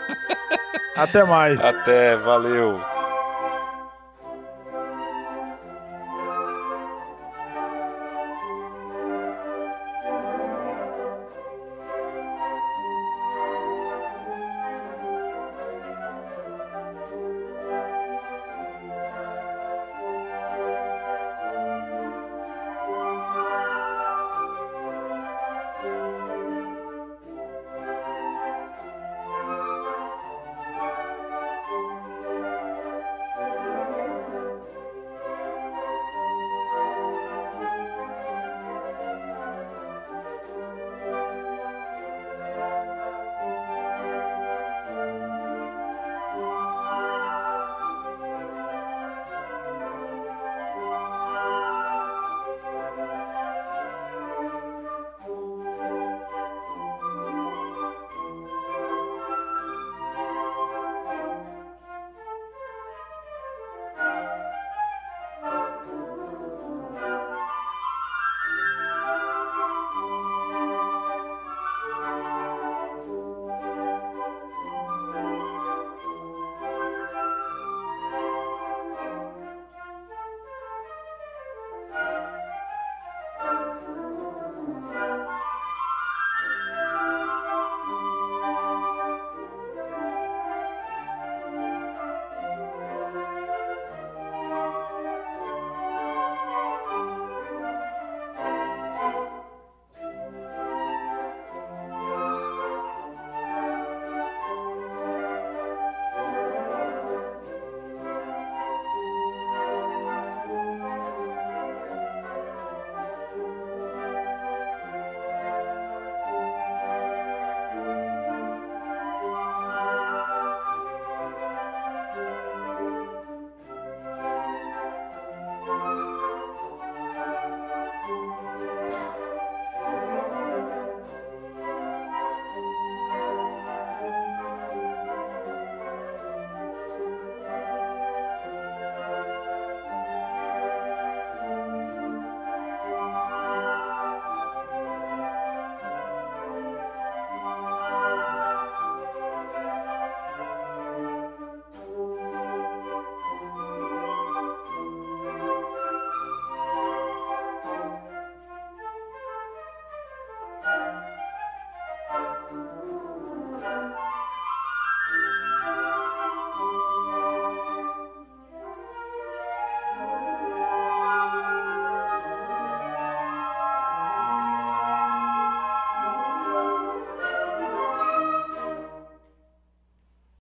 [0.95, 1.59] Até mais.
[1.59, 2.81] Até, valeu.